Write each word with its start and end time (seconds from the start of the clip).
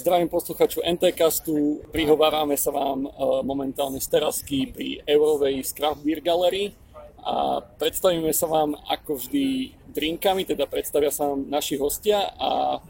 Zdravím 0.00 0.32
posluchaču 0.32 0.80
NTCastu, 0.80 1.84
prihovárame 1.92 2.56
sa 2.56 2.72
vám 2.72 3.04
e, 3.04 3.08
momentálne 3.44 4.00
z 4.00 4.08
terasky 4.08 4.72
pri 4.72 5.04
Eurovej 5.04 5.60
Craft 5.76 6.00
Beer 6.00 6.24
Gallery 6.24 6.72
a 7.20 7.60
predstavíme 7.60 8.32
sa 8.32 8.48
vám 8.48 8.80
ako 8.88 9.20
vždy 9.20 9.76
drinkami, 9.92 10.48
teda 10.48 10.64
predstavia 10.64 11.12
sa 11.12 11.28
vám 11.28 11.44
naši 11.52 11.76
hostia 11.76 12.32
a 12.40 12.80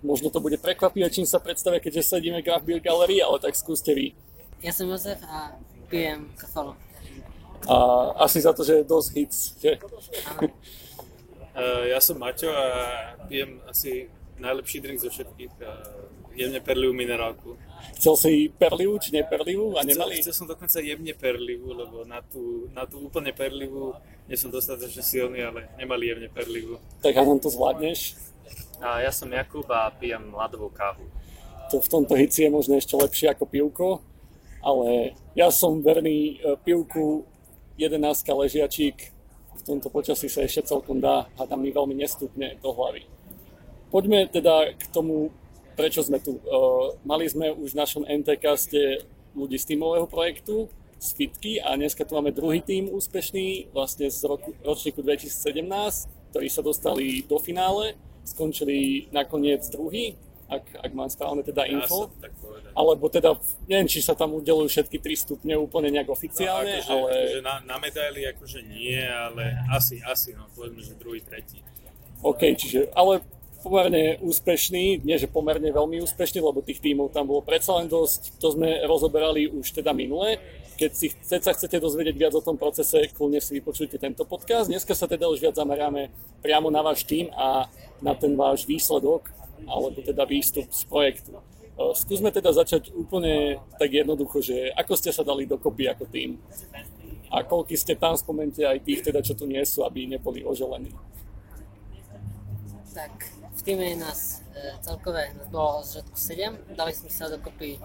možno 0.00 0.32
to 0.32 0.40
bude 0.40 0.56
prekvapivé, 0.56 1.12
čím 1.12 1.28
sa 1.28 1.36
predstavia, 1.36 1.84
keďže 1.84 2.16
sedíme 2.16 2.40
v 2.40 2.48
Craft 2.48 2.64
Beer 2.64 2.80
Gallery, 2.80 3.20
ale 3.20 3.36
tak 3.44 3.52
skúste 3.52 3.92
vy. 3.92 4.16
Ja 4.64 4.72
som 4.72 4.88
Jozef 4.88 5.20
a 5.28 5.52
pijem 5.92 6.32
kafalo. 6.40 6.80
A 7.68 7.76
asi 8.24 8.40
za 8.40 8.56
to, 8.56 8.64
že 8.64 8.80
je 8.80 8.88
dosť 8.88 9.08
hits, 9.12 9.38
že? 9.60 9.76
Uh, 11.52 11.92
ja 11.92 12.00
som 12.00 12.16
Maťo 12.16 12.48
a 12.48 12.64
pijem 13.28 13.60
asi 13.68 14.08
najlepší 14.40 14.80
drink 14.80 14.96
zo 14.96 15.12
všetkých. 15.12 15.52
Jemne 16.38 16.62
perlivú 16.62 16.94
minerálku. 16.94 17.58
Chcel 17.98 18.14
si 18.14 18.32
perlivú 18.54 18.94
či 19.02 19.10
neperlivú 19.10 19.74
a 19.74 19.82
nemali? 19.82 20.22
Chcel, 20.22 20.30
chcel 20.30 20.34
som 20.38 20.46
dokonca 20.46 20.78
jemne 20.78 21.10
perlivú, 21.18 21.74
lebo 21.74 22.06
na 22.06 22.22
tú, 22.22 22.70
na 22.70 22.86
tú 22.86 23.02
úplne 23.02 23.34
perlivú 23.34 23.98
nie 24.30 24.38
som 24.38 24.52
dostatočne 24.52 25.02
silný, 25.02 25.42
ale 25.42 25.66
nemali 25.74 26.14
jemne 26.14 26.30
perlivú. 26.30 26.78
Tak 27.02 27.16
a 27.18 27.26
to 27.26 27.50
zvládneš? 27.50 28.14
A 28.78 29.02
ja 29.02 29.10
som 29.10 29.26
Jakub 29.34 29.66
a 29.66 29.90
pijem 29.90 30.30
ľadovú 30.30 30.70
kávu. 30.70 31.02
To 31.74 31.82
v 31.82 31.88
tomto 31.90 32.14
hici 32.14 32.46
je 32.46 32.54
možno 32.54 32.78
ešte 32.78 32.94
lepšie 32.94 33.34
ako 33.34 33.44
pivko, 33.50 33.88
ale 34.62 35.18
ja 35.34 35.50
som 35.50 35.82
verný 35.82 36.38
e, 36.38 36.54
pivku 36.62 37.26
11 37.76 37.98
ležiačík, 38.24 38.96
v 39.58 39.62
tomto 39.66 39.90
počasí 39.90 40.30
sa 40.30 40.46
ešte 40.46 40.70
celkom 40.70 41.02
dá, 41.02 41.26
hádam 41.34 41.60
mi 41.60 41.74
veľmi 41.74 41.98
nestupne 41.98 42.56
do 42.62 42.70
hlavy. 42.70 43.04
Poďme 43.90 44.28
teda 44.30 44.76
k 44.76 44.84
tomu 44.92 45.34
prečo 45.78 46.02
sme 46.02 46.18
tu. 46.18 46.42
Uh, 46.42 46.98
mali 47.06 47.30
sme 47.30 47.54
už 47.54 47.78
v 47.78 47.78
našom 47.78 48.02
NTCaste 48.02 49.06
ľudí 49.38 49.54
z 49.54 49.64
týmového 49.70 50.10
projektu, 50.10 50.66
z 50.98 51.08
Fitky 51.14 51.62
a 51.62 51.78
dneska 51.78 52.02
tu 52.02 52.18
máme 52.18 52.34
druhý 52.34 52.58
tým 52.58 52.90
úspešný, 52.90 53.70
vlastne 53.70 54.10
z 54.10 54.26
roku, 54.26 54.50
ročníku 54.66 54.98
2017, 55.06 56.34
ktorí 56.34 56.48
sa 56.50 56.66
dostali 56.66 57.22
do 57.22 57.38
finále, 57.38 57.94
skončili 58.26 59.06
nakoniec 59.14 59.62
druhý, 59.70 60.18
ak, 60.50 60.82
ak 60.82 60.90
mám 60.90 61.06
správne 61.06 61.46
teda 61.46 61.70
info. 61.70 62.10
Ja 62.18 62.28
alebo 62.78 63.10
teda, 63.10 63.34
neviem, 63.66 63.90
či 63.90 63.98
sa 63.98 64.14
tam 64.14 64.38
udelujú 64.38 64.70
všetky 64.70 65.02
tri 65.02 65.18
stupne 65.18 65.58
úplne 65.58 65.90
nejak 65.90 66.14
oficiálne, 66.14 66.78
no, 66.78 66.82
akože, 66.86 66.94
ale... 66.94 67.10
Akože 67.10 67.40
na, 67.42 67.54
na 67.66 67.76
medaily 67.82 68.22
akože 68.30 68.60
nie, 68.62 69.02
ale 69.02 69.58
asi, 69.74 69.98
asi, 70.06 70.30
no 70.38 70.46
povedzme, 70.54 70.78
že 70.86 70.94
druhý, 70.94 71.18
tretí. 71.18 71.58
OK, 72.22 72.54
čiže, 72.54 72.90
ale 72.94 73.22
pomerne 73.68 74.16
úspešný, 74.24 75.04
nie 75.04 75.16
že 75.20 75.28
pomerne 75.28 75.68
veľmi 75.68 76.00
úspešný, 76.00 76.40
lebo 76.40 76.64
tých 76.64 76.80
tímov 76.80 77.12
tam 77.12 77.28
bolo 77.28 77.44
predsa 77.44 77.76
len 77.76 77.84
dosť, 77.84 78.40
to 78.40 78.56
sme 78.56 78.80
rozoberali 78.88 79.44
už 79.52 79.76
teda 79.76 79.92
minule. 79.92 80.40
Keď 80.80 80.90
si 80.96 81.12
keď 81.12 81.40
sa 81.44 81.52
chcete 81.52 81.76
dozvedieť 81.76 82.16
viac 82.16 82.32
o 82.32 82.40
tom 82.40 82.56
procese, 82.56 83.12
kľudne 83.12 83.44
si 83.44 83.60
vypočujte 83.60 84.00
tento 84.00 84.24
podcast. 84.24 84.72
Dneska 84.72 84.96
sa 84.96 85.04
teda 85.04 85.28
už 85.28 85.44
viac 85.44 85.60
zameráme 85.60 86.08
priamo 86.40 86.72
na 86.72 86.80
váš 86.80 87.04
tým 87.04 87.28
a 87.36 87.68
na 88.00 88.16
ten 88.16 88.32
váš 88.32 88.64
výsledok, 88.64 89.28
alebo 89.68 90.00
teda 90.00 90.24
výstup 90.24 90.72
z 90.72 90.88
projektu. 90.88 91.36
E, 91.36 91.42
skúsme 91.92 92.32
teda 92.32 92.56
začať 92.56 92.96
úplne 92.96 93.60
tak 93.76 93.92
jednoducho, 93.92 94.40
že 94.40 94.72
ako 94.72 94.92
ste 94.96 95.12
sa 95.12 95.20
dali 95.20 95.44
dokopy 95.44 95.92
ako 95.92 96.08
tým 96.08 96.40
a 97.28 97.44
koľky 97.44 97.76
ste 97.76 97.92
tam 97.92 98.16
spomente 98.16 98.64
aj 98.64 98.80
tých 98.80 99.04
teda, 99.04 99.20
čo 99.20 99.36
tu 99.36 99.44
nie 99.44 99.60
sú, 99.68 99.84
aby 99.84 100.08
neboli 100.08 100.40
oželení. 100.40 100.94
Tak, 102.98 103.37
týme 103.68 103.84
je 103.84 104.00
nás 104.00 104.40
e, 104.56 104.80
celkové, 104.80 105.28
nás 105.36 105.52
bolo 105.52 105.84
z 105.84 106.00
začiatku 106.00 106.16
7, 106.16 106.72
dali 106.72 106.92
sme 106.96 107.12
sa 107.12 107.28
dokopy 107.28 107.76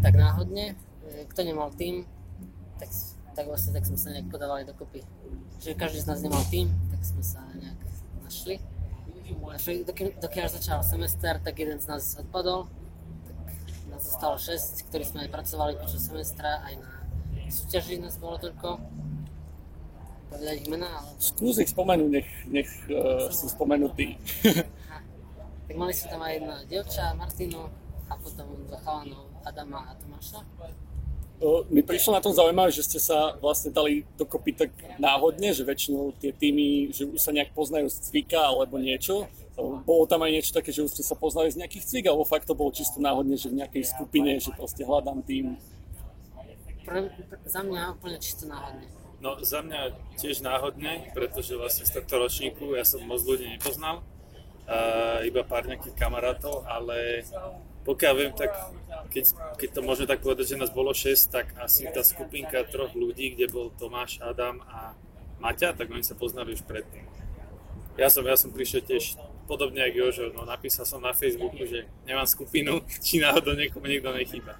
tak 0.00 0.16
náhodne, 0.16 0.72
e, 1.04 1.28
kto 1.28 1.44
nemal 1.44 1.68
tým, 1.76 2.08
tak, 2.80 2.88
tak 3.36 3.44
vlastne 3.44 3.76
tak 3.76 3.84
sme 3.84 4.00
sa 4.00 4.08
nejak 4.08 4.32
podávali 4.32 4.64
dokopy. 4.64 5.04
Čiže 5.60 5.76
každý 5.76 6.00
z 6.00 6.08
nás 6.08 6.24
nemal 6.24 6.40
tým, 6.48 6.72
tak 6.88 7.04
sme 7.04 7.20
sa 7.20 7.44
nejak 7.52 7.76
našli. 8.24 8.56
našli 9.36 9.84
dokiaľ 10.16 10.48
začal 10.48 10.80
semester, 10.80 11.36
tak 11.44 11.60
jeden 11.60 11.76
z 11.76 11.92
nás 11.92 12.16
odpadol, 12.16 12.72
tak 13.28 13.36
nás 13.92 14.00
zostalo 14.00 14.40
6, 14.40 14.88
ktorí 14.88 15.04
sme 15.04 15.28
aj 15.28 15.30
pracovali 15.36 15.76
počas 15.76 16.08
semestra, 16.08 16.64
aj 16.64 16.80
na 16.80 16.92
súťaži 17.52 18.00
nás 18.00 18.16
bolo 18.16 18.40
toľko 18.40 18.80
povedať 20.32 20.56
ich 20.64 20.70
mená? 20.72 20.88
Ale... 20.88 21.10
Skús 21.20 21.60
ich 21.60 21.68
spomenúť, 21.68 22.08
nech, 22.08 22.28
nech 22.48 22.70
uh, 22.88 23.28
sú 23.28 23.52
spomenutí. 23.52 24.16
Tak 25.68 25.76
mali 25.76 25.92
sme 25.92 26.06
tam 26.08 26.20
aj 26.24 26.32
jedna 26.40 26.56
dievča, 26.64 27.04
Martinu, 27.12 27.68
a 28.08 28.12
potom 28.16 28.46
dva 28.64 28.78
chalanov, 28.80 29.28
Adama 29.44 29.84
a 29.88 29.92
Tomáša. 30.00 30.40
Mi 31.74 31.82
prišlo 31.82 32.14
na 32.14 32.22
tom 32.22 32.30
zaujímavé, 32.30 32.70
že 32.70 32.86
ste 32.86 33.02
sa 33.02 33.34
vlastne 33.42 33.74
dali 33.74 34.06
dokopy 34.14 34.54
tak 34.54 34.70
náhodne, 35.02 35.50
že 35.50 35.66
väčšinou 35.66 36.14
tie 36.22 36.30
týmy, 36.30 36.94
že 36.94 37.02
už 37.02 37.18
sa 37.18 37.34
nejak 37.34 37.50
poznajú 37.50 37.90
z 37.90 37.98
cvika 37.98 38.38
alebo 38.38 38.78
niečo. 38.78 39.26
Bolo 39.58 40.06
tam 40.06 40.22
aj 40.22 40.38
niečo 40.38 40.54
také, 40.54 40.70
že 40.70 40.86
už 40.86 40.94
ste 40.94 41.02
sa 41.02 41.18
poznali 41.18 41.50
z 41.50 41.58
nejakých 41.58 41.82
cvik, 41.82 42.06
alebo 42.06 42.22
fakt 42.22 42.46
to 42.46 42.54
bolo 42.54 42.70
čisto 42.70 43.02
náhodne, 43.02 43.34
že 43.34 43.50
v 43.50 43.58
nejakej 43.58 43.90
skupine, 43.90 44.38
že 44.38 44.54
proste 44.54 44.86
hľadám 44.86 45.18
tým. 45.26 45.58
Pre, 46.86 47.10
pre, 47.10 47.36
za 47.42 47.66
mňa 47.66 47.98
úplne 47.98 48.22
čisto 48.22 48.46
náhodne. 48.46 48.86
No 49.22 49.38
za 49.38 49.62
mňa 49.62 49.94
tiež 50.18 50.42
náhodne, 50.42 51.14
pretože 51.14 51.54
vlastne 51.54 51.86
z 51.86 51.94
tohto 51.94 52.18
ročníku 52.18 52.74
ja 52.74 52.82
som 52.82 53.06
moc 53.06 53.22
ľudí 53.22 53.46
nepoznal 53.46 54.02
uh, 54.66 55.22
iba 55.22 55.46
pár 55.46 55.70
nejakých 55.70 55.94
kamarátov, 55.94 56.66
ale 56.66 57.22
pokiaľ 57.86 58.12
viem, 58.18 58.34
tak 58.34 58.50
keď, 59.14 59.24
keď 59.62 59.68
to 59.78 59.80
môžeme 59.86 60.10
tak 60.10 60.26
povedať, 60.26 60.54
že 60.54 60.58
nás 60.58 60.74
bolo 60.74 60.90
6, 60.90 61.06
tak 61.30 61.54
asi 61.62 61.86
tá 61.94 62.02
skupinka 62.02 62.66
troch 62.66 62.90
ľudí, 62.98 63.38
kde 63.38 63.46
bol 63.46 63.70
Tomáš, 63.78 64.18
Adam 64.18 64.58
a 64.66 64.98
Maťa, 65.38 65.78
tak 65.78 65.86
oni 65.90 66.02
sa 66.02 66.18
poznali 66.18 66.58
už 66.58 66.66
predtým. 66.66 67.06
Ja 67.94 68.10
som, 68.10 68.26
ja 68.26 68.34
som 68.34 68.50
prišiel 68.50 68.82
tiež 68.82 69.18
podobne 69.46 69.86
ako 69.86 69.98
Jožo, 69.98 70.26
no 70.34 70.42
napísal 70.46 70.82
som 70.82 71.02
na 71.02 71.14
Facebooku, 71.14 71.62
že 71.62 71.86
nemám 72.06 72.26
skupinu, 72.26 72.82
či 73.06 73.22
náhodou 73.22 73.54
niekomu 73.54 73.86
niekto 73.86 74.10
nechýba. 74.14 74.58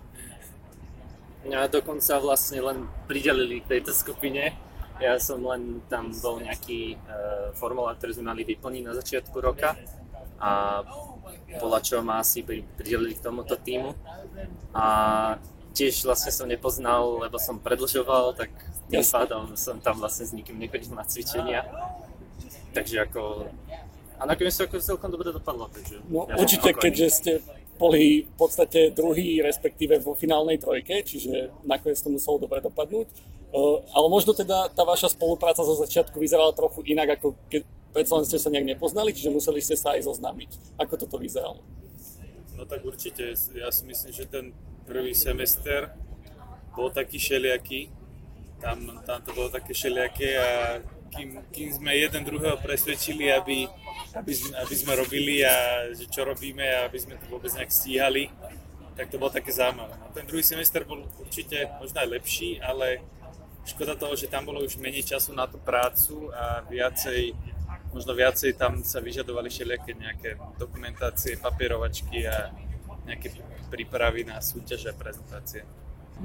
Ja 1.42 1.66
dokonca 1.66 2.22
vlastne 2.22 2.62
len 2.62 2.86
pridelili 3.10 3.62
k 3.62 3.78
tejto 3.78 3.91
skupine. 3.91 4.54
Ja 5.03 5.19
som 5.19 5.42
len 5.42 5.82
tam 5.91 6.14
bol 6.14 6.38
nejaký 6.38 6.94
uh, 6.94 7.50
formulár, 7.58 7.98
ktorý 7.98 8.14
sme 8.14 8.30
mali 8.30 8.47
vyplniť 8.47 8.82
na 8.86 8.94
začiatku 8.94 9.34
roka 9.42 9.75
a 10.38 10.82
podľa 11.58 11.81
čo 11.82 11.94
ma 12.02 12.22
asi 12.22 12.42
pridelili 12.47 13.19
k 13.19 13.25
tomuto 13.25 13.58
týmu. 13.58 13.94
A 14.75 14.86
tiež 15.75 16.06
vlastne 16.06 16.31
som 16.31 16.47
nepoznal, 16.47 17.26
lebo 17.26 17.41
som 17.41 17.58
predlžoval, 17.58 18.38
tak 18.38 18.50
tým 18.92 19.02
pádom 19.02 19.56
som 19.56 19.81
tam 19.81 19.98
vlastne 19.98 20.28
s 20.28 20.32
nikým 20.36 20.60
nechodil 20.60 20.94
na 20.94 21.02
cvičenia. 21.02 21.66
Takže 22.70 23.08
ako... 23.08 23.50
A 24.19 24.22
nakoniec 24.22 24.54
sa 24.54 24.70
ako 24.70 24.78
celkom 24.78 25.10
dobre 25.10 25.34
dopadlo. 25.34 25.66
Takže 25.72 25.98
no 26.06 26.31
ja 26.31 26.38
určite, 26.38 26.70
keďže 26.70 27.06
ste 27.10 27.32
boli 27.82 28.22
v 28.22 28.34
podstate 28.38 28.94
druhý, 28.94 29.43
respektíve 29.43 29.98
vo 29.98 30.15
finálnej 30.15 30.62
trojke, 30.62 31.03
čiže 31.03 31.50
nakoniec 31.66 31.98
to 31.98 32.15
muselo 32.15 32.38
dobre 32.38 32.62
dopadnúť. 32.62 33.10
Uh, 33.50 33.82
ale 33.91 34.06
možno 34.06 34.32
teda 34.32 34.70
tá 34.70 34.87
vaša 34.87 35.12
spolupráca 35.12 35.66
zo 35.66 35.75
začiatku 35.75 36.16
vyzerala 36.22 36.54
trochu 36.54 36.87
inak, 36.87 37.19
ako 37.19 37.34
keď 37.50 37.66
predsa 37.91 38.16
len 38.16 38.25
ste 38.25 38.38
sa 38.38 38.48
nejak 38.48 38.78
nepoznali, 38.78 39.10
čiže 39.12 39.34
museli 39.34 39.59
ste 39.59 39.75
sa 39.75 39.98
aj 39.98 40.06
zoznámiť. 40.06 40.78
Ako 40.78 40.94
toto 40.94 41.19
vyzeralo? 41.19 41.60
No 42.56 42.65
tak 42.65 42.87
určite, 42.87 43.34
ja 43.34 43.69
si 43.75 43.82
myslím, 43.84 44.12
že 44.14 44.25
ten 44.31 44.54
prvý 44.87 45.12
semester 45.12 45.91
bol 46.72 46.88
taký 46.88 47.19
šeliaký, 47.20 47.93
tam, 48.62 49.02
tam 49.02 49.19
to 49.26 49.35
bolo 49.35 49.50
také 49.50 49.75
šeliaké 49.75 50.38
a 50.38 50.49
kým, 51.12 51.29
kým 51.53 51.69
sme 51.69 51.93
jeden 51.93 52.25
druhého 52.25 52.56
presvedčili, 52.56 53.29
aby, 53.29 53.69
aby, 54.17 54.32
sme, 54.32 54.53
aby 54.56 54.75
sme 54.75 54.93
robili 54.97 55.44
a 55.44 55.87
že 55.93 56.09
čo 56.09 56.25
robíme 56.25 56.64
a 56.64 56.88
aby 56.88 56.99
sme 56.99 57.20
to 57.20 57.29
vôbec 57.29 57.53
nejak 57.53 57.69
stíhali, 57.69 58.32
tak 58.97 59.12
to 59.12 59.20
bolo 59.20 59.32
také 59.32 59.53
zaujímavé. 59.53 59.93
No, 60.00 60.09
ten 60.17 60.25
druhý 60.25 60.44
semester 60.44 60.85
bol 60.88 61.05
určite 61.20 61.69
možno 61.76 62.00
aj 62.00 62.09
lepší, 62.09 62.61
ale 62.61 63.05
škoda 63.69 63.94
toho, 63.94 64.17
že 64.17 64.32
tam 64.32 64.49
bolo 64.49 64.64
už 64.64 64.81
menej 64.81 65.05
času 65.05 65.37
na 65.37 65.44
tú 65.44 65.61
prácu 65.61 66.32
a 66.32 66.64
viacej 66.67 67.37
možno 67.93 68.17
viacej 68.17 68.56
tam 68.56 68.81
sa 68.81 69.05
vyžadovali 69.05 69.53
všelijaké 69.53 69.93
nejaké 69.93 70.31
dokumentácie, 70.56 71.37
papierovačky 71.37 72.25
a 72.25 72.49
nejaké 73.05 73.37
prípravy 73.69 74.25
na 74.25 74.41
súťaže 74.41 74.88
a 74.88 74.97
prezentácie. 74.97 75.64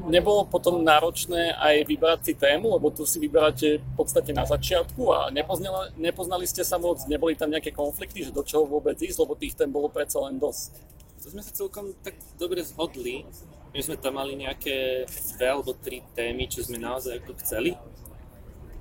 Nebolo 0.05 0.45
potom 0.45 0.85
náročné 0.85 1.57
aj 1.57 1.89
vybrať 1.89 2.19
si 2.21 2.33
tému, 2.37 2.77
lebo 2.77 2.93
tu 2.93 3.01
si 3.09 3.17
vyberáte 3.17 3.81
v 3.81 3.93
podstate 3.97 4.29
na 4.29 4.45
začiatku 4.45 5.09
a 5.09 5.33
nepoznali, 5.33 5.97
nepoznali 5.97 6.45
ste 6.45 6.61
sa 6.61 6.77
moc, 6.77 7.01
neboli 7.09 7.33
tam 7.33 7.49
nejaké 7.49 7.73
konflikty, 7.73 8.21
že 8.21 8.29
do 8.29 8.45
čoho 8.45 8.69
vôbec 8.69 8.93
ísť, 9.01 9.17
lebo 9.17 9.33
tých 9.33 9.57
tém 9.57 9.67
bolo 9.67 9.89
predsa 9.89 10.21
len 10.29 10.37
dosť. 10.37 10.77
To 11.25 11.27
sme 11.33 11.41
sa 11.41 11.49
celkom 11.49 11.97
tak 12.05 12.13
dobre 12.37 12.61
zhodli. 12.61 13.25
My 13.73 13.81
sme 13.81 13.97
tam 13.97 14.21
mali 14.21 14.37
nejaké 14.37 15.09
dve 15.09 15.47
alebo 15.49 15.73
tri 15.73 16.05
témy, 16.13 16.45
čo 16.45 16.61
sme 16.61 16.77
naozaj 16.77 17.19
ako 17.25 17.33
chceli 17.41 17.73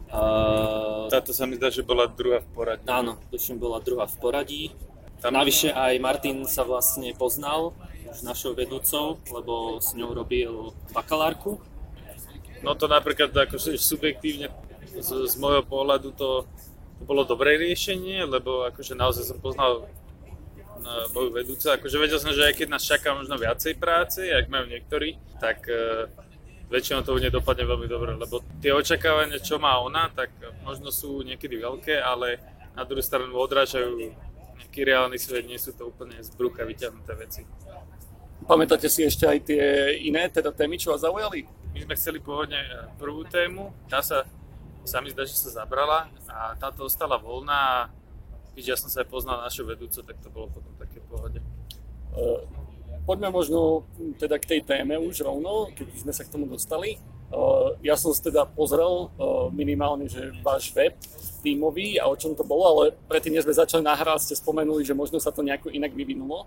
Uh, 0.06 1.10
Táto 1.10 1.34
sa 1.34 1.50
mi 1.50 1.58
zdá, 1.58 1.66
že 1.66 1.82
bola 1.82 2.06
druhá 2.06 2.38
v 2.38 2.48
poradí. 2.54 2.86
Áno, 2.86 3.18
tuším 3.26 3.58
bola 3.58 3.82
druhá 3.82 4.06
v 4.06 4.16
poradí. 4.22 4.62
Tam... 5.18 5.34
Navyše 5.34 5.74
aj 5.74 5.98
Martin 5.98 6.46
sa 6.46 6.62
vlastne 6.62 7.10
poznal 7.18 7.74
už 8.16 8.24
našou 8.24 8.56
vedúcou, 8.56 9.20
lebo 9.28 9.76
s 9.76 9.92
ňou 9.92 10.16
robil 10.16 10.72
bakalárku. 10.96 11.60
No 12.64 12.72
to 12.72 12.88
napríklad 12.88 13.28
akože 13.28 13.76
subjektívne 13.76 14.48
z, 14.96 15.28
z 15.28 15.34
môjho 15.36 15.60
pohľadu 15.60 16.16
to, 16.16 16.48
to 16.96 17.02
bolo 17.04 17.28
dobré 17.28 17.60
riešenie, 17.60 18.24
lebo 18.24 18.64
akože 18.72 18.96
naozaj 18.96 19.28
som 19.28 19.36
poznal 19.36 19.84
na 20.80 21.04
moju 21.12 21.36
vedúcu, 21.36 21.68
akože 21.68 21.96
vedel 22.00 22.16
som, 22.16 22.32
že 22.32 22.48
aj 22.48 22.54
keď 22.56 22.68
nás 22.72 22.84
čaká 22.84 23.12
možno 23.12 23.36
viacej 23.36 23.76
práce, 23.76 24.24
ak 24.24 24.48
majú 24.48 24.72
niektorí, 24.72 25.20
tak 25.36 25.68
uh, 25.68 26.08
väčšinou 26.72 27.04
to 27.04 27.20
nedopadne 27.20 27.68
veľmi 27.68 27.88
dobre, 27.88 28.16
lebo 28.16 28.40
tie 28.64 28.72
očakávania, 28.72 29.42
čo 29.42 29.60
má 29.60 29.76
ona, 29.82 30.08
tak 30.12 30.32
možno 30.64 30.88
sú 30.88 31.20
niekedy 31.20 31.60
veľké, 31.60 32.00
ale 32.00 32.40
na 32.72 32.84
druhú 32.84 33.04
stranu 33.04 33.36
odrážajú 33.36 33.92
nejaký 34.56 34.80
reálny 34.84 35.18
svet, 35.20 35.48
nie 35.48 35.60
sú 35.60 35.72
to 35.72 35.88
úplne 35.88 36.16
z 36.20 36.28
brucha 36.36 36.64
vyťahnuté 36.64 37.12
veci. 37.16 37.42
Pamätáte 38.46 38.86
si 38.86 39.02
ešte 39.02 39.26
aj 39.26 39.38
tie 39.42 39.62
iné 40.06 40.30
teda 40.30 40.54
témy, 40.54 40.78
čo 40.78 40.94
vás 40.94 41.02
zaujali? 41.02 41.50
My 41.74 41.82
sme 41.82 41.94
chceli 41.98 42.22
pôvodne 42.22 42.62
eh, 42.62 42.86
prvú 42.94 43.26
tému, 43.26 43.74
tá 43.90 43.98
sa, 44.06 44.22
sa 44.86 45.02
mi 45.02 45.10
zdá, 45.10 45.26
že 45.26 45.34
sa 45.34 45.50
zabrala 45.50 46.06
a 46.30 46.54
táto 46.54 46.86
ostala 46.86 47.18
voľná 47.18 47.58
a 47.58 47.78
keďže 48.54 48.70
ja 48.70 48.78
som 48.78 48.86
sa 48.86 49.02
aj 49.02 49.10
poznal 49.10 49.42
našu 49.42 49.66
vedúcu, 49.66 49.98
tak 49.98 50.16
to 50.22 50.30
bolo 50.30 50.46
potom 50.46 50.70
také 50.78 51.02
pohode. 51.10 51.42
Uh, 52.14 52.46
poďme 53.02 53.34
možno 53.34 53.82
teda 54.16 54.38
k 54.38 54.48
tej 54.56 54.60
téme 54.62 54.94
už 54.94 55.26
rovno, 55.26 55.74
keď 55.74 56.06
sme 56.06 56.12
sa 56.14 56.22
k 56.22 56.32
tomu 56.32 56.46
dostali. 56.46 57.02
Uh, 57.34 57.74
ja 57.82 57.98
som 57.98 58.14
si 58.14 58.22
teda 58.22 58.46
pozrel 58.46 59.10
uh, 59.18 59.50
minimálne, 59.50 60.06
že 60.06 60.30
váš 60.46 60.70
web 60.70 60.94
tímový 61.42 61.98
a 61.98 62.06
o 62.06 62.14
čom 62.14 62.38
to 62.38 62.46
bolo, 62.46 62.64
ale 62.64 62.84
predtým, 63.10 63.34
než 63.34 63.42
sme 63.42 63.58
začali 63.58 63.82
nahrávať, 63.82 64.30
ste 64.30 64.38
spomenuli, 64.38 64.86
že 64.86 64.94
možno 64.94 65.18
sa 65.18 65.34
to 65.34 65.42
nejako 65.42 65.74
inak 65.74 65.90
vyvinulo. 65.90 66.46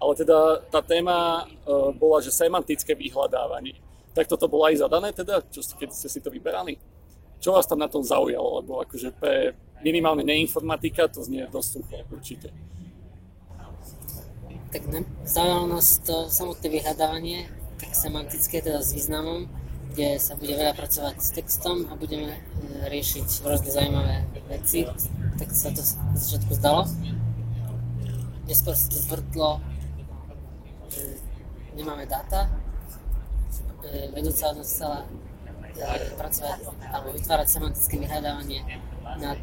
Ale 0.00 0.12
teda 0.16 0.64
tá 0.72 0.80
téma 0.80 1.44
uh, 1.44 1.92
bola, 1.92 2.24
že 2.24 2.32
semantické 2.32 2.96
vyhľadávanie. 2.96 3.76
Tak 4.16 4.26
toto 4.26 4.48
bolo 4.48 4.66
aj 4.66 4.80
zadané 4.80 5.12
teda, 5.12 5.44
čo, 5.52 5.60
keď 5.76 5.92
ste 5.92 6.08
si 6.08 6.20
to 6.24 6.32
vyberali? 6.32 6.80
Čo 7.40 7.52
vás 7.52 7.68
tam 7.68 7.84
na 7.84 7.88
tom 7.88 8.00
zaujalo? 8.00 8.64
Lebo 8.64 8.80
akože 8.80 9.12
pre 9.16 9.52
minimálne 9.84 10.24
neinformatika 10.24 11.08
to 11.08 11.24
znie 11.24 11.48
dosť 11.48 11.68
sucho 11.68 11.96
určite. 12.12 12.48
Tak 14.70 14.86
ne, 14.86 15.02
zaujalo 15.26 15.66
nás 15.66 15.98
to 16.00 16.30
samotné 16.30 16.70
vyhľadávanie, 16.70 17.50
tak 17.80 17.90
semantické, 17.90 18.62
teda 18.62 18.78
s 18.78 18.94
významom, 18.94 19.50
kde 19.90 20.22
sa 20.22 20.38
bude 20.38 20.54
veľa 20.54 20.78
pracovať 20.78 21.16
s 21.18 21.34
textom 21.34 21.90
a 21.90 21.98
budeme 21.98 22.38
e, 22.38 22.40
riešiť 22.86 23.42
rôzne 23.42 23.66
zaujímavé 23.66 24.22
veci, 24.46 24.86
tak 25.42 25.50
sa 25.50 25.74
to 25.74 25.82
začiatku 26.14 26.54
zdalo. 26.54 26.86
Neskôr 28.46 28.78
sa 28.78 28.86
to 28.94 28.98
zvrtlo, 29.02 29.58
nemáme 31.80 32.04
dáta, 32.04 32.44
e, 33.88 34.12
vedúca 34.12 34.52
chcela 34.60 35.08
e, 35.72 36.12
pracovať 36.20 36.60
alebo 36.92 37.08
vytvárať 37.16 37.48
semantické 37.48 37.96
vyhľadávanie 37.96 38.60
nad 39.16 39.40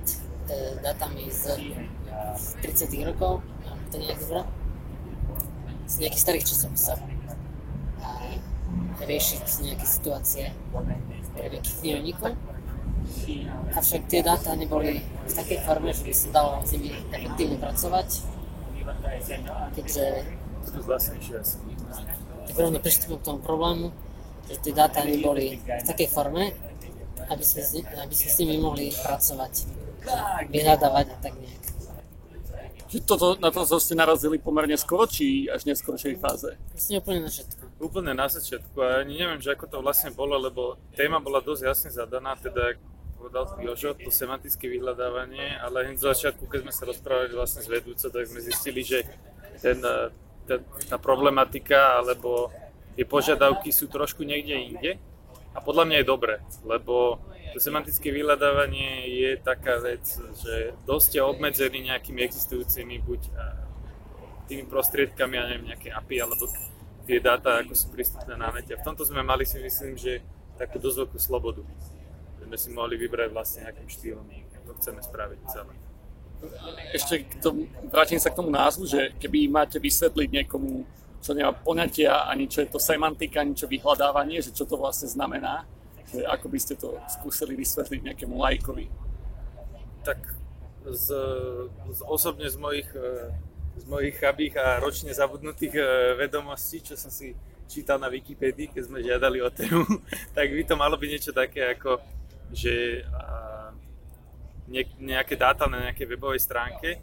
dátami 0.80 1.28
z 1.28 1.60
30 2.64 3.10
rokov, 3.12 3.44
to 3.92 4.00
nejak 4.00 4.20
bolo, 4.32 4.48
z 5.88 5.94
nejakých 6.00 6.24
starých 6.24 6.46
časopisov. 6.48 6.98
Riešiť 8.98 9.44
nejaké 9.64 9.86
situácie 9.86 10.46
pre 11.36 11.52
nejakých 11.52 11.78
knihovníkov. 11.84 12.32
Avšak 13.76 14.08
tie 14.08 14.24
dáta 14.24 14.56
neboli 14.56 15.04
v 15.04 15.34
takej 15.36 15.60
forme, 15.68 15.92
že 15.92 16.04
by 16.08 16.14
sa 16.16 16.28
dalo 16.32 16.52
s 16.64 16.72
nimi 16.76 16.96
efektívne 17.12 17.58
pracovať, 17.60 18.10
keďže 19.76 20.06
tak 20.68 20.84
rovno 22.58 22.82
pristúpim 22.82 23.22
k 23.22 23.28
tomu 23.30 23.40
problému, 23.40 23.94
že 24.50 24.58
tie 24.60 24.74
dáta 24.74 25.06
neboli 25.06 25.62
v 25.62 25.84
takej 25.86 26.10
forme, 26.10 26.52
aby 27.30 27.44
sme, 27.44 27.62
aby 27.84 28.14
sme 28.16 28.30
s 28.32 28.38
nimi 28.42 28.58
mohli 28.58 28.90
pracovať, 28.92 29.54
vyhľadávať 30.50 31.06
a 31.14 31.18
tak 31.22 31.34
nejak. 31.38 31.64
Že 32.88 33.04
toto, 33.04 33.36
na 33.44 33.52
to 33.52 33.68
ste 33.84 34.00
narazili 34.00 34.40
pomerne 34.40 34.80
skoro, 34.80 35.04
či 35.12 35.52
až 35.52 35.68
v 35.68 35.76
neskoršej 35.76 36.16
fáze? 36.24 36.56
Vlastne 36.72 37.04
úplne 37.04 37.20
na 37.20 37.28
začiatku. 37.28 37.64
Úplne 37.84 38.12
na 38.16 38.28
začiatku 38.32 38.78
a 38.80 38.88
ani 39.04 39.14
neviem, 39.20 39.44
že 39.44 39.52
ako 39.52 39.66
to 39.68 39.78
vlastne 39.84 40.16
bolo, 40.16 40.40
lebo 40.40 40.80
téma 40.96 41.20
bola 41.20 41.44
dosť 41.44 41.62
jasne 41.68 41.90
zadaná, 41.92 42.40
teda 42.40 42.80
povedal 43.20 43.44
Jožo, 43.60 43.92
to 43.92 44.08
semantické 44.08 44.72
vyhľadávanie, 44.72 45.60
ale 45.60 45.92
hneď 45.92 46.00
z 46.00 46.08
začiatku, 46.16 46.48
keď 46.48 46.64
sme 46.64 46.74
sa 46.74 46.84
rozprávali 46.88 47.36
vlastne 47.36 47.60
s 47.60 47.68
vedúcou, 47.68 48.08
tak 48.08 48.24
sme 48.24 48.40
zistili, 48.40 48.88
že 48.88 49.04
ten, 49.60 49.84
ten, 50.48 50.64
tá 50.88 50.96
problematika 50.96 52.00
alebo 52.00 52.50
tie 52.96 53.04
požiadavky 53.04 53.70
sú 53.70 53.92
trošku 53.92 54.24
niekde 54.24 54.56
inde 54.56 54.92
a 55.52 55.60
podľa 55.60 55.84
mňa 55.86 55.98
je 56.02 56.06
dobre, 56.08 56.36
lebo 56.64 57.20
to 57.52 57.60
semantické 57.60 58.10
vyhľadávanie 58.10 59.08
je 59.12 59.32
taká 59.42 59.82
vec, 59.84 60.06
že 60.40 60.78
dosť 60.88 61.10
je 61.18 61.22
obmedzený 61.22 61.92
nejakými 61.92 62.24
existujúcimi 62.24 63.02
buď 63.04 63.22
tými 64.48 64.64
prostriedkami, 64.64 65.36
ja 65.36 65.44
neviem, 65.52 65.76
nejaké 65.76 65.92
API 65.92 66.24
alebo 66.24 66.48
tie 67.04 67.20
dáta, 67.20 67.60
ako 67.60 67.76
sú 67.76 67.92
prístupné 67.92 68.40
na 68.40 68.52
nete. 68.52 68.80
V 68.80 68.86
tomto 68.86 69.04
sme 69.04 69.20
mali 69.24 69.44
si 69.44 69.60
myslím, 69.60 70.00
že 70.00 70.24
takú 70.56 70.80
dosť 70.80 71.04
veľkú 71.04 71.20
slobodu. 71.20 71.62
Sme 72.48 72.56
si 72.56 72.72
mohli 72.72 72.96
vybrať 72.96 73.30
vlastne 73.36 73.68
akým 73.68 73.92
štýlom 73.92 74.24
to 74.68 74.76
chceme 74.84 75.00
spraviť 75.00 75.40
celé. 75.48 75.87
Ešte 76.94 77.26
k 77.26 77.34
tomu, 77.42 77.66
vrátim 77.90 78.22
sa 78.22 78.30
k 78.30 78.38
tomu 78.38 78.54
názvu, 78.54 78.86
že 78.86 79.14
keby 79.18 79.50
máte 79.50 79.82
vysvetliť 79.82 80.30
niekomu, 80.30 80.86
čo 81.22 81.34
nemá 81.34 81.52
poňatia 81.52 82.30
ani 82.30 82.46
čo 82.46 82.62
je 82.64 82.70
to 82.70 82.80
semantika, 82.80 83.42
ani 83.42 83.58
čo 83.58 83.66
vyhľadávanie, 83.66 84.40
že 84.40 84.54
čo 84.54 84.70
to 84.70 84.78
vlastne 84.78 85.10
znamená, 85.10 85.66
že 86.08 86.24
ako 86.24 86.48
by 86.48 86.60
ste 86.62 86.78
to 86.78 86.96
skúsili 87.10 87.58
vysvetliť 87.58 88.00
nejakému 88.14 88.38
lajkovi? 88.38 88.86
Tak 90.06 90.20
z, 90.88 91.06
z, 91.92 92.00
osobne 92.08 92.48
z 92.48 92.56
mojich, 92.56 92.88
e, 92.96 93.34
z 93.82 93.86
mojich 93.92 94.16
chabých 94.16 94.56
a 94.56 94.80
ročne 94.80 95.12
zabudnutých 95.12 95.74
e, 95.76 95.84
vedomostí, 96.16 96.80
čo 96.80 96.96
som 96.96 97.12
si 97.12 97.36
čítal 97.68 98.00
na 98.00 98.08
Wikipedii, 98.08 98.72
keď 98.72 98.84
sme 98.88 99.04
žiadali 99.04 99.44
o 99.44 99.52
tému, 99.52 99.84
tak 100.38 100.48
by 100.48 100.64
to 100.64 100.76
malo 100.80 100.96
byť 100.96 101.10
niečo 101.12 101.32
také 101.36 101.76
ako, 101.76 102.00
že 102.56 103.04
nejaké 105.00 105.36
dáta 105.40 105.66
na 105.72 105.90
nejakej 105.90 106.08
webovej 106.12 106.44
stránke 106.44 107.00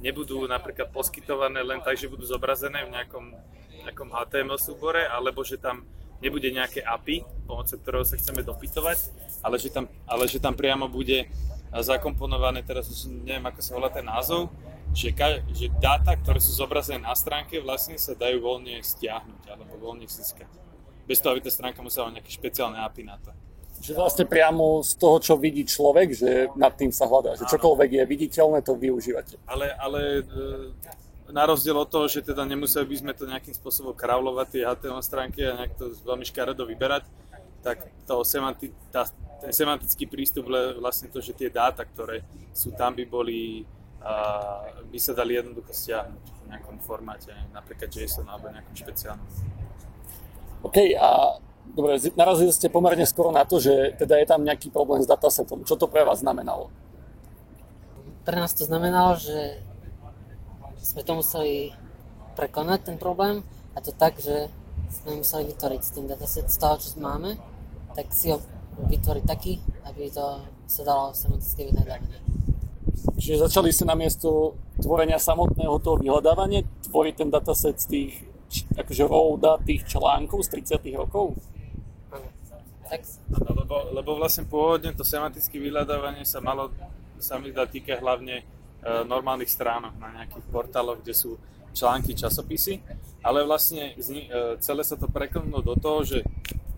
nebudú 0.00 0.48
napríklad 0.48 0.88
poskytované 0.90 1.60
len 1.60 1.80
tak, 1.84 2.00
že 2.00 2.08
budú 2.08 2.24
zobrazené 2.24 2.88
v 2.88 2.92
nejakom, 2.96 3.24
nejakom 3.84 4.08
HTML 4.08 4.58
súbore, 4.60 5.04
alebo 5.04 5.44
že 5.44 5.60
tam 5.60 5.84
nebude 6.20 6.48
nejaké 6.52 6.84
API, 6.84 7.24
pomocou 7.48 7.76
ktorého 7.80 8.04
sa 8.04 8.16
chceme 8.16 8.44
dopytovať, 8.44 8.98
ale 9.44 9.56
že 9.56 9.72
tam, 9.72 9.88
ale 10.04 10.24
že 10.28 10.40
tam 10.40 10.52
priamo 10.56 10.88
bude 10.88 11.28
zakomponované, 11.72 12.60
teraz 12.66 12.90
už 12.90 13.08
neviem 13.24 13.44
ako 13.46 13.60
sa 13.62 13.72
volá 13.76 13.88
ten 13.92 14.04
názov, 14.04 14.52
že, 14.90 15.14
že 15.54 15.70
dáta, 15.78 16.18
ktoré 16.18 16.42
sú 16.42 16.50
zobrazené 16.50 17.06
na 17.06 17.14
stránke, 17.14 17.62
vlastne 17.62 17.94
sa 17.94 18.18
dajú 18.18 18.42
voľne 18.42 18.82
stiahnuť 18.82 19.42
alebo 19.46 19.78
voľne 19.78 20.10
získať. 20.10 20.50
Bez 21.06 21.22
toho, 21.22 21.32
aby 21.34 21.46
tá 21.46 21.50
stránka 21.50 21.78
musela 21.78 22.10
nejaké 22.10 22.30
špeciálne 22.34 22.78
API 22.82 23.06
na 23.06 23.16
to. 23.22 23.30
Že 23.80 23.92
vlastne 23.96 24.24
priamo 24.28 24.84
z 24.84 24.92
toho, 25.00 25.16
čo 25.24 25.34
vidí 25.40 25.64
človek, 25.64 26.12
že 26.12 26.30
nad 26.52 26.76
tým 26.76 26.92
sa 26.92 27.08
hľadá. 27.08 27.36
Že 27.40 27.48
čokoľvek 27.56 27.90
je 27.96 28.02
viditeľné, 28.04 28.60
to 28.60 28.76
využívate. 28.76 29.40
Ale, 29.48 29.72
ale 29.80 30.20
na 31.32 31.48
rozdiel 31.48 31.78
od 31.78 31.88
toho, 31.88 32.04
že 32.04 32.20
teda 32.20 32.44
nemuseli 32.44 32.84
by 32.84 32.96
sme 33.00 33.12
to 33.16 33.24
nejakým 33.24 33.56
spôsobom 33.56 33.96
kravlovať 33.96 34.46
tie 34.52 34.62
HTML 34.68 35.02
stránky 35.02 35.40
a 35.48 35.56
nejak 35.56 35.80
to 35.80 35.96
veľmi 36.04 36.28
škaredo 36.28 36.68
vyberať, 36.68 37.08
tak 37.64 37.88
to 38.04 38.20
semanti, 38.20 38.68
tá, 38.92 39.08
ten 39.40 39.52
semantický 39.52 40.04
prístup 40.04 40.48
vlastne 40.76 41.08
to, 41.08 41.24
že 41.24 41.32
tie 41.32 41.48
dáta, 41.48 41.84
ktoré 41.88 42.20
sú 42.52 42.76
tam, 42.76 42.92
by 42.92 43.04
boli 43.08 43.64
a 44.00 44.12
by 44.88 44.96
sa 44.96 45.12
dali 45.12 45.36
jednoducho 45.36 45.76
stiahnuť 45.76 46.24
v 46.24 46.44
nejakom 46.48 46.76
formáte, 46.80 47.36
napríklad 47.52 47.92
JSON 47.92 48.24
alebo 48.24 48.48
nejakom 48.48 48.72
špeciálnom. 48.72 49.28
OK, 50.64 50.96
a 50.96 51.36
dobre, 51.74 51.98
narazili 52.14 52.52
ste 52.52 52.72
pomerne 52.72 53.06
skoro 53.06 53.30
na 53.34 53.46
to, 53.46 53.58
že 53.62 53.96
teda 53.98 54.18
je 54.18 54.26
tam 54.26 54.44
nejaký 54.44 54.70
problém 54.70 55.02
s 55.02 55.08
datasetom. 55.08 55.64
Čo 55.64 55.76
to 55.76 55.86
pre 55.86 56.04
vás 56.04 56.22
znamenalo? 56.22 56.70
Pre 58.26 58.36
nás 58.36 58.52
to 58.52 58.68
znamenalo, 58.68 59.16
že 59.16 59.62
sme 60.80 61.02
to 61.04 61.12
museli 61.18 61.72
prekonať 62.36 62.92
ten 62.92 62.96
problém 62.96 63.44
a 63.74 63.78
to 63.84 63.92
tak, 63.92 64.18
že 64.18 64.48
sme 64.90 65.22
museli 65.22 65.50
vytvoriť 65.54 65.82
ten 65.94 66.04
dataset 66.10 66.46
z 66.50 66.56
toho, 66.58 66.74
čo 66.78 66.98
máme, 66.98 67.38
tak 67.94 68.10
si 68.10 68.34
ho 68.34 68.42
vytvoriť 68.90 69.24
taký, 69.26 69.60
aby 69.86 70.10
to 70.10 70.42
sa 70.66 70.82
dalo 70.86 71.12
semantické 71.14 71.68
vyhľadávanie. 71.68 72.18
Čiže 73.20 73.46
začali 73.48 73.68
ste 73.70 73.84
namiesto 73.84 74.56
tvorenia 74.80 75.20
samotného 75.20 75.76
toho 75.82 76.00
vyhľadávania 76.00 76.64
tvoriť 76.88 77.14
ten 77.16 77.28
dataset 77.28 77.76
z 77.76 77.86
tých 77.86 78.12
akože 78.74 79.02
raw 79.06 79.58
tých 79.62 79.86
článkov 79.86 80.42
z 80.42 80.48
30 80.82 80.98
rokov? 80.98 81.38
Tak. 82.90 83.06
No, 83.30 83.54
lebo, 83.54 83.76
lebo 83.94 84.10
vlastne 84.18 84.42
pôvodne 84.50 84.90
to 84.90 85.06
semantické 85.06 85.62
vyhľadávanie 85.62 86.26
sa 86.26 86.42
malo, 86.42 86.74
sa 87.22 87.38
mi 87.38 87.54
dá 87.54 87.64
týka 87.64 87.94
hlavne 88.02 88.42
E, 88.80 89.04
normálnych 89.04 89.52
stránok, 89.52 89.92
na 90.00 90.08
nejakých 90.08 90.46
portáloch, 90.48 91.04
kde 91.04 91.12
sú 91.12 91.36
články, 91.76 92.16
časopisy, 92.16 92.80
ale 93.20 93.44
vlastne 93.44 93.92
zni- 94.00 94.24
e, 94.24 94.56
celé 94.64 94.80
sa 94.80 94.96
to 94.96 95.04
preklonulo 95.04 95.60
do 95.60 95.76
toho, 95.76 96.00
že 96.00 96.24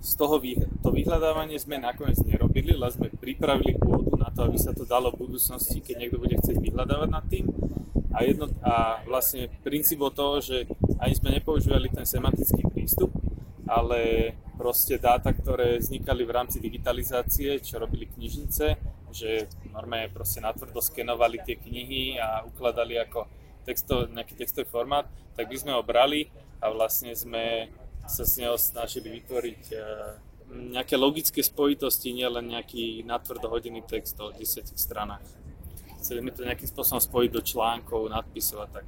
z 0.02 0.12
toho 0.18 0.42
vy, 0.42 0.58
to 0.82 0.90
vyhľadávanie 0.90 1.54
sme 1.62 1.78
nakoniec 1.78 2.18
nerobili, 2.26 2.74
len 2.74 2.90
sme 2.90 3.06
pripravili 3.06 3.78
pôdu 3.78 4.18
na 4.18 4.34
to, 4.34 4.50
aby 4.50 4.58
sa 4.58 4.74
to 4.74 4.82
dalo 4.82 5.14
v 5.14 5.30
budúcnosti, 5.30 5.78
keď 5.78 5.94
niekto 6.02 6.18
bude 6.18 6.34
chcieť 6.42 6.58
vyhľadávať 6.58 7.08
nad 7.14 7.24
tým. 7.30 7.46
A, 8.10 8.26
jedno, 8.26 8.50
a 8.66 8.98
vlastne 9.06 9.46
princíp 9.62 10.02
toho, 10.10 10.42
že 10.42 10.66
ani 10.98 11.14
sme 11.14 11.38
nepoužívali 11.38 11.86
ten 11.86 12.02
semantický 12.02 12.66
prístup, 12.66 13.14
ale 13.62 14.34
proste 14.62 14.94
dáta, 14.94 15.34
ktoré 15.34 15.82
vznikali 15.82 16.22
v 16.22 16.34
rámci 16.38 16.62
digitalizácie, 16.62 17.58
čo 17.58 17.82
robili 17.82 18.06
knižnice, 18.06 18.78
že 19.10 19.50
normálne 19.74 20.06
proste 20.14 20.38
natvrdo 20.38 20.78
skenovali 20.78 21.42
tie 21.42 21.58
knihy 21.58 22.22
a 22.22 22.46
ukladali 22.46 22.94
ako 23.02 23.26
texto, 23.66 24.06
nejaký 24.06 24.38
textový 24.38 24.70
formát, 24.70 25.10
tak 25.34 25.50
by 25.50 25.56
sme 25.58 25.74
ho 25.74 25.82
brali 25.82 26.30
a 26.62 26.70
vlastne 26.70 27.10
sme 27.18 27.74
sa 28.06 28.22
z 28.22 28.46
neho 28.46 28.54
snažili 28.54 29.18
vytvoriť 29.18 29.62
eh, 29.74 29.82
nejaké 30.70 30.94
logické 30.94 31.42
spojitosti, 31.42 32.14
nielen 32.14 32.54
nejaký 32.54 33.02
natvrdo 33.02 33.50
hodený 33.50 33.82
text 33.82 34.14
o 34.22 34.30
10 34.30 34.78
stranách. 34.78 35.26
Chceli 35.98 36.22
sme 36.22 36.30
to 36.30 36.46
nejakým 36.46 36.70
spôsobom 36.70 37.02
spojiť 37.02 37.30
do 37.34 37.42
článkov, 37.42 38.10
nadpisov 38.10 38.62
a 38.62 38.68
tak. 38.70 38.86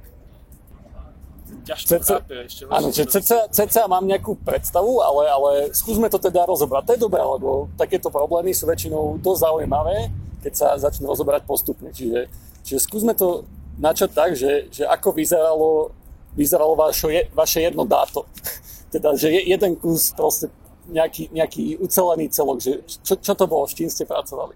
Ťažko 1.45 1.87
Ceca, 1.87 2.13
chápe 2.21 2.35
ešte. 2.45 2.61
áno, 2.69 2.87
že 2.89 3.03
ceca, 3.05 3.37
ceca 3.53 3.81
mám 3.85 4.05
nejakú 4.05 4.33
predstavu, 4.41 5.01
ale, 5.01 5.23
ale 5.29 5.49
skúsme 5.73 6.09
to 6.09 6.17
teda 6.17 6.45
rozobrať. 6.45 6.89
To 6.89 6.93
je 6.97 7.01
dobré, 7.05 7.21
lebo 7.21 7.69
takéto 7.77 8.09
problémy 8.09 8.53
sú 8.53 8.65
väčšinou 8.65 9.21
dosť 9.21 9.39
zaujímavé, 9.45 10.09
keď 10.41 10.53
sa 10.53 10.67
začnú 10.77 11.05
rozoberať 11.05 11.45
postupne. 11.45 11.93
Čiže, 11.93 12.29
čiže 12.65 12.79
skúsme 12.81 13.13
to 13.13 13.45
načať 13.77 14.09
tak, 14.13 14.33
že, 14.33 14.69
že 14.73 14.89
ako 14.89 15.13
vyzeralo, 15.13 15.93
vyzeralo 16.33 16.73
vaše, 16.73 17.29
vaše 17.33 17.61
jedno 17.61 17.85
dáto 17.85 18.25
teda, 18.95 19.11
že 19.19 19.27
je 19.27 19.41
jeden 19.51 19.75
kus 19.75 20.15
proste 20.15 20.47
nejaký, 20.87 21.33
nejaký 21.35 21.75
ucelený 21.83 22.31
celok, 22.31 22.63
že 22.63 22.79
čo, 23.03 23.19
čo 23.19 23.33
to 23.35 23.45
bolo, 23.49 23.67
s 23.67 23.75
čím 23.75 23.91
ste 23.91 24.07
pracovali? 24.07 24.55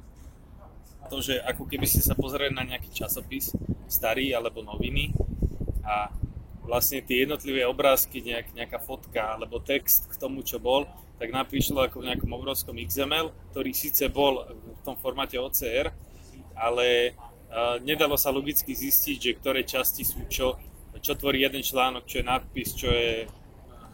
To, 1.10 1.17
že 1.19 1.41
ako 1.41 1.65
keby 1.65 1.89
ste 1.89 2.05
sa 2.05 2.13
pozerali 2.13 2.53
na 2.53 2.63
nejaký 2.63 2.93
časopis, 2.93 3.51
starý 3.89 4.31
alebo 4.31 4.62
noviny 4.62 5.12
a 5.81 6.13
vlastne 6.69 7.01
tie 7.01 7.25
jednotlivé 7.25 7.65
obrázky, 7.65 8.21
nejak, 8.21 8.53
nejaká 8.53 8.77
fotka 8.77 9.33
alebo 9.33 9.57
text 9.57 10.05
k 10.05 10.15
tomu, 10.21 10.45
čo 10.45 10.61
bol, 10.61 10.85
tak 11.17 11.33
napíšlo 11.33 11.81
ako 11.81 12.05
v 12.05 12.13
nejakom 12.13 12.31
obrovskom 12.31 12.77
XML, 12.77 13.33
ktorý 13.51 13.73
síce 13.73 14.05
bol 14.07 14.45
v 14.53 14.81
tom 14.85 14.95
formáte 14.95 15.35
OCR, 15.35 15.89
ale 16.53 17.17
uh, 17.49 17.81
nedalo 17.81 18.15
sa 18.15 18.29
logicky 18.29 18.71
zistiť, 18.71 19.17
že 19.17 19.38
ktoré 19.41 19.65
časti 19.65 20.05
sú 20.05 20.23
čo, 20.29 20.55
čo 21.01 21.17
tvorí 21.17 21.41
jeden 21.41 21.65
článok, 21.65 22.05
čo 22.05 22.21
je 22.21 22.29
nadpis, 22.29 22.69
čo 22.77 22.88
je 22.88 23.25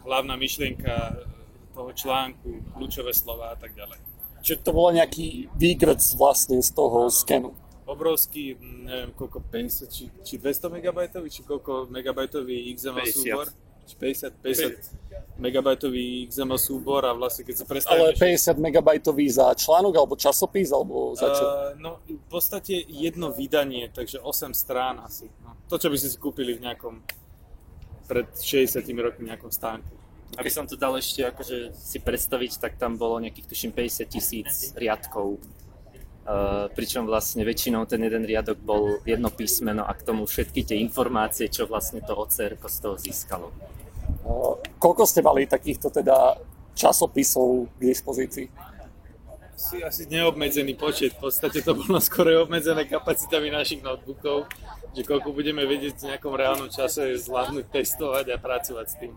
hlavná 0.06 0.38
myšlienka 0.38 1.18
toho 1.74 1.90
článku, 1.90 2.76
kľúčové 2.76 3.10
slova 3.10 3.52
a 3.52 3.56
tak 3.58 3.74
ďalej. 3.74 3.98
Čiže 4.46 4.62
to 4.62 4.70
bolo 4.70 4.94
nejaký 4.94 5.50
výgrc 5.58 5.98
vlastne 6.14 6.62
z 6.62 6.70
toho 6.70 7.10
skenu. 7.10 7.50
Obrovský, 7.86 8.58
neviem 8.58 9.14
koľko, 9.14 9.46
50 9.46 9.86
či, 9.86 10.10
či 10.26 10.34
200 10.42 10.74
MB, 10.74 10.98
či 11.30 11.46
koľko 11.46 11.86
megabajtový 11.88 12.74
XML 12.74 13.06
50. 13.06 13.14
súbor. 13.14 13.46
Či 13.86 13.94
50, 13.94 14.42
50 14.42 15.38
megabajtový 15.38 16.26
XML 16.26 16.58
súbor 16.58 17.06
a 17.06 17.14
vlastne 17.14 17.46
keď 17.46 17.62
sa 17.62 17.64
predstavíme... 17.70 18.10
Ale 18.10 18.18
50 18.18 18.58
megabajtový 18.58 19.26
za 19.30 19.54
článok 19.54 19.94
alebo 19.94 20.18
časopis 20.18 20.74
alebo 20.74 21.14
za 21.14 21.30
čo? 21.30 21.44
Uh, 21.46 21.54
no 21.78 21.90
v 22.02 22.26
podstate 22.26 22.82
jedno 22.90 23.30
vydanie, 23.30 23.86
takže 23.94 24.18
8 24.18 24.50
strán 24.50 24.98
asi. 25.06 25.30
No, 25.46 25.54
to, 25.70 25.78
čo 25.78 25.86
by 25.86 25.94
ste 25.94 26.10
si 26.10 26.18
kúpili 26.18 26.58
v 26.58 26.66
nejakom 26.66 26.98
pred 28.06 28.26
60 28.32 28.82
rokmi 29.02 29.28
nejakom 29.28 29.50
stánku. 29.50 29.94
Aby 30.34 30.50
som 30.50 30.66
to 30.66 30.74
dal 30.74 30.94
ešte 30.98 31.22
akože 31.26 31.74
si 31.74 31.98
predstaviť, 32.02 32.58
tak 32.58 32.72
tam 32.78 32.98
bolo 32.98 33.22
nejakých 33.22 33.46
tuším 33.46 33.70
50 33.70 34.10
tisíc 34.10 34.74
riadkov. 34.74 35.38
Uh, 36.26 36.66
pričom 36.74 37.06
vlastne 37.06 37.46
väčšinou 37.46 37.86
ten 37.86 38.02
jeden 38.02 38.26
riadok 38.26 38.58
bol 38.58 38.98
jedno 39.06 39.30
písmeno 39.30 39.86
a 39.86 39.94
k 39.94 40.10
tomu 40.10 40.26
všetky 40.26 40.66
tie 40.66 40.74
informácie, 40.82 41.46
čo 41.46 41.70
vlastne 41.70 42.02
to 42.02 42.18
OCR 42.18 42.58
z 42.58 42.78
toho 42.82 42.98
získalo. 42.98 43.54
Uh, 44.26 44.58
koľko 44.82 45.06
ste 45.06 45.22
mali 45.22 45.46
takýchto 45.46 45.86
teda 45.86 46.34
časopisov 46.74 47.70
k 47.78 47.94
dispozícii? 47.94 48.46
Asi, 49.54 49.80
asi 49.86 50.02
neobmedzený 50.10 50.74
počet, 50.74 51.14
v 51.14 51.30
podstate 51.30 51.62
to 51.62 51.78
bolo 51.78 52.02
skôr 52.02 52.28
obmedzené 52.42 52.90
kapacitami 52.90 53.54
našich 53.54 53.86
notebookov, 53.86 54.50
že 54.98 55.06
koľko 55.06 55.30
budeme 55.30 55.62
vedieť 55.62 55.94
v 55.94 56.06
nejakom 56.10 56.34
reálnom 56.34 56.68
čase 56.74 57.14
zvládnuť 57.22 57.70
testovať 57.70 58.34
a 58.34 58.42
pracovať 58.42 58.86
s 58.90 58.96
tým. 58.98 59.14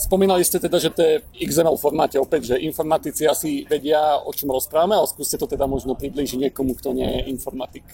Spomínali 0.00 0.40
ste 0.48 0.56
teda, 0.56 0.80
že 0.80 0.88
to 0.88 1.00
je 1.04 1.14
XML 1.44 1.76
formáte 1.76 2.16
opäť, 2.16 2.56
že 2.56 2.64
informatici 2.64 3.28
asi 3.28 3.68
vedia, 3.68 4.16
o 4.16 4.32
čom 4.32 4.48
rozprávame, 4.48 4.96
ale 4.96 5.04
skúste 5.04 5.36
to 5.36 5.44
teda 5.44 5.68
možno 5.68 5.92
približiť 5.92 6.48
niekomu, 6.48 6.72
kto 6.72 6.96
nie 6.96 7.04
je 7.04 7.20
informatik. 7.28 7.84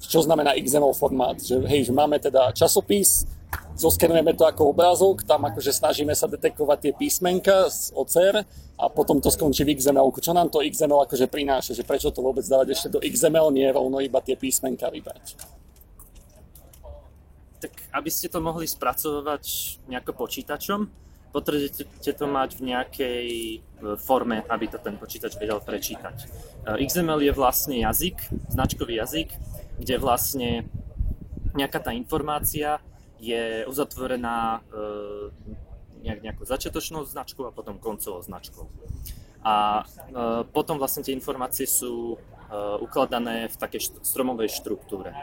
Čo 0.00 0.24
znamená 0.24 0.56
XML 0.56 0.96
formát? 0.96 1.36
Že, 1.36 1.60
hej, 1.68 1.90
že 1.90 1.92
máme 1.92 2.16
teda 2.16 2.56
časopis, 2.56 3.28
zoskenujeme 3.76 4.32
to 4.32 4.48
ako 4.48 4.72
obrázok, 4.72 5.28
tam 5.28 5.44
akože 5.44 5.76
snažíme 5.76 6.16
sa 6.16 6.24
detekovať 6.24 6.78
tie 6.88 6.92
písmenka 6.96 7.68
z 7.68 7.92
OCR 7.92 8.40
a 8.80 8.84
potom 8.88 9.20
to 9.20 9.28
skončí 9.28 9.60
v 9.60 9.76
XML. 9.76 10.08
Čo 10.16 10.32
nám 10.32 10.48
to 10.48 10.64
XML 10.64 11.04
akože 11.04 11.28
prináša? 11.28 11.76
Že 11.76 11.84
prečo 11.84 12.08
to 12.08 12.24
vôbec 12.24 12.48
dávať 12.48 12.72
ešte 12.72 12.88
do 12.96 13.04
XML, 13.04 13.52
nie 13.52 13.68
rovno 13.68 14.00
iba 14.00 14.24
tie 14.24 14.40
písmenka 14.40 14.88
vybrať? 14.88 15.55
Tak 17.60 17.72
aby 17.92 18.10
ste 18.12 18.28
to 18.28 18.38
mohli 18.44 18.68
spracovať 18.68 19.44
nejako 19.88 20.12
počítačom, 20.12 21.06
potrebujete 21.36 22.12
to 22.16 22.24
mať 22.24 22.50
v 22.56 22.62
nejakej 22.72 23.28
e, 23.28 23.58
forme, 24.00 24.40
aby 24.48 24.72
to 24.72 24.80
ten 24.80 24.96
počítač 24.96 25.36
vedel 25.36 25.60
prečítať. 25.60 26.16
E, 26.16 26.26
XML 26.88 27.20
je 27.20 27.32
vlastne 27.36 27.76
jazyk, 27.76 28.16
značkový 28.48 28.96
jazyk, 28.96 29.28
kde 29.76 29.94
vlastne 30.00 30.50
nejaká 31.52 31.84
tá 31.84 31.92
informácia 31.92 32.80
je 33.20 33.68
uzatvorená 33.68 34.64
e, 34.64 34.80
nejak, 36.08 36.20
nejakou 36.24 36.44
začiatočnou 36.48 37.04
značkou 37.04 37.44
a 37.44 37.52
potom 37.52 37.76
koncovou 37.76 38.24
značkou. 38.24 38.64
A 39.46 39.86
potom 40.50 40.74
vlastne 40.74 41.06
tie 41.06 41.14
informácie 41.14 41.70
sú 41.70 42.18
ukladané 42.82 43.46
v 43.46 43.54
takej 43.54 44.02
stromovej 44.02 44.50
štruktúre. 44.58 45.14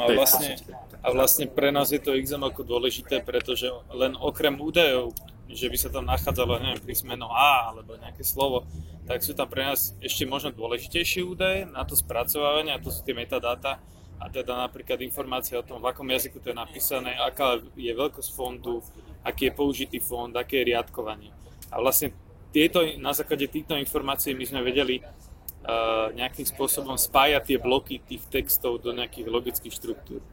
A 0.00 0.08
vlastne, 0.16 0.56
a 1.04 1.08
vlastne 1.12 1.44
pre 1.44 1.68
nás 1.68 1.92
je 1.92 2.00
to 2.00 2.16
XML 2.16 2.56
dôležité, 2.56 3.20
pretože 3.20 3.68
len 3.92 4.16
okrem 4.16 4.56
údajov, 4.56 5.12
že 5.50 5.68
by 5.68 5.76
sa 5.76 5.92
tam 5.92 6.08
nachádzalo, 6.08 6.56
neviem, 6.62 6.80
písmeno 6.80 7.28
A 7.28 7.74
alebo 7.74 8.00
nejaké 8.00 8.24
slovo, 8.24 8.64
tak 9.04 9.20
sú 9.20 9.36
tam 9.36 9.50
pre 9.50 9.66
nás 9.66 9.92
ešte 9.98 10.24
možno 10.24 10.54
dôležitejšie 10.54 11.26
údaje 11.26 11.66
na 11.68 11.82
to 11.84 11.98
spracovávanie, 11.98 12.72
a 12.72 12.80
to 12.80 12.88
sú 12.88 13.02
tie 13.02 13.12
metadáta, 13.12 13.82
a 14.20 14.28
teda 14.28 14.52
napríklad 14.52 15.00
informácia 15.00 15.56
o 15.56 15.64
tom, 15.64 15.80
v 15.80 15.90
akom 15.90 16.04
jazyku 16.04 16.44
to 16.44 16.52
je 16.52 16.56
napísané, 16.56 17.16
aká 17.16 17.56
je 17.72 17.88
veľkosť 17.90 18.30
fondu, 18.36 18.84
aký 19.24 19.48
je 19.48 19.52
použitý 19.56 19.98
fond, 19.98 20.30
aké 20.36 20.60
je 20.60 20.76
riadkovanie. 20.76 21.32
A 21.72 21.80
vlastne 21.80 22.12
tieto, 22.52 22.84
na 23.00 23.16
základe 23.16 23.48
týchto 23.48 23.78
informácií 23.80 24.36
my 24.36 24.44
sme 24.44 24.60
vedeli 24.60 25.00
nejakým 26.16 26.46
spôsobom 26.48 26.96
spájať 26.96 27.42
tie 27.54 27.58
bloky 27.60 28.00
tých 28.00 28.24
textov 28.32 28.80
do 28.80 28.96
nejakých 28.96 29.26
logických 29.28 29.74
štruktúr. 29.76 30.24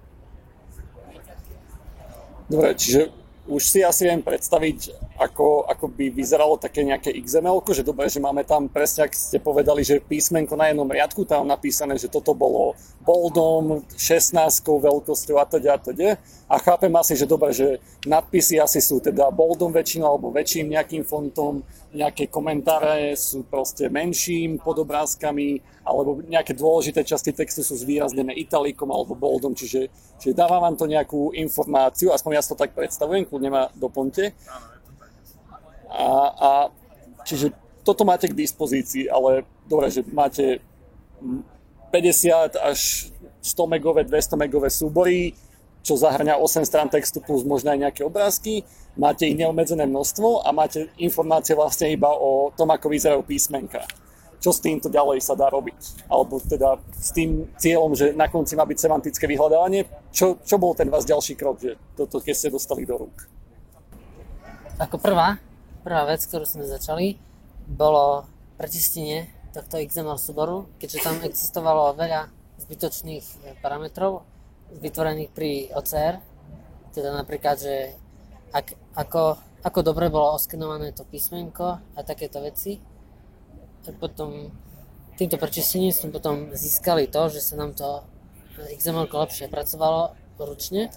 Dobre, 2.47 2.71
čiže 2.79 3.11
už 3.47 3.63
si 3.63 3.79
asi 3.79 4.07
viem 4.07 4.19
predstaviť, 4.19 4.91
ako, 5.15 5.67
ako 5.71 5.87
by 5.87 6.11
vyzeralo 6.11 6.59
také 6.59 6.83
nejaké 6.83 7.15
XML, 7.15 7.63
že 7.71 7.83
dobre, 7.83 8.11
že 8.11 8.19
máme 8.19 8.43
tam 8.43 8.67
presne, 8.67 9.07
ak 9.07 9.15
ste 9.15 9.39
povedali, 9.39 9.87
že 9.87 10.03
písmenko 10.03 10.59
na 10.59 10.67
jednom 10.71 10.87
riadku, 10.87 11.23
tam 11.23 11.47
napísané, 11.47 11.95
že 11.95 12.11
toto 12.11 12.35
bolo 12.35 12.75
boldom, 13.03 13.87
16 13.95 14.35
veľkosťou 14.67 15.35
a 15.39 15.45
teda 15.47 15.75
a 15.75 15.79
teda. 15.79 16.09
A 16.47 16.63
chápem 16.63 16.95
asi, 16.95 17.11
že 17.19 17.27
dobre, 17.27 17.51
že 17.51 17.83
nadpisy 18.07 18.55
asi 18.63 18.79
sú 18.79 19.03
teda 19.03 19.27
boldom 19.35 19.67
väčšinou 19.67 20.07
alebo 20.07 20.31
väčším 20.31 20.71
nejakým 20.79 21.03
fontom, 21.03 21.59
nejaké 21.91 22.31
komentáre 22.31 23.19
sú 23.19 23.43
proste 23.43 23.91
menším 23.91 24.55
pod 24.55 24.79
obrázkami, 24.79 25.59
alebo 25.83 26.23
nejaké 26.23 26.55
dôležité 26.55 27.03
časti 27.03 27.35
textu 27.35 27.67
sú 27.67 27.75
zvýraznené 27.75 28.31
italikom 28.39 28.87
alebo 28.87 29.11
boldom, 29.11 29.51
čiže, 29.51 29.91
čiže 30.23 30.39
dáva 30.39 30.63
vám 30.63 30.79
to 30.79 30.87
nejakú 30.87 31.35
informáciu, 31.35 32.15
aspoň 32.15 32.39
ja 32.39 32.41
si 32.43 32.51
to 32.55 32.59
tak 32.63 32.71
predstavujem, 32.71 33.27
kľudne 33.27 33.51
ma 33.51 33.63
doplňte. 33.75 34.31
A, 35.91 36.07
a 36.31 36.49
čiže 37.27 37.51
toto 37.83 38.07
máte 38.07 38.31
k 38.31 38.39
dispozícii, 38.39 39.11
ale 39.11 39.43
dobre, 39.67 39.91
že 39.91 40.03
máte 40.11 40.63
50 41.91 42.55
až 42.55 43.11
100 43.43 43.67
megové, 43.67 44.03
200 44.03 44.39
megové 44.39 44.71
súbory, 44.71 45.35
čo 45.87 45.95
zahrňa 45.95 46.35
8 46.35 46.67
strán 46.67 46.91
textu 46.91 47.23
plus 47.23 47.47
možno 47.47 47.71
aj 47.71 47.79
nejaké 47.87 48.03
obrázky. 48.03 48.67
Máte 48.99 49.23
ich 49.23 49.39
neobmedzené 49.39 49.87
množstvo 49.87 50.43
a 50.43 50.51
máte 50.51 50.91
informácie 50.99 51.55
vlastne 51.55 51.87
iba 51.87 52.11
o 52.11 52.51
tom, 52.51 52.67
ako 52.75 52.91
vyzerajú 52.91 53.23
písmenka. 53.23 53.87
čo 54.37 54.53
s 54.53 54.61
týmto 54.61 54.85
ďalej 54.85 55.17
sa 55.23 55.33
dá 55.33 55.49
robiť. 55.49 56.05
Alebo 56.13 56.37
teda 56.37 56.77
s 56.93 57.09
tým 57.09 57.49
cieľom, 57.57 57.97
že 57.97 58.13
na 58.13 58.29
konci 58.29 58.53
má 58.53 58.69
byť 58.69 58.77
semantické 58.77 59.25
vyhľadávanie. 59.25 59.89
Čo, 60.13 60.37
čo 60.45 60.61
bol 60.61 60.77
ten 60.77 60.93
vás 60.93 61.09
ďalší 61.09 61.33
krok, 61.33 61.57
že 61.57 61.73
toto 61.97 62.21
keď 62.21 62.35
ste 62.37 62.53
dostali 62.53 62.85
do 62.85 63.01
rúk? 63.01 63.17
Ako 64.77 65.01
prvá, 65.01 65.41
prvá 65.81 66.05
vec, 66.05 66.21
ktorú 66.21 66.45
sme 66.45 66.69
začali, 66.69 67.17
bolo 67.65 68.29
prečistenie 68.61 69.25
tohto 69.57 69.81
XML 69.81 70.21
súboru, 70.21 70.69
keďže 70.77 71.01
tam 71.01 71.17
existovalo 71.25 71.97
veľa 71.97 72.29
zbytočných 72.61 73.25
eh, 73.25 73.57
parametrov 73.65 74.36
vytvorených 74.71 75.31
pri 75.31 75.71
OCR, 75.71 76.19
teda 76.91 77.13
napríklad, 77.13 77.55
že 77.61 77.95
ak, 78.51 78.73
ako, 78.97 79.37
ako 79.63 79.79
dobre 79.85 80.09
bolo 80.09 80.33
oskenované 80.35 80.91
to 80.91 81.05
písmenko 81.07 81.79
a 81.79 81.99
takéto 82.03 82.41
veci. 82.41 82.79
A 83.87 83.95
potom 83.95 84.51
týmto 85.15 85.39
prečistením 85.39 85.95
sme 85.95 86.11
potom 86.11 86.51
získali 86.51 87.07
to, 87.07 87.31
že 87.31 87.39
sa 87.39 87.55
nám 87.55 87.71
to 87.71 88.03
XML 88.57 89.07
lepšie 89.07 89.47
pracovalo 89.47 90.17
ručne. 90.41 90.89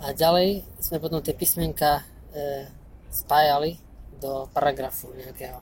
A 0.00 0.16
ďalej 0.16 0.64
sme 0.80 0.96
potom 0.96 1.20
tie 1.20 1.36
písmenka 1.36 2.00
e, 2.32 2.68
spájali 3.12 3.76
do 4.16 4.48
paragrafu 4.52 5.12
nejakého. 5.12 5.60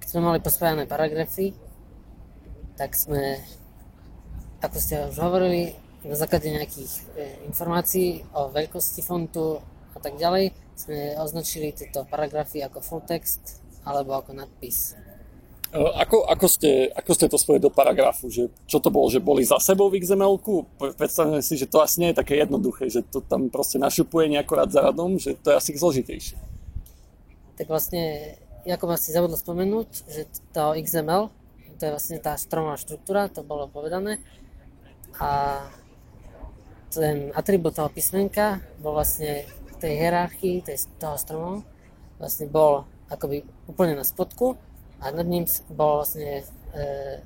Keď 0.00 0.08
sme 0.08 0.20
mali 0.20 0.44
pospájané 0.44 0.84
paragrafy, 0.84 1.56
tak 2.76 2.92
sme, 2.92 3.40
ako 4.66 4.78
ste 4.82 4.94
už 5.06 5.16
hovorili, 5.22 5.78
na 6.06 6.14
základe 6.14 6.50
nejakých 6.50 6.92
e, 6.92 7.02
informácií 7.50 8.22
o 8.34 8.46
veľkosti 8.50 9.02
fontu 9.02 9.58
a 9.94 9.98
tak 9.98 10.14
ďalej 10.18 10.54
sme 10.78 11.18
označili 11.18 11.74
tieto 11.74 12.06
paragrafy 12.06 12.62
ako 12.62 12.78
full 12.78 13.02
text 13.02 13.58
alebo 13.82 14.14
ako 14.14 14.38
nadpis. 14.38 14.94
E, 15.74 15.78
ako, 15.78 16.26
ako, 16.30 16.46
ste, 16.46 16.94
ako 16.94 17.10
ste 17.10 17.26
to 17.26 17.38
spojili 17.38 17.62
do 17.62 17.74
paragrafu? 17.74 18.30
Že, 18.30 18.54
čo 18.70 18.78
to 18.78 18.90
bolo? 18.94 19.10
Že 19.10 19.18
boli 19.18 19.42
za 19.42 19.58
sebou 19.58 19.90
v 19.90 19.98
XML-ku? 19.98 20.78
Predstavme 20.78 21.42
si, 21.42 21.58
že 21.58 21.66
to 21.66 21.82
asi 21.82 22.02
nie 22.02 22.14
je 22.14 22.20
také 22.22 22.38
jednoduché, 22.38 22.86
že 22.86 23.02
to 23.02 23.18
tam 23.18 23.50
proste 23.50 23.82
našupuje 23.82 24.30
nejako 24.30 24.52
rád 24.62 24.70
za 24.70 24.80
radom, 24.86 25.18
že 25.18 25.34
to 25.42 25.50
je 25.50 25.58
asi 25.58 25.74
zložitejšie. 25.74 26.38
Tak 27.56 27.66
vlastne, 27.66 28.36
ako 28.62 28.84
ma 28.86 28.96
si 29.00 29.10
zabudol 29.10 29.40
spomenúť, 29.40 29.88
že 30.06 30.22
to 30.54 30.76
XML, 30.76 31.34
to 31.76 31.82
je 31.82 31.92
vlastne 31.92 32.16
tá 32.20 32.36
stromová 32.38 32.78
štruktúra, 32.80 33.28
to 33.28 33.44
bolo 33.44 33.68
povedané. 33.68 34.22
A 35.20 35.62
ten 36.92 37.32
atribút 37.36 37.76
písmenka 37.92 38.60
bol 38.80 38.96
vlastne 38.96 39.44
v 39.46 39.74
tej 39.76 39.92
hierarchii 40.00 40.64
tej, 40.64 40.88
toho 40.96 41.16
stromu 41.20 41.52
vlastne 42.16 42.48
bol 42.48 42.88
akoby 43.12 43.44
úplne 43.68 43.94
na 43.94 44.04
spodku 44.04 44.56
a 45.00 45.12
nad 45.12 45.28
ním 45.28 45.44
bol 45.68 46.00
vlastne 46.00 46.40
e, 46.40 46.44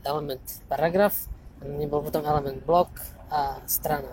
element 0.03 0.43
paragraf 0.67 1.31
a 1.63 1.71
nad 1.71 1.77
ním 1.79 1.91
bol 1.91 2.03
potom 2.03 2.27
element 2.27 2.59
blok 2.67 2.91
a 3.31 3.63
strana. 3.71 4.11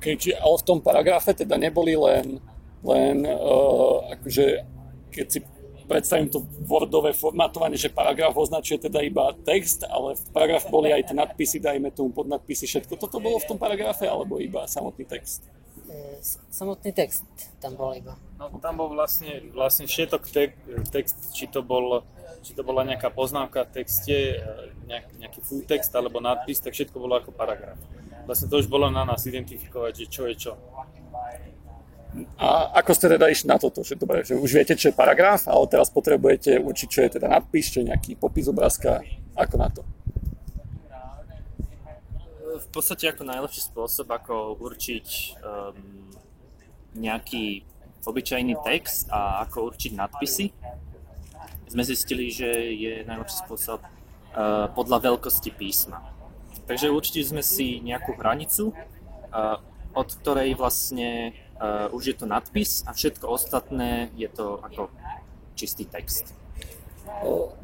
Okay, 0.00 0.16
čiže, 0.16 0.40
ale 0.40 0.56
v 0.56 0.64
tom 0.64 0.80
paragrafe 0.80 1.36
teda 1.36 1.60
neboli 1.60 1.92
len, 1.92 2.40
len 2.80 3.28
uh, 3.28 4.08
akože 4.16 4.64
keď 5.12 5.26
si 5.28 5.38
predstavím 5.90 6.30
to 6.30 6.46
Wordové 6.62 7.10
formátovanie, 7.10 7.74
že 7.74 7.90
paragraf 7.90 8.38
označuje 8.38 8.78
teda 8.78 9.02
iba 9.02 9.34
text, 9.42 9.82
ale 9.82 10.14
v 10.14 10.22
paragraf 10.30 10.70
boli 10.70 10.94
aj 10.94 11.10
tie 11.10 11.16
nadpisy, 11.18 11.58
dajme 11.58 11.90
tomu 11.90 12.14
podnadpisy, 12.14 12.70
všetko 12.70 12.94
toto 12.94 13.18
bolo 13.18 13.42
v 13.42 13.48
tom 13.50 13.58
paragrafe, 13.58 14.06
alebo 14.06 14.38
iba 14.38 14.70
samotný 14.70 15.02
text? 15.02 15.42
Samotný 16.54 16.94
text 16.94 17.26
tam 17.58 17.74
bol 17.74 17.90
iba. 17.98 18.14
No 18.38 18.54
tam 18.62 18.78
bol 18.78 18.94
vlastne, 18.94 19.50
vlastne 19.50 19.90
všetok 19.90 20.22
te- 20.30 20.54
text, 20.94 21.34
či 21.34 21.50
to, 21.50 21.66
bol, 21.66 22.06
či 22.46 22.54
to 22.54 22.62
bola 22.62 22.86
nejaká 22.86 23.10
poznámka 23.10 23.66
v 23.66 23.82
texte, 23.82 24.14
e, 24.14 24.46
nejak, 24.86 25.10
nejaký 25.18 25.40
full 25.42 25.66
text 25.66 25.90
alebo 25.98 26.22
nadpis, 26.22 26.62
tak 26.62 26.78
všetko 26.78 26.94
bolo 27.02 27.18
ako 27.18 27.34
paragraf. 27.34 27.74
Vlastne 28.30 28.46
to 28.46 28.62
už 28.62 28.70
bolo 28.70 28.86
na 28.86 29.02
nás 29.02 29.26
identifikovať, 29.26 29.92
že 29.96 30.06
čo 30.06 30.22
je 30.30 30.34
čo. 30.38 30.52
A 32.42 32.74
ako 32.82 32.90
ste 32.90 33.06
teda 33.06 33.30
išli 33.30 33.46
na 33.46 33.58
toto? 33.58 33.86
Že, 33.86 33.94
dobre, 33.94 34.26
že 34.26 34.34
už 34.34 34.50
viete, 34.50 34.74
čo 34.74 34.90
je 34.90 34.98
paragraf, 34.98 35.46
ale 35.46 35.70
teraz 35.70 35.94
potrebujete 35.94 36.58
určiť, 36.58 36.88
čo 36.90 37.00
je 37.06 37.10
teda 37.20 37.30
nadpis, 37.30 37.70
čo 37.70 37.80
je 37.80 37.94
nejaký 37.94 38.18
popis 38.18 38.50
obrázka. 38.50 39.06
Ako 39.38 39.54
na 39.54 39.70
to? 39.70 39.86
V 42.50 42.68
podstate 42.74 43.06
ako 43.06 43.22
najlepší 43.22 43.62
spôsob, 43.62 44.10
ako 44.10 44.58
určiť 44.58 45.06
um, 45.38 46.10
nejaký 46.98 47.62
obyčajný 48.02 48.58
text 48.66 49.06
a 49.14 49.46
ako 49.46 49.70
určiť 49.70 49.94
nadpisy, 49.94 50.50
sme 51.70 51.82
zistili, 51.86 52.34
že 52.34 52.50
je 52.74 53.06
najlepší 53.06 53.46
spôsob 53.46 53.78
uh, 53.86 54.66
podľa 54.74 55.14
veľkosti 55.14 55.54
písma. 55.54 56.02
Takže 56.66 56.90
určite 56.90 57.22
sme 57.22 57.42
si 57.46 57.78
nejakú 57.78 58.18
hranicu, 58.18 58.74
uh, 58.74 59.62
od 59.94 60.08
ktorej 60.22 60.58
vlastne 60.58 61.34
uh, 61.60 61.92
už 61.92 62.02
je 62.10 62.16
to 62.16 62.26
nadpis 62.26 62.82
a 62.88 62.96
všetko 62.96 63.28
ostatné 63.28 64.08
je 64.16 64.28
to 64.32 64.58
ako 64.64 64.88
čistý 65.54 65.84
text. 65.84 66.32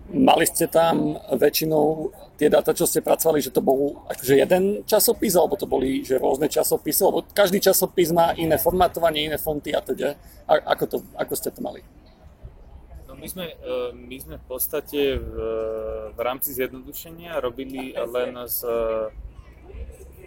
Mali 0.07 0.45
ste 0.47 0.69
tam 0.69 1.19
väčšinou 1.33 2.13
tie 2.37 2.53
dáta, 2.53 2.77
čo 2.77 2.85
ste 2.87 3.03
pracovali, 3.03 3.41
že 3.41 3.51
to 3.51 3.65
bol 3.65 4.05
akože 4.07 4.39
jeden 4.39 4.85
časopis, 4.87 5.35
alebo 5.35 5.57
to 5.57 5.67
boli 5.67 6.05
že 6.05 6.21
rôzne 6.21 6.47
časopisy, 6.47 7.01
lebo 7.09 7.25
každý 7.35 7.59
časopis 7.59 8.13
má 8.13 8.37
iné 8.37 8.61
formátovanie, 8.61 9.27
iné 9.27 9.39
fonty 9.41 9.73
a 9.73 9.81
teda. 9.81 10.15
A, 10.47 10.77
ako, 10.77 10.85
to, 10.87 10.97
ako 11.17 11.33
ste 11.35 11.51
to 11.51 11.59
mali? 11.65 11.83
No 13.09 13.19
my 13.19 13.27
sme, 13.27 13.51
e, 13.51 13.57
my 13.97 14.17
sme 14.21 14.37
v 14.39 14.47
podstate 14.47 15.19
v, 15.19 15.35
v 16.13 16.21
rámci 16.21 16.55
zjednodušenia 16.55 17.41
robili 17.43 17.97
len 17.97 18.37
z 18.47 18.63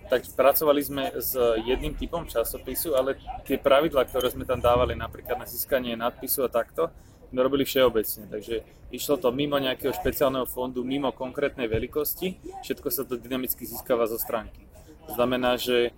tak 0.10 0.26
pracovali 0.34 0.82
sme 0.82 1.04
s 1.14 1.38
jedným 1.64 1.94
typom 1.94 2.26
časopisu, 2.26 2.98
ale 2.98 3.22
tie 3.46 3.62
pravidlá, 3.62 4.10
ktoré 4.10 4.34
sme 4.34 4.44
tam 4.44 4.58
dávali 4.58 4.98
napríklad 4.98 5.38
na 5.38 5.46
získanie 5.46 5.94
nadpisu 5.94 6.44
a 6.44 6.50
takto, 6.50 6.90
sme 7.30 7.46
robili 7.46 7.62
všeobecne. 7.62 8.26
Takže 8.26 8.66
išlo 8.90 9.22
to 9.22 9.30
mimo 9.30 9.62
nejakého 9.62 9.94
špeciálneho 9.94 10.50
fondu, 10.50 10.82
mimo 10.82 11.14
konkrétnej 11.14 11.70
veľkosti, 11.70 12.42
všetko 12.66 12.88
sa 12.90 13.06
to 13.06 13.22
dynamicky 13.22 13.70
získava 13.70 14.10
zo 14.10 14.18
stránky. 14.18 14.66
To 15.06 15.14
znamená, 15.14 15.58
že 15.62 15.90
e, 15.90 15.92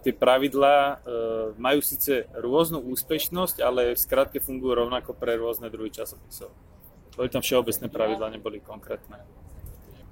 tie 0.00 0.12
pravidlá 0.16 0.76
e, 0.80 0.94
majú 1.60 1.84
síce 1.84 2.24
rôznu 2.32 2.80
úspešnosť, 2.80 3.60
ale 3.60 3.92
v 3.92 4.00
skratke 4.00 4.40
fungujú 4.40 4.88
rovnako 4.88 5.12
pre 5.12 5.36
rôzne 5.36 5.68
druhy 5.68 5.92
časopisov. 5.92 6.48
Boli 7.12 7.28
tam 7.28 7.44
všeobecné 7.44 7.92
pravidlá, 7.92 8.32
neboli 8.32 8.64
konkrétne. 8.64 9.20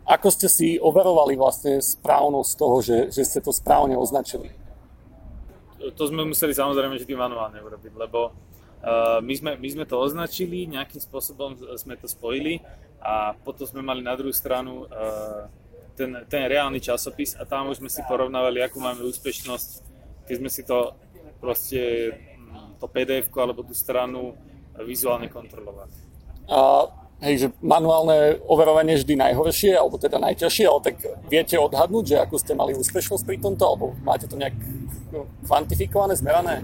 Ako 0.08 0.32
ste 0.32 0.48
si 0.48 0.80
overovali 0.80 1.36
vlastne 1.36 1.84
správnosť 1.84 2.52
toho, 2.56 2.76
že, 2.80 2.98
že 3.12 3.28
ste 3.28 3.44
to 3.44 3.52
správne 3.52 3.92
označili? 3.92 4.48
To 5.78 6.02
sme 6.08 6.24
museli 6.24 6.56
samozrejme 6.56 6.96
vždy 6.96 7.12
manuálne 7.12 7.60
urobiť, 7.60 7.92
lebo 7.92 8.32
uh, 8.32 9.20
my, 9.20 9.34
sme, 9.36 9.60
my 9.60 9.68
sme 9.68 9.84
to 9.84 10.00
označili, 10.00 10.64
nejakým 10.64 10.98
spôsobom 10.98 11.60
sme 11.76 12.00
to 12.00 12.08
spojili 12.08 12.64
a 13.04 13.36
potom 13.36 13.68
sme 13.68 13.84
mali 13.84 14.00
na 14.00 14.16
druhú 14.16 14.32
stranu 14.32 14.88
uh, 14.88 15.44
ten, 15.92 16.24
ten 16.24 16.48
reálny 16.48 16.80
časopis 16.80 17.36
a 17.36 17.44
tam 17.44 17.68
už 17.68 17.84
sme 17.84 17.92
si 17.92 18.00
porovnávali, 18.08 18.64
akú 18.64 18.80
máme 18.80 19.04
úspešnosť, 19.04 19.70
keď 20.24 20.34
sme 20.40 20.50
si 20.50 20.62
to 20.64 20.96
proste 21.36 22.16
to 22.78 22.86
pdf 22.86 23.28
alebo 23.36 23.66
tú 23.66 23.74
stranu 23.74 24.38
vizuálne 24.86 25.26
kontrolovali. 25.26 25.90
A 26.48 26.86
hej, 27.18 27.34
že 27.38 27.46
manuálne 27.58 28.38
overovanie 28.46 28.94
je 28.94 29.02
vždy 29.02 29.14
najhoršie, 29.18 29.74
alebo 29.74 29.98
teda 29.98 30.22
najťažšie, 30.22 30.64
ale 30.70 30.80
tak 30.82 30.96
viete 31.26 31.58
odhadnúť, 31.58 32.04
že 32.14 32.16
akú 32.22 32.38
ste 32.38 32.54
mali 32.54 32.78
úspešnosť 32.78 33.24
pri 33.26 33.38
tomto, 33.42 33.62
alebo 33.66 33.84
máte 34.06 34.30
to 34.30 34.38
nejak 34.38 34.54
no, 35.10 35.26
kvantifikované, 35.46 36.14
zmerané? 36.14 36.62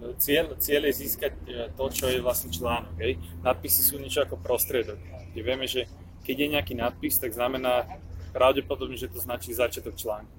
No, 0.00 0.14
cieľ, 0.16 0.54
cieľ 0.56 0.88
je 0.88 0.94
získať 1.04 1.32
e, 1.44 1.68
to, 1.74 1.84
čo 1.90 2.06
je 2.08 2.22
vlastne 2.22 2.48
článok. 2.54 2.94
Hej. 3.02 3.18
Nadpisy 3.42 3.80
sú 3.82 3.98
niečo 3.98 4.24
ako 4.24 4.38
prostriedok, 4.40 4.96
kde 5.34 5.40
vieme, 5.42 5.66
že 5.66 5.90
keď 6.24 6.36
je 6.38 6.48
nejaký 6.54 6.74
nadpis, 6.78 7.18
tak 7.18 7.34
znamená 7.34 7.84
pravdepodobne, 8.30 8.94
že 8.94 9.10
to 9.10 9.18
značí 9.18 9.50
začiatok 9.50 9.98
článku. 9.98 10.30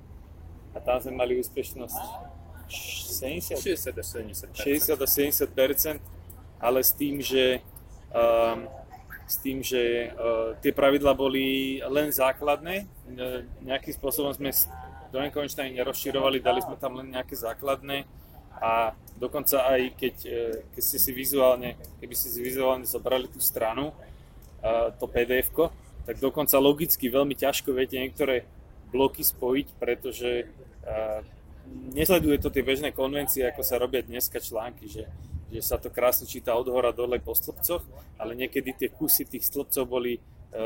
A 0.72 0.80
tam 0.80 1.04
sme 1.04 1.20
mali 1.20 1.36
úspešnosť 1.36 2.32
70, 2.72 3.60
60 3.60 4.00
a 4.00 4.04
70 4.08 4.56
60 4.56 4.96
a 4.96 5.08
70 5.12 6.21
ale 6.62 6.86
s 6.86 6.94
tým, 6.94 7.18
že, 7.20 7.60
um, 8.14 8.70
s 9.26 9.36
tým, 9.42 9.66
že 9.66 10.14
uh, 10.14 10.54
tie 10.62 10.70
pravidla 10.70 11.18
boli 11.18 11.82
len 11.82 12.14
základné, 12.14 12.86
nejakým 13.66 13.94
spôsobom 13.98 14.32
sme 14.32 14.54
do 15.12 15.20
nekonečna 15.20 15.68
nerozširovali, 15.68 16.40
dali 16.40 16.64
sme 16.64 16.80
tam 16.80 17.02
len 17.02 17.12
nejaké 17.12 17.36
základné. 17.36 18.08
A 18.62 18.94
dokonca 19.18 19.66
aj 19.68 19.98
keď, 19.98 20.16
e, 20.24 20.42
keď 20.72 20.84
ste 20.86 21.00
si 21.02 21.12
vizuálne, 21.12 21.76
keby 21.98 22.14
ste 22.16 22.30
si 22.30 22.40
vizuálne 22.46 22.86
zobrali 22.86 23.26
tú 23.28 23.42
stranu, 23.42 23.92
to 25.02 25.06
pdf 25.10 25.74
tak 26.06 26.22
dokonca 26.22 26.62
logicky 26.62 27.10
veľmi 27.10 27.34
ťažko 27.34 27.74
viete 27.74 27.98
niektoré 27.98 28.46
bloky 28.94 29.26
spojiť, 29.26 29.68
pretože 29.82 30.46
nesleduje 31.94 32.38
to 32.38 32.54
tie 32.54 32.62
bežné 32.66 32.94
konvencie, 32.94 33.46
ako 33.46 33.62
sa 33.66 33.82
robia 33.82 34.06
dneska 34.06 34.38
články, 34.38 34.90
že 34.90 35.10
že 35.52 35.62
sa 35.62 35.76
to 35.76 35.92
krásne 35.92 36.24
číta 36.26 36.56
od 36.56 36.72
hora 36.72 36.96
dole 36.96 37.20
po 37.20 37.36
stĺpcoch, 37.36 37.84
ale 38.16 38.34
niekedy 38.40 38.72
tie 38.72 38.90
kusy 38.90 39.28
tých 39.28 39.44
stĺpcov 39.46 39.84
boli 39.84 40.18
e, 40.18 40.20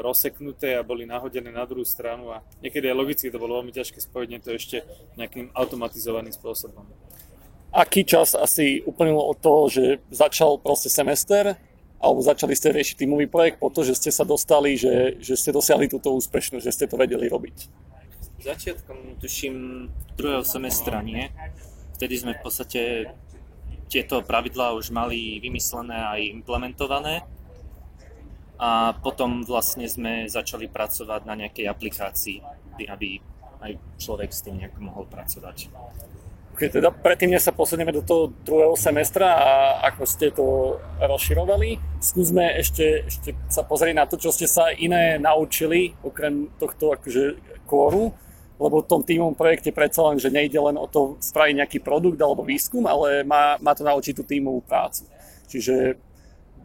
rozseknuté 0.06 0.78
a 0.78 0.86
boli 0.86 1.10
nahodené 1.10 1.50
na 1.50 1.66
druhú 1.66 1.84
stranu 1.84 2.30
a 2.30 2.46
niekedy 2.62 2.88
aj 2.88 2.96
logicky 2.96 3.28
to 3.34 3.42
bolo 3.42 3.60
veľmi 3.60 3.74
ťažké 3.74 3.98
spojiť 3.98 4.30
to 4.46 4.52
ešte 4.54 4.78
nejakým 5.18 5.50
automatizovaným 5.58 6.32
spôsobom. 6.32 6.86
Aký 7.76 8.08
čas 8.08 8.38
asi 8.38 8.86
uplynul 8.88 9.20
od 9.20 9.38
toho, 9.42 9.68
že 9.68 10.00
začal 10.08 10.62
proste 10.62 10.88
semester 10.88 11.60
alebo 12.00 12.22
začali 12.22 12.54
ste 12.54 12.70
riešiť 12.70 12.96
týmový 13.02 13.26
projekt 13.26 13.58
po 13.58 13.74
to, 13.74 13.82
že 13.82 13.98
ste 13.98 14.12
sa 14.14 14.22
dostali, 14.22 14.78
že, 14.78 15.18
že 15.18 15.34
ste 15.34 15.50
dosiahli 15.50 15.90
túto 15.90 16.14
úspešnosť, 16.14 16.64
že 16.64 16.76
ste 16.76 16.86
to 16.86 17.02
vedeli 17.02 17.26
robiť? 17.26 17.58
Začiatkom, 18.46 19.18
tuším, 19.18 19.90
druhého 20.14 20.46
semestra, 20.46 21.02
nie? 21.02 21.34
Vtedy 21.98 22.22
sme 22.22 22.38
v 22.38 22.42
podstate 22.46 22.82
tieto 23.88 24.22
pravidlá 24.26 24.74
už 24.76 24.90
mali 24.90 25.38
vymyslené 25.40 25.96
aj 25.96 26.22
implementované 26.42 27.24
a 28.56 28.96
potom 28.96 29.44
vlastne 29.44 29.86
sme 29.86 30.32
začali 30.32 30.72
pracovať 30.72 31.22
na 31.28 31.36
nejakej 31.36 31.68
aplikácii, 31.68 32.38
aby 32.88 33.20
aj 33.62 33.72
človek 34.00 34.30
s 34.32 34.44
tým 34.44 34.64
nejak 34.64 34.80
mohol 34.80 35.08
pracovať. 35.08 35.70
Okay, 36.56 36.72
teda 36.72 36.88
predtým, 36.88 37.36
než 37.36 37.44
sa 37.44 37.52
posunieme 37.52 37.92
do 37.92 38.00
toho 38.00 38.32
druhého 38.48 38.80
semestra 38.80 39.28
a 39.28 39.52
ako 39.92 40.04
ste 40.08 40.32
to 40.32 40.80
rozširovali, 41.04 42.00
skúsme 42.00 42.48
ešte, 42.56 43.04
ešte 43.12 43.36
sa 43.52 43.68
pozrieť 43.68 43.96
na 44.00 44.08
to, 44.08 44.16
čo 44.16 44.32
ste 44.32 44.48
sa 44.48 44.72
iné 44.72 45.20
naučili, 45.20 45.92
okrem 46.00 46.48
tohto 46.56 46.96
akože 46.96 47.24
kóru, 47.68 48.16
lebo 48.56 48.80
v 48.80 48.88
tom 48.88 49.02
týmovom 49.04 49.36
projekte 49.36 49.76
predsa 49.76 50.08
len, 50.12 50.18
že 50.20 50.32
nejde 50.32 50.56
len 50.56 50.80
o 50.80 50.88
to 50.88 51.20
spraviť 51.20 51.54
nejaký 51.60 51.80
produkt 51.84 52.20
alebo 52.24 52.48
výskum, 52.48 52.88
ale 52.88 53.28
má, 53.28 53.60
má 53.60 53.76
to 53.76 53.84
naučiť 53.84 54.14
tú 54.16 54.24
týmovú 54.24 54.64
prácu. 54.64 55.04
Čiže 55.52 56.00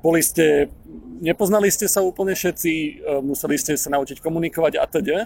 boli 0.00 0.24
ste, 0.24 0.72
nepoznali 1.20 1.68
ste 1.68 1.85
sa 1.90 2.00
úplne 2.00 2.33
všetci, 2.33 2.72
e, 2.72 2.90
museli 3.20 3.61
ste 3.61 3.76
sa 3.76 3.92
naučiť 3.92 4.22
komunikovať 4.24 4.72
a 4.81 4.85
teda. 4.88 5.18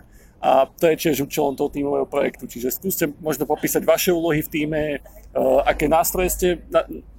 A 0.44 0.68
to 0.68 0.92
je 0.92 1.00
tiež 1.00 1.24
účelom 1.24 1.56
toho 1.56 1.72
tímového 1.72 2.04
projektu. 2.04 2.44
Čiže 2.44 2.74
skúste 2.74 3.04
možno 3.22 3.48
popísať 3.48 3.80
vaše 3.86 4.10
úlohy 4.12 4.44
v 4.44 4.50
týme, 4.50 4.82
e, 4.96 4.98
aké 5.64 5.86
nástroje 5.86 6.28
ste 6.32 6.48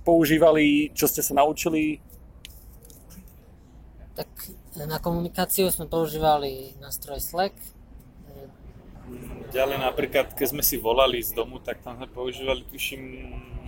používali, 0.03 0.91
čo 0.93 1.07
ste 1.07 1.23
sa 1.23 1.33
naučili. 1.37 2.03
Tak 4.13 4.29
na 4.83 4.99
komunikáciu 4.99 5.71
sme 5.71 5.87
používali 5.87 6.75
nástroj 6.83 7.23
Slack. 7.23 7.74
Ďalej 9.53 9.77
napríklad, 9.77 10.33
keď 10.33 10.47
sme 10.51 10.63
si 10.65 10.75
volali 10.75 11.21
z 11.21 11.31
domu, 11.31 11.61
tak 11.61 11.79
tam 11.85 11.95
sme 11.95 12.09
používali, 12.09 12.65
tuším, 12.67 13.01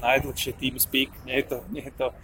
najdlhšie 0.01 0.51
TeamSpeak. 0.57 1.09
Nie 1.23 1.41
je 1.41 1.45
to, 1.47 1.57
nie 1.71 1.83
je 1.85 1.93
to 1.93 2.07
e, 2.09 2.15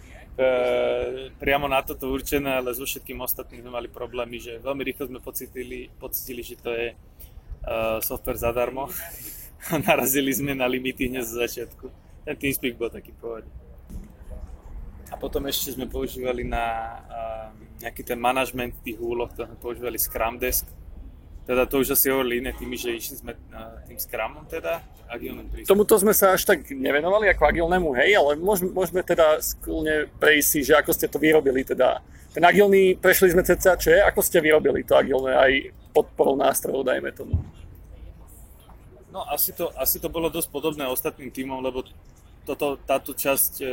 priamo 1.38 1.70
na 1.70 1.80
toto 1.80 2.10
určené, 2.10 2.60
ale 2.60 2.74
so 2.74 2.84
všetkým 2.84 3.18
ostatným 3.22 3.64
sme 3.64 3.72
mali 3.72 3.88
problémy, 3.88 4.36
že 4.42 4.60
veľmi 4.60 4.82
rýchlo 4.84 5.08
sme 5.08 5.20
pocitili, 5.22 5.88
pocitili 5.96 6.42
že 6.42 6.60
to 6.60 6.70
je 6.74 6.88
uh, 6.92 7.98
software 8.04 8.38
zadarmo. 8.38 8.90
Narazili 9.88 10.34
sme 10.34 10.52
na 10.52 10.68
limity 10.68 11.08
hneď 11.08 11.24
z 11.24 11.34
začiatku. 11.40 11.86
Ten 12.28 12.36
TeamSpeak 12.36 12.76
bol 12.76 12.92
taký 12.92 13.16
pôvodný. 13.16 13.50
A 15.12 15.14
potom 15.16 15.46
ešte 15.46 15.72
sme 15.72 15.86
používali 15.86 16.42
na 16.42 16.64
uh, 17.06 17.48
nejaký 17.80 18.02
ten 18.02 18.18
management 18.18 18.82
tých 18.82 18.98
úloh, 18.98 19.30
to 19.30 19.46
sme 19.46 19.56
používali 19.60 19.96
Scrum 20.00 20.36
Desk. 20.40 20.66
Teda 21.44 21.68
to 21.68 21.84
už 21.84 21.92
asi 21.92 22.08
hovorili 22.08 22.40
iné 22.40 22.56
tými, 22.56 22.72
že 22.72 22.96
išli 22.96 23.20
sme 23.20 23.36
tým 23.84 24.00
Scrumom 24.00 24.48
teda, 24.48 24.80
agilným 25.12 25.44
prístupom. 25.52 25.76
Tomuto 25.76 26.00
sme 26.00 26.16
sa 26.16 26.32
až 26.32 26.48
tak 26.48 26.64
nevenovali 26.72 27.28
ako 27.28 27.42
agilnému, 27.44 27.92
hej, 28.00 28.16
ale 28.16 28.40
môžeme, 28.40 28.72
môžeme 28.72 29.04
teda 29.04 29.44
skúlne 29.44 30.08
prejsť 30.16 30.48
si, 30.48 30.60
že 30.64 30.72
ako 30.80 30.90
ste 30.96 31.06
to 31.06 31.20
vyrobili 31.20 31.60
teda. 31.60 32.00
Ten 32.32 32.42
agilný, 32.48 32.96
prešli 32.96 33.36
sme 33.36 33.44
cca, 33.44 33.76
čo 33.76 33.92
je, 33.92 34.00
ako 34.00 34.20
ste 34.24 34.40
vyrobili 34.40 34.88
to 34.88 34.96
agilné 34.96 35.36
aj 35.36 35.52
podporou 35.92 36.34
nástrojov, 36.34 36.82
dajme 36.82 37.12
tomu. 37.12 37.36
No 39.12 39.22
asi 39.30 39.54
to, 39.54 39.70
asi 39.78 40.02
to 40.02 40.08
bolo 40.10 40.26
dosť 40.32 40.48
podobné 40.50 40.88
ostatným 40.88 41.30
týmom, 41.30 41.62
lebo 41.62 41.86
toto, 42.42 42.80
táto 42.82 43.14
časť 43.14 43.52
e, 43.62 43.66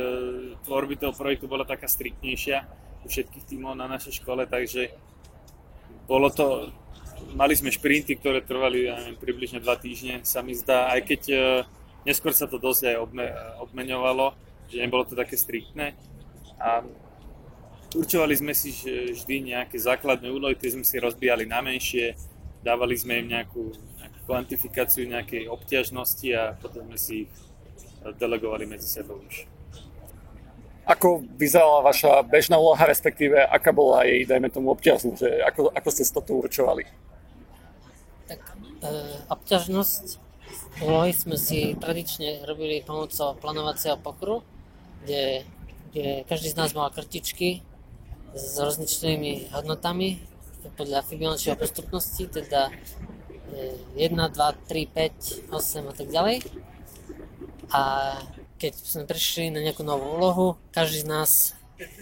tvorby 0.62 1.00
toho 1.00 1.10
projektu 1.10 1.50
bola 1.50 1.66
taká 1.66 1.90
striktnejšia 1.90 2.62
u 3.02 3.10
všetkých 3.10 3.44
tímov 3.50 3.74
na 3.74 3.90
našej 3.90 4.22
škole, 4.22 4.46
takže 4.46 4.94
bolo 6.06 6.30
to, 6.30 6.70
mali 7.34 7.54
sme 7.56 7.72
šprinty, 7.72 8.18
ktoré 8.18 8.42
trvali 8.44 8.90
ja 8.90 8.98
neviem, 8.98 9.18
približne 9.18 9.62
dva 9.62 9.78
týždne, 9.78 10.22
sa 10.26 10.42
mi 10.42 10.52
zdá, 10.52 10.90
aj 10.92 11.00
keď 11.06 11.22
e, 11.30 11.36
neskôr 12.06 12.34
sa 12.34 12.50
to 12.50 12.58
dosť 12.58 12.92
aj 12.92 12.96
obme, 12.98 13.26
obmeňovalo, 13.62 14.34
že 14.68 14.82
nebolo 14.82 15.06
to 15.06 15.14
také 15.14 15.38
striktné. 15.38 15.94
A 16.58 16.82
určovali 17.94 18.34
sme 18.36 18.52
si 18.54 18.72
vždy 18.86 19.54
nejaké 19.54 19.76
základné 19.78 20.28
úlohy, 20.30 20.56
tie 20.56 20.72
sme 20.72 20.84
si 20.86 20.96
rozbíjali 20.98 21.44
na 21.44 21.60
menšie, 21.60 22.14
dávali 22.62 22.94
sme 22.94 23.20
im 23.20 23.34
nejakú, 23.34 23.74
nejakú 23.98 24.18
kvantifikáciu 24.24 25.04
nejakej 25.10 25.50
obťažnosti 25.50 26.28
a 26.32 26.54
potom 26.56 26.86
sme 26.88 26.98
si 26.98 27.14
ich 27.26 27.32
delegovali 28.18 28.66
medzi 28.66 28.86
sebou 28.86 29.18
už. 29.22 29.46
Ako 30.82 31.22
vyzerala 31.38 31.86
vaša 31.86 32.26
bežná 32.26 32.58
úloha, 32.58 32.82
respektíve 32.90 33.38
aká 33.38 33.70
bola 33.70 34.02
jej, 34.02 34.26
dajme 34.26 34.50
tomu, 34.50 34.74
obťažnosť? 34.74 35.46
Ako, 35.46 35.70
ako 35.70 35.88
ste 35.94 36.02
to 36.10 36.22
tu 36.26 36.32
určovali? 36.42 36.82
Tak 38.28 38.40
e, 38.40 38.94
obťažnosť 39.28 40.04
úlohy 40.84 41.12
sme 41.16 41.36
si 41.36 41.74
tradične 41.78 42.44
robili 42.44 42.84
pomocou 42.84 43.34
plánovacieho 43.38 43.96
pokru, 43.98 44.44
kde, 45.04 45.46
kde 45.90 46.24
každý 46.28 46.52
z 46.52 46.58
nás 46.58 46.70
mal 46.76 46.92
krtičky 46.92 47.62
s 48.32 48.56
rozličnými 48.56 49.52
hodnotami 49.52 50.22
podľa 50.78 51.02
Fibonacciho 51.04 51.58
postupnosti, 51.58 52.30
teda 52.30 52.70
1, 53.98 54.08
2, 54.08 54.32
3, 54.32 55.50
5, 55.50 55.52
8 55.52 55.90
a 55.90 55.94
tak 55.94 56.08
ďalej. 56.08 56.36
A 57.72 57.82
keď 58.56 58.72
sme 58.78 59.04
prišli 59.04 59.50
na 59.50 59.60
nejakú 59.60 59.82
novú 59.82 60.16
úlohu, 60.16 60.46
každý 60.70 61.04
z 61.04 61.08
nás 61.08 61.30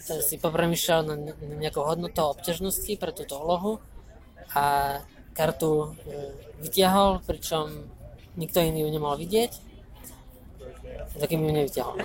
si 0.05 0.37
popremýšľal 0.37 1.01
na 1.09 1.15
nejakou 1.57 1.89
hodnotou 1.89 2.37
obťažnosti 2.37 2.93
pre 3.01 3.11
túto 3.17 3.41
úlohu 3.41 3.81
a 4.53 4.99
kartu 5.33 5.95
e, 6.07 6.15
vytiahol, 6.65 7.23
pričom 7.25 7.71
nikto 8.37 8.61
iný 8.61 8.87
ju 8.87 8.89
nemal 8.91 9.15
vidieť, 9.19 9.53
takým 11.19 11.43
ju 11.45 11.51
nevytiahol. 11.51 11.97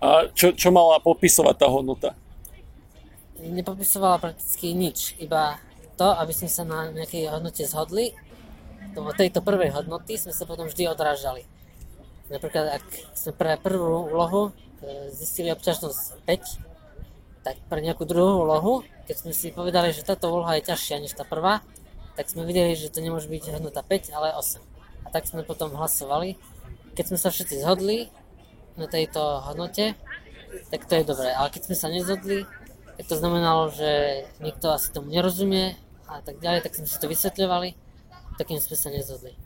A 0.00 0.32
čo, 0.32 0.56
čo 0.56 0.72
mala 0.72 0.96
popisovať 1.02 1.54
tá 1.60 1.66
hodnota? 1.68 2.16
Nepopisovala 3.40 4.20
prakticky 4.20 4.72
nič, 4.72 5.16
iba 5.20 5.60
to, 6.00 6.08
aby 6.16 6.32
sme 6.32 6.48
sa 6.48 6.64
na 6.64 6.88
nejakej 6.92 7.28
hodnote 7.28 7.64
zhodli, 7.68 8.16
do 8.90 9.06
tejto 9.14 9.44
prvej 9.44 9.70
hodnoty 9.70 10.18
sme 10.18 10.34
sa 10.34 10.48
potom 10.48 10.66
vždy 10.66 10.90
odrážali. 10.90 11.46
Napríklad, 12.30 12.80
ak 12.80 12.86
sme 13.14 13.32
pre 13.34 13.58
prvú 13.58 14.10
úlohu 14.10 14.50
e, 14.80 15.10
zistili 15.14 15.50
obťažnosť 15.50 16.26
5, 16.26 17.46
tak 17.46 17.56
pre 17.66 17.80
nejakú 17.82 18.06
druhú 18.06 18.46
úlohu, 18.46 18.86
keď 19.08 19.16
sme 19.26 19.32
si 19.34 19.50
povedali, 19.50 19.90
že 19.90 20.06
táto 20.06 20.30
úloha 20.30 20.54
je 20.58 20.70
ťažšia 20.70 21.02
než 21.02 21.12
tá 21.16 21.26
prvá, 21.26 21.64
tak 22.16 22.26
sme 22.30 22.46
videli, 22.46 22.74
že 22.74 22.92
to 22.92 23.02
nemôže 23.04 23.30
byť 23.30 23.56
hodnota 23.58 23.82
5, 23.82 24.14
ale 24.16 24.34
8. 24.34 24.60
A 25.04 25.08
tak 25.10 25.26
sme 25.26 25.46
potom 25.46 25.74
hlasovali. 25.74 26.38
Keď 26.94 27.04
sme 27.14 27.18
sa 27.18 27.28
všetci 27.30 27.62
zhodli 27.62 28.10
na 28.74 28.86
tejto 28.90 29.42
hodnote, 29.46 29.94
tak 30.70 30.86
to 30.86 30.98
je 30.98 31.04
dobré. 31.06 31.30
Ale 31.34 31.50
keď 31.50 31.70
sme 31.70 31.76
sa 31.78 31.88
nezhodli, 31.88 32.46
tak 32.98 33.04
to 33.08 33.14
znamenalo, 33.16 33.72
že 33.72 34.24
nikto 34.42 34.70
asi 34.74 34.92
tomu 34.92 35.08
nerozumie 35.08 35.78
a 36.10 36.20
tak 36.20 36.42
ďalej, 36.42 36.66
tak 36.66 36.74
sme 36.74 36.90
si 36.90 36.98
to 36.98 37.06
vysvetľovali, 37.06 37.78
takým 38.36 38.58
sme 38.58 38.76
sa 38.76 38.90
nezhodli 38.90 39.38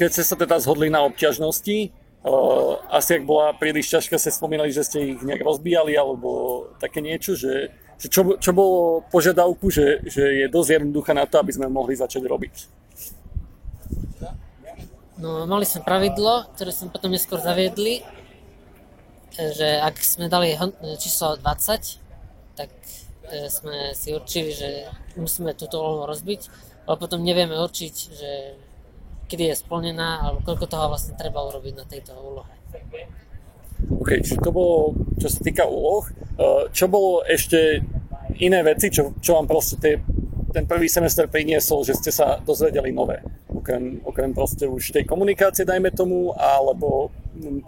keď 0.00 0.08
ste 0.16 0.24
sa 0.24 0.32
teda 0.32 0.56
zhodli 0.64 0.88
na 0.88 1.04
obťažnosti, 1.04 1.92
asi 2.88 3.10
ak 3.20 3.28
bola 3.28 3.52
príliš 3.52 3.92
ťažká, 3.92 4.16
ste 4.16 4.32
spomínali, 4.32 4.72
že 4.72 4.88
ste 4.88 5.12
ich 5.12 5.20
nejak 5.20 5.44
rozbíjali 5.44 5.92
alebo 5.92 6.64
také 6.80 7.04
niečo, 7.04 7.36
že, 7.36 7.68
že 8.00 8.08
čo, 8.08 8.40
čo 8.40 8.50
bolo 8.56 9.04
požiadavku, 9.12 9.68
že, 9.68 10.00
že 10.08 10.24
je 10.44 10.46
dosť 10.48 10.80
jednoduché 10.80 11.12
na 11.12 11.28
to, 11.28 11.36
aby 11.36 11.52
sme 11.52 11.68
mohli 11.68 11.92
začať 11.92 12.24
robiť? 12.24 12.54
No, 15.20 15.44
mali 15.44 15.68
sme 15.68 15.84
pravidlo, 15.84 16.48
ktoré 16.56 16.72
sme 16.72 16.88
potom 16.88 17.12
neskôr 17.12 17.44
zaviedli, 17.44 18.00
že 19.36 19.76
ak 19.76 20.00
sme 20.00 20.32
dali 20.32 20.56
číslo 20.96 21.36
20, 21.36 22.56
tak 22.56 22.72
e, 23.28 23.52
sme 23.52 23.92
si 23.92 24.16
určili, 24.16 24.56
že 24.56 24.88
musíme 25.20 25.52
túto 25.52 25.76
úlohu 25.76 26.08
rozbiť, 26.08 26.48
ale 26.88 26.96
potom 26.96 27.20
nevieme 27.20 27.52
určiť, 27.52 27.94
že 28.16 28.30
kedy 29.28 29.52
je 29.52 29.60
splnená, 29.60 30.24
alebo 30.24 30.40
koľko 30.40 30.66
toho 30.66 30.88
vlastne 30.88 31.20
treba 31.20 31.44
urobiť 31.44 31.74
na 31.76 31.84
tejto 31.84 32.16
úlohe. 32.16 32.50
OK, 34.00 34.20
čiže 34.24 34.40
to 34.40 34.50
bolo, 34.52 34.96
čo 35.20 35.28
sa 35.28 35.40
týka 35.40 35.64
úloh. 35.68 36.04
Eh, 36.40 36.64
čo 36.72 36.88
bolo 36.88 37.20
ešte 37.24 37.84
iné 38.40 38.64
veci, 38.64 38.88
čo, 38.88 39.12
čo 39.20 39.36
vám 39.36 39.46
proste 39.46 39.76
tie, 39.76 39.94
ten 40.50 40.64
prvý 40.64 40.88
semester 40.88 41.28
priniesol, 41.28 41.84
že 41.84 41.98
ste 41.98 42.10
sa 42.10 42.40
dozvedeli 42.40 42.90
nové? 42.90 43.20
Okrem, 43.52 44.00
okrem 44.02 44.32
proste 44.32 44.64
už 44.64 44.96
tej 44.96 45.04
komunikácie, 45.04 45.68
dajme 45.68 45.92
tomu, 45.92 46.32
alebo 46.32 47.12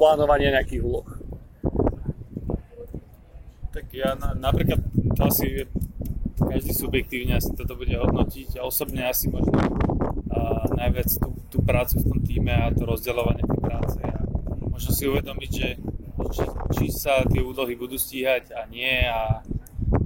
plánovanie 0.01 0.51
nejakých 0.53 0.83
úloh. 0.83 1.07
Tak 3.73 3.89
ja 3.93 4.17
na, 4.17 4.37
napríklad 4.37 4.81
to 5.17 5.21
asi 5.25 5.69
každý 6.37 6.73
subjektívne 6.75 7.39
asi 7.39 7.53
toto 7.57 7.77
bude 7.77 7.97
hodnotiť 7.97 8.61
a 8.61 8.67
osobne 8.67 9.09
asi 9.09 9.31
možno 9.33 9.53
a 10.33 10.65
najviac 10.75 11.09
tú, 11.21 11.29
tú 11.49 11.59
prácu 11.61 12.01
v 12.01 12.09
tom 12.09 12.21
týme 12.25 12.53
a 12.53 12.73
to 12.73 12.89
rozdeľovanie 12.89 13.45
tej 13.45 13.61
práce 13.61 13.99
a 14.01 14.17
možno 14.65 14.91
si 14.93 15.05
uvedomiť, 15.05 15.51
že 15.53 15.69
či, 16.33 16.45
či 16.75 16.85
sa 16.89 17.23
tie 17.29 17.45
úlohy 17.45 17.77
budú 17.77 18.01
stíhať 18.01 18.57
a 18.57 18.65
nie 18.67 19.05
a, 19.05 19.45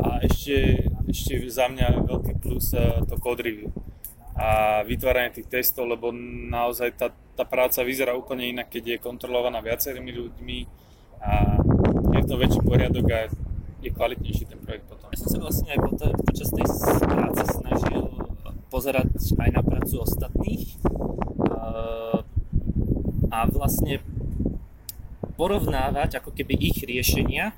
a 0.02 0.08
ešte, 0.26 0.86
ešte 1.06 1.38
za 1.46 1.70
mňa 1.70 2.02
veľký 2.04 2.42
plus 2.42 2.74
to 3.06 3.16
code 3.22 3.40
review 3.46 3.70
a 4.36 4.82
vytváranie 4.84 5.32
tých 5.32 5.48
testov, 5.48 5.88
lebo 5.88 6.12
naozaj 6.52 6.92
tá, 6.92 7.08
tá 7.08 7.48
práca 7.48 7.80
vyzerá 7.80 8.12
úplne 8.12 8.44
inak, 8.44 8.68
keď 8.68 8.84
je 8.84 9.04
kontrolovaná 9.04 9.64
viacerými 9.64 10.12
ľuďmi 10.12 10.58
a 11.24 11.56
je 12.20 12.22
to 12.28 12.36
väčší 12.36 12.60
poriadok 12.60 13.06
a 13.16 13.18
je 13.80 13.90
kvalitnejší 13.96 14.44
ten 14.44 14.60
projekt 14.60 14.92
potom. 14.92 15.08
Ja 15.08 15.18
som 15.24 15.28
sa 15.32 15.38
vlastne 15.40 15.72
aj 15.72 15.78
počas 16.20 16.52
tej 16.52 16.66
práce 17.00 17.42
snažil 17.48 18.02
pozerať 18.68 19.08
aj 19.40 19.50
na 19.56 19.62
prácu 19.64 20.04
ostatných 20.04 20.76
a 23.32 23.38
vlastne 23.48 24.04
porovnávať 25.36 26.18
ako 26.18 26.32
keby 26.32 26.56
ich 26.56 26.80
riešenia 26.82 27.52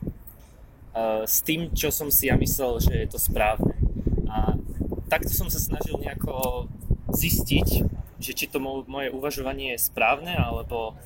s 1.24 1.46
tým, 1.46 1.70
čo 1.72 1.94
som 1.94 2.10
si 2.10 2.26
ja 2.26 2.34
myslel, 2.34 2.82
že 2.82 2.92
je 3.06 3.08
to 3.08 3.22
správne. 3.22 3.78
A 4.26 4.58
takto 5.06 5.30
som 5.30 5.46
sa 5.46 5.62
snažil 5.62 5.94
nejako 6.02 6.66
zistiť, 7.14 7.68
že 8.18 8.32
či 8.34 8.50
to 8.50 8.58
moje 8.62 9.08
uvažovanie 9.14 9.78
je 9.78 9.86
správne, 9.86 10.34
alebo 10.34 10.98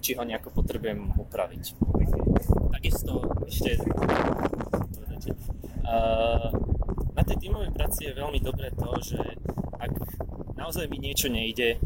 či 0.00 0.16
ho 0.16 0.24
nejako 0.24 0.56
potrebujem 0.56 1.12
upraviť. 1.20 1.76
Takisto 2.72 3.28
ešte 3.44 3.76
na 7.12 7.22
tej 7.28 7.36
tímovej 7.44 7.76
práci 7.76 8.08
je 8.08 8.16
veľmi 8.16 8.40
dobré 8.40 8.72
to, 8.72 8.88
že 9.04 9.20
ak 9.76 9.92
naozaj 10.56 10.88
mi 10.88 10.96
niečo 10.96 11.28
nejde, 11.28 11.76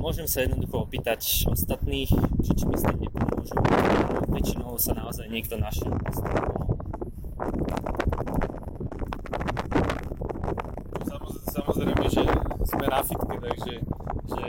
môžem 0.00 0.24
sa 0.24 0.40
jednoducho 0.48 0.88
opýtať 0.88 1.44
ostatných, 1.52 2.08
že 2.40 2.52
či 2.56 2.64
mi 2.64 2.74
s 2.74 2.88
tým 2.88 2.98
nepomôžu. 3.04 3.54
Väčšinou 4.32 4.72
sa 4.80 4.96
naozaj 4.96 5.28
niekto 5.28 5.60
našiel. 5.60 5.92
Samozrejme, 11.52 12.06
že 12.08 12.24
sme 12.64 12.84
na 12.88 13.00
fitke, 13.04 13.36
takže 13.36 13.74
že 14.32 14.48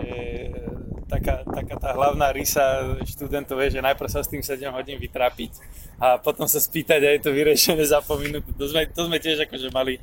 taká, 1.11 1.43
taká 1.43 1.75
tá 1.75 1.89
hlavná 1.91 2.31
rysa 2.31 2.95
študentov 3.03 3.59
je, 3.67 3.77
že 3.77 3.83
najprv 3.83 4.07
sa 4.07 4.23
s 4.23 4.31
tým 4.31 4.39
7 4.39 4.71
hodín 4.71 4.95
vytrápiť 4.95 5.51
a 5.99 6.15
potom 6.15 6.47
sa 6.47 6.63
spýtať 6.63 7.01
a 7.03 7.09
je 7.11 7.21
to 7.27 7.35
vyriešené 7.35 7.83
za 7.83 7.99
pol 7.99 8.23
minútu. 8.23 8.55
To 8.55 8.65
sme, 8.71 8.87
to 8.87 9.11
sme 9.11 9.19
tiež 9.19 9.43
akože 9.49 9.67
mali 9.75 9.99
e, 9.99 10.01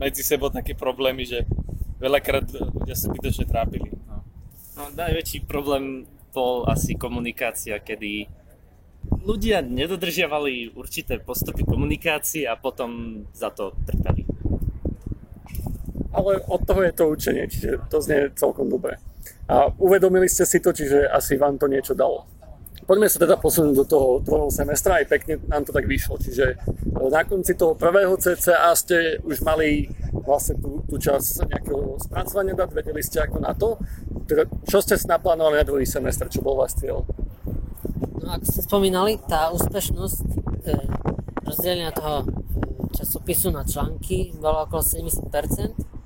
medzi 0.00 0.22
sebou 0.24 0.48
také 0.48 0.72
problémy, 0.72 1.28
že 1.28 1.44
veľakrát 1.98 2.46
ľudia 2.48 2.94
sa 2.94 3.10
zbytočne 3.10 3.46
trápili. 3.46 3.90
No. 4.06 4.22
no 4.78 4.82
najväčší 4.94 5.44
problém 5.44 6.06
bol 6.30 6.64
asi 6.70 6.94
komunikácia, 6.94 7.82
kedy 7.82 8.30
ľudia 9.22 9.62
nedodržiavali 9.62 10.74
určité 10.74 11.18
postupy 11.18 11.66
komunikácie 11.66 12.46
a 12.46 12.54
potom 12.58 13.22
za 13.34 13.50
to 13.50 13.74
trpeli. 13.86 14.26
Ale 16.14 16.42
od 16.50 16.60
toho 16.66 16.82
je 16.82 16.92
to 16.94 17.04
učenie, 17.10 17.44
čiže 17.46 17.70
to 17.90 18.02
znie 18.02 18.32
celkom 18.34 18.66
dobre. 18.66 18.98
A 19.46 19.70
uvedomili 19.78 20.26
ste 20.26 20.42
si 20.48 20.58
to, 20.58 20.74
čiže 20.74 21.06
asi 21.08 21.38
vám 21.38 21.58
to 21.60 21.70
niečo 21.70 21.94
dalo. 21.94 22.26
Poďme 22.88 23.04
sa 23.04 23.20
teda 23.20 23.36
posunúť 23.36 23.74
do 23.76 23.84
toho 23.84 24.08
druhého 24.24 24.48
semestra, 24.48 25.04
aj 25.04 25.12
pekne 25.12 25.36
nám 25.44 25.60
to 25.68 25.76
tak 25.76 25.84
vyšlo. 25.84 26.16
Čiže 26.16 26.56
e, 26.56 27.04
na 27.12 27.20
konci 27.20 27.52
toho 27.52 27.76
prvého 27.76 28.16
CCA 28.16 28.72
ste 28.72 29.20
už 29.28 29.44
mali 29.44 29.92
vlastne 30.24 30.56
tú, 30.56 30.80
tú 30.88 30.96
časť 30.96 31.52
nejakého 31.52 32.00
spracovania 32.00 32.56
dát, 32.56 32.72
vedeli 32.72 33.04
ste 33.04 33.20
ako 33.20 33.44
na 33.44 33.52
to. 33.52 33.76
Teda, 34.24 34.48
čo 34.64 34.80
ste 34.80 34.96
si 34.96 35.04
naplánovali 35.04 35.60
na 35.60 35.68
druhý 35.68 35.84
semestr, 35.84 36.32
čo 36.32 36.40
bol 36.40 36.56
váš 36.56 36.80
cieľ? 36.80 37.04
No 38.24 38.32
ako 38.32 38.44
ste 38.48 38.64
spomínali, 38.64 39.20
tá 39.20 39.52
úspešnosť 39.52 40.24
e, 40.64 40.72
rozdelenia 41.44 41.92
toho 41.92 42.24
e, 42.24 42.26
časopisu 42.96 43.52
na 43.52 43.68
články 43.68 44.32
bola 44.40 44.64
okolo 44.64 44.80
70% 44.80 45.97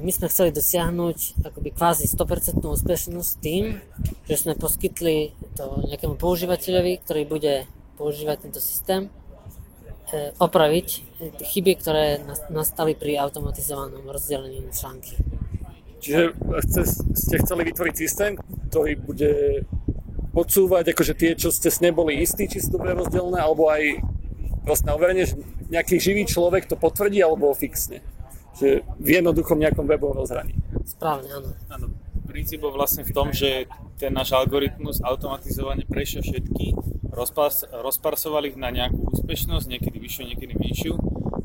my 0.00 0.10
sme 0.10 0.26
chceli 0.32 0.50
dosiahnuť 0.50 1.44
akoby 1.44 1.70
kvázi 1.74 2.08
100% 2.08 2.62
úspešnosť 2.62 3.32
tým, 3.38 3.78
že 4.26 4.36
sme 4.38 4.58
poskytli 4.58 5.36
to 5.54 5.84
nejakému 5.86 6.16
používateľovi, 6.16 7.04
ktorý 7.04 7.22
bude 7.28 7.54
používať 8.00 8.48
tento 8.48 8.58
systém, 8.58 9.12
e, 10.10 10.32
opraviť 10.40 10.88
chyby, 11.42 11.72
ktoré 11.78 12.22
nastali 12.50 12.98
pri 12.98 13.20
automatizovanom 13.22 14.08
rozdelení 14.08 14.64
na 14.64 14.72
články. 14.74 15.14
Čiže 16.02 16.36
ste 17.16 17.40
chceli 17.40 17.62
vytvoriť 17.70 17.94
systém, 17.96 18.36
ktorý 18.68 18.92
bude 19.00 19.32
podsúvať 20.34 20.92
akože 20.92 21.14
tie, 21.14 21.30
čo 21.38 21.48
ste 21.54 21.70
neboli 21.80 22.18
istí, 22.20 22.50
či 22.50 22.60
sú 22.60 22.76
dobre 22.76 22.92
rozdelené, 22.92 23.38
alebo 23.40 23.70
aj 23.70 24.02
na 24.84 24.92
overenie, 24.96 25.28
že 25.28 25.38
nejaký 25.70 26.00
živý 26.00 26.24
človek 26.24 26.66
to 26.68 26.76
potvrdí 26.76 27.20
alebo 27.20 27.52
fixne 27.52 28.00
že 28.54 28.86
v 29.02 29.08
jednoduchom 29.20 29.58
nejakom 29.58 29.86
webovom 29.86 30.22
rozhraní. 30.22 30.54
Správne, 30.86 31.28
áno. 31.34 31.50
Áno, 31.70 31.86
princíp 32.26 32.62
bol 32.62 32.74
vlastne 32.74 33.02
v 33.02 33.12
tom, 33.14 33.30
že 33.30 33.66
ten 33.98 34.10
náš 34.10 34.34
algoritmus 34.34 35.02
automatizovane 35.02 35.86
prešiel 35.86 36.22
všetky, 36.22 36.74
rozpas, 37.14 37.66
rozparsovali 37.70 38.54
ich 38.54 38.58
na 38.58 38.74
nejakú 38.74 39.06
úspešnosť, 39.14 39.66
niekedy 39.70 39.96
vyššiu, 39.98 40.22
niekedy 40.34 40.54
menšiu, 40.58 40.94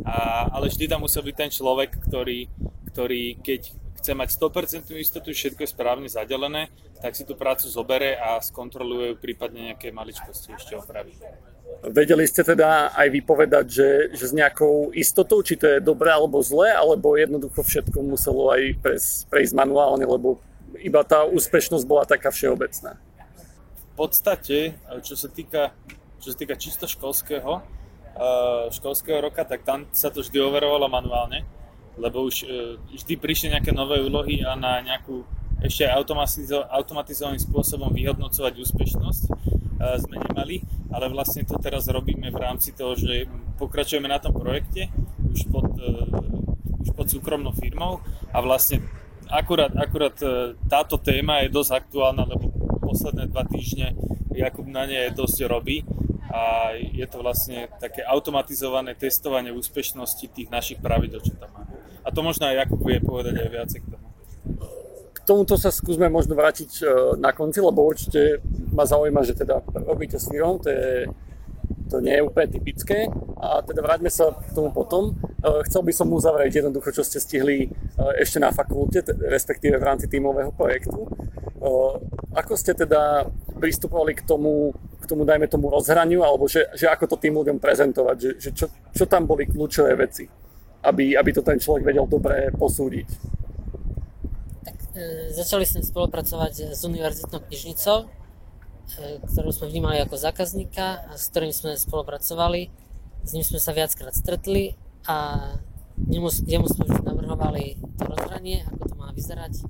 a, 0.05 0.49
ale 0.49 0.69
vždy 0.73 0.89
tam 0.89 1.05
musel 1.05 1.21
byť 1.21 1.35
ten 1.37 1.51
človek, 1.53 1.93
ktorý, 2.09 2.49
ktorý 2.89 3.37
keď 3.41 3.61
chce 3.99 4.11
mať 4.15 4.29
100% 4.39 4.95
istotu, 4.95 5.29
všetko 5.35 5.61
je 5.67 5.69
správne 5.69 6.07
zadelené, 6.07 6.71
tak 7.03 7.13
si 7.13 7.27
tú 7.27 7.35
prácu 7.35 7.67
zobere 7.67 8.15
a 8.15 8.39
skontroluje 8.39 9.19
prípadne 9.19 9.71
nejaké 9.71 9.91
maličkosti 9.91 10.55
ešte 10.55 10.79
opraví. 10.79 11.13
Vedeli 11.79 12.27
ste 12.27 12.43
teda 12.43 12.91
aj 12.91 13.07
vypovedať, 13.07 13.65
že, 13.71 13.89
že 14.11 14.25
s 14.27 14.33
nejakou 14.35 14.91
istotou, 14.91 15.39
či 15.39 15.55
to 15.55 15.63
je 15.63 15.77
dobré 15.79 16.11
alebo 16.11 16.43
zlé, 16.43 16.75
alebo 16.75 17.15
jednoducho 17.15 17.63
všetko 17.63 18.03
muselo 18.03 18.51
aj 18.51 18.75
prejsť, 18.83 19.31
prejsť 19.31 19.53
manuálne, 19.55 20.03
lebo 20.03 20.43
iba 20.83 20.99
tá 21.07 21.23
úspešnosť 21.23 21.87
bola 21.87 22.03
taká 22.03 22.35
všeobecná? 22.35 22.99
V 23.79 23.93
podstate, 23.95 24.75
čo 25.07 25.15
sa 25.15 25.31
týka, 25.31 25.71
čo 26.19 26.35
sa 26.35 26.37
týka 26.39 26.59
čisto 26.59 26.83
školského, 26.83 27.63
eh, 27.63 28.67
školského 28.75 29.23
roka, 29.23 29.47
tak 29.47 29.63
tam 29.63 29.87
sa 29.95 30.11
to 30.11 30.19
vždy 30.19 30.35
overovalo 30.35 30.91
manuálne, 30.91 31.47
lebo 31.95 32.27
už 32.27 32.43
eh, 32.43 32.75
vždy 32.91 33.15
prišli 33.15 33.55
nejaké 33.55 33.71
nové 33.71 34.03
úlohy 34.03 34.43
a 34.43 34.59
na 34.59 34.83
nejakú 34.83 35.23
ešte 35.63 35.87
automatizovaným 35.87 37.39
spôsobom 37.39 37.91
vyhodnocovať 37.91 38.53
úspešnosť 38.67 39.23
sme 39.79 40.19
nemali, 40.19 40.59
ale 40.91 41.07
vlastne 41.07 41.47
to 41.47 41.55
teraz 41.55 41.87
robíme 41.87 42.27
v 42.27 42.37
rámci 42.37 42.75
toho, 42.75 42.99
že 42.99 43.31
pokračujeme 43.55 44.11
na 44.11 44.19
tom 44.19 44.35
projekte 44.35 44.91
už 45.31 45.47
pod, 45.47 45.71
e, 45.79 45.91
už 46.83 46.89
pod 46.91 47.07
súkromnou 47.07 47.55
firmou 47.55 48.03
a 48.35 48.37
vlastne 48.43 48.83
akurát, 49.31 49.71
akurát 49.79 50.15
e, 50.19 50.59
táto 50.67 50.99
téma 50.99 51.47
je 51.47 51.55
dosť 51.55 51.71
aktuálna, 51.85 52.27
lebo 52.27 52.51
posledné 52.83 53.31
dva 53.31 53.47
týždne 53.47 53.95
Jakub 54.35 54.67
na 54.67 54.87
nej 54.87 55.11
dosť 55.11 55.47
robí 55.47 55.83
a 56.29 56.71
je 56.75 57.05
to 57.09 57.19
vlastne 57.23 57.67
také 57.81 58.05
automatizované 58.05 58.93
testovanie 58.93 59.49
úspešnosti 59.49 60.25
tých 60.29 60.49
našich 60.51 60.79
pravidel, 60.79 61.19
čo 61.23 61.33
tam 61.39 61.49
máme. 61.55 61.75
A 62.03 62.11
to 62.11 62.19
možno 62.21 62.47
aj 62.47 62.67
Jakub 62.67 62.83
vie 62.83 62.99
povedať 62.99 63.35
aj 63.35 63.49
viacej 63.49 63.79
k 63.83 63.87
tomu 63.95 64.09
tomuto 65.29 65.61
sa 65.61 65.69
skúsme 65.69 66.09
možno 66.09 66.33
vrátiť 66.33 66.71
e, 66.81 66.83
na 67.21 67.29
konci, 67.29 67.61
lebo 67.61 67.85
určite 67.85 68.41
ma 68.79 68.87
zaujíma, 68.87 69.27
že 69.27 69.35
teda 69.35 69.59
robíte 69.83 70.15
s 70.15 70.31
Mirom, 70.31 70.63
to, 70.63 70.71
je, 70.71 71.11
to 71.91 71.99
nie 71.99 72.15
je 72.15 72.23
úplne 72.23 72.47
typické. 72.47 73.11
A 73.35 73.59
teda 73.59 73.83
vráťme 73.83 74.07
sa 74.07 74.31
k 74.31 74.55
tomu 74.55 74.71
potom. 74.71 75.19
E, 75.43 75.67
chcel 75.67 75.83
by 75.83 75.91
som 75.91 76.07
uzavrieť 76.07 76.63
jednoducho, 76.63 76.95
čo 76.95 77.03
ste 77.03 77.19
stihli 77.19 77.67
e, 77.67 77.69
ešte 78.23 78.39
na 78.39 78.55
fakulte, 78.55 79.03
respektíve 79.27 79.75
v 79.75 79.83
rámci 79.83 80.07
tímového 80.07 80.55
projektu. 80.55 81.11
Ako 82.39 82.55
ste 82.55 82.71
teda 82.71 83.27
pristupovali 83.59 84.15
k 84.15 84.23
tomu, 84.23 84.71
k 85.03 85.05
tomu 85.11 85.27
dajme 85.27 85.43
tomu 85.51 85.67
rozhraniu, 85.67 86.23
alebo 86.23 86.47
že, 86.47 86.71
že 86.71 86.87
ako 86.87 87.03
to 87.11 87.15
tým 87.19 87.35
ľuďom 87.35 87.59
prezentovať, 87.59 88.15
že, 88.15 88.31
že 88.39 88.49
čo, 88.55 88.71
čo 88.95 89.03
tam 89.03 89.27
boli 89.27 89.43
kľúčové 89.43 89.91
veci, 89.99 90.23
aby, 90.87 91.19
aby 91.19 91.29
to 91.35 91.43
ten 91.43 91.59
človek 91.59 91.83
vedel 91.83 92.07
dobre 92.07 92.47
posúdiť. 92.55 93.07
E, 94.99 95.31
začali 95.31 95.63
sme 95.63 95.83
spolupracovať 95.83 96.75
s 96.75 96.81
univerzitnou 96.83 97.39
knižnicou, 97.47 97.97
e, 98.03 98.18
ktorú 99.29 99.49
sme 99.53 99.69
vnímali 99.69 100.01
ako 100.01 100.17
zákazníka 100.17 101.13
s 101.13 101.29
ktorým 101.29 101.53
sme 101.53 101.77
spolupracovali. 101.77 102.69
S 103.23 103.35
ním 103.35 103.45
sme 103.45 103.59
sa 103.61 103.75
viackrát 103.75 104.15
stretli 104.15 104.73
a 105.05 105.37
jemu 106.09 106.65
sme 106.67 106.87
už 106.87 107.03
navrhovali 107.03 107.77
to 107.99 108.03
rozhranie, 108.07 108.63
ako 108.65 108.83
to 108.87 108.95
má 108.95 109.11
vyzerať 109.11 109.67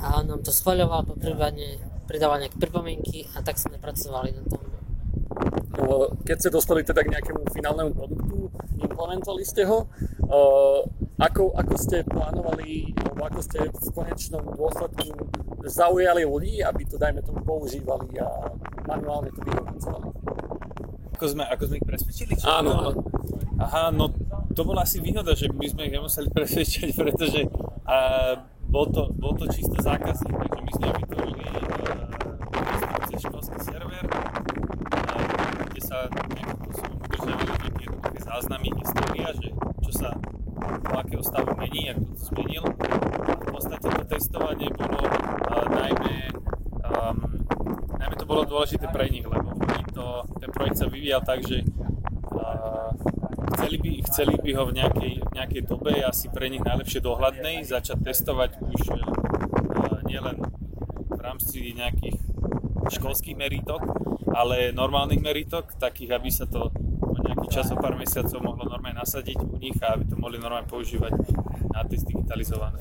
a 0.00 0.24
on 0.24 0.32
nám 0.32 0.40
to 0.40 0.48
schváľoval, 0.48 1.04
po 1.04 1.14
prípadne 1.14 1.76
pridával 2.08 2.40
nejaké 2.40 2.56
pripomienky 2.56 3.28
a 3.36 3.44
tak 3.44 3.60
sme 3.60 3.76
pracovali 3.76 4.32
na 4.32 4.42
tom. 4.48 4.69
Keď 6.26 6.36
ste 6.36 6.50
dostali 6.52 6.86
teda 6.86 7.02
k 7.02 7.12
nejakému 7.18 7.42
finálnemu 7.50 7.90
produktu, 7.96 8.52
implementovali 8.78 9.42
ste 9.42 9.66
ho, 9.66 9.88
ako, 11.20 11.52
ako 11.56 11.74
ste 11.76 12.06
plánovali, 12.06 12.94
alebo 13.04 13.22
ako 13.28 13.40
ste 13.44 13.58
v 13.68 13.88
konečnom 13.92 14.44
dôsledku 14.56 15.10
zaujali 15.68 16.24
ľudí, 16.24 16.64
aby 16.64 16.86
to, 16.88 16.96
dajme 16.96 17.20
tomu, 17.20 17.44
používali 17.44 18.16
a 18.16 18.28
manuálne 18.88 19.28
to 19.34 19.40
vyhodnocovali? 19.44 20.08
Ako 21.20 21.24
sme, 21.28 21.44
ako 21.44 21.62
sme 21.68 21.76
ich 21.76 21.86
presvedčili? 21.86 22.32
Čo 22.40 22.48
Áno, 22.48 22.70
áno. 22.72 22.90
Aha, 23.60 23.92
no 23.92 24.08
to 24.56 24.64
bola 24.64 24.88
asi 24.88 25.04
výhoda, 25.04 25.36
že 25.36 25.52
my 25.52 25.66
sme 25.68 25.88
ich 25.88 25.92
nemuseli 25.92 26.28
presvedčať, 26.36 26.96
pretože 26.96 27.44
uh, 27.84 28.40
bol, 28.64 28.88
to, 28.88 29.12
bol 29.12 29.36
to 29.36 29.44
čisto 29.52 29.76
zákazník, 29.76 30.32
takže 30.32 30.60
my 30.64 30.72
sme 30.72 30.86
vytvorili 31.04 31.44
uh, 31.44 32.08
cez 33.12 33.20
školský 33.20 33.58
server, 33.60 34.04
uh, 34.08 35.22
kde 35.68 35.80
sa 35.84 35.99
nejakým 36.10 36.58
spôsobom 36.58 36.96
udržiavali 36.98 37.52
nejaké 37.54 37.82
jednoduché 37.86 38.18
záznamy, 38.22 38.68
história, 38.78 39.28
že 39.38 39.48
čo 39.84 39.92
sa 39.94 40.10
do 40.60 40.94
akého 40.96 41.22
stavu 41.24 41.52
mení, 41.56 41.90
ako 41.90 42.02
to 42.12 42.16
zmenil. 42.30 42.64
V 43.40 43.46
podstate 43.50 43.86
to 43.88 44.04
testovanie 44.06 44.68
bolo 44.74 45.00
uh, 45.02 45.66
najmä, 45.70 46.14
um, 46.84 47.18
najmä 47.96 48.14
to 48.16 48.26
bolo 48.28 48.42
dôležité 48.44 48.86
pre 48.92 49.08
nich, 49.08 49.24
lebo 49.24 49.54
oni 49.54 49.84
to, 49.92 50.24
ten 50.38 50.50
projekt 50.52 50.78
sa 50.80 50.86
vyvíjal 50.86 51.22
tak, 51.24 51.42
že 51.44 51.64
uh, 52.34 52.92
chceli 53.56 53.76
by, 53.80 53.90
chceli 54.08 54.34
by 54.38 54.50
ho 54.56 54.62
v 54.68 54.72
nejakej, 54.76 55.14
v 55.24 55.30
nejakej 55.36 55.62
dobe 55.66 55.92
asi 56.04 56.26
pre 56.30 56.48
nich 56.48 56.62
najlepšie 56.62 57.00
dohľadnej 57.02 57.64
začať 57.64 57.98
testovať 58.04 58.50
už 58.60 58.82
uh, 58.94 59.00
nielen 60.06 60.42
v 61.10 61.20
rámci 61.20 61.74
nejakých 61.76 62.18
školských 62.90 63.36
meritok, 63.38 63.99
ale 64.40 64.72
normálnych 64.72 65.20
meritok, 65.20 65.76
takých, 65.76 66.16
aby 66.16 66.30
sa 66.32 66.48
to 66.48 66.72
o 67.04 67.16
nejaký 67.20 67.46
čas, 67.52 67.68
o 67.68 67.76
pár 67.76 68.00
mesiacov 68.00 68.40
mohlo 68.40 68.64
normálne 68.64 68.96
nasadiť 68.96 69.36
u 69.36 69.56
nich 69.60 69.76
a 69.84 70.00
aby 70.00 70.08
to 70.08 70.16
mohli 70.16 70.40
normálne 70.40 70.64
používať 70.64 71.12
na 71.76 71.84
test 71.84 72.08
digitalizované. 72.08 72.80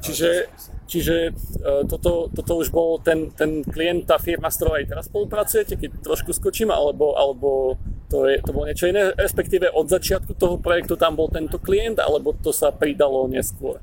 Čiže, 0.00 0.48
čiže 0.88 1.16
uh, 1.60 1.84
toto, 1.84 2.32
toto 2.32 2.52
už 2.56 2.72
bol 2.72 2.96
ten, 3.04 3.28
ten 3.36 3.60
klient, 3.60 4.08
tá 4.08 4.16
firma, 4.16 4.48
s 4.48 4.56
ktorou 4.56 4.80
aj 4.80 4.88
teraz 4.88 5.04
spolupracujete, 5.12 5.76
keď 5.76 5.90
trošku 6.00 6.32
skočím, 6.32 6.72
alebo, 6.72 7.20
alebo 7.20 7.76
to, 8.08 8.24
je, 8.24 8.40
to 8.40 8.50
bolo 8.56 8.64
niečo 8.64 8.88
iné, 8.88 9.12
respektíve 9.12 9.68
od 9.68 9.92
začiatku 9.92 10.40
toho 10.40 10.56
projektu 10.56 10.96
tam 10.96 11.20
bol 11.20 11.28
tento 11.28 11.60
klient, 11.60 12.00
alebo 12.00 12.32
to 12.32 12.48
sa 12.48 12.72
pridalo 12.72 13.28
neskôr? 13.28 13.76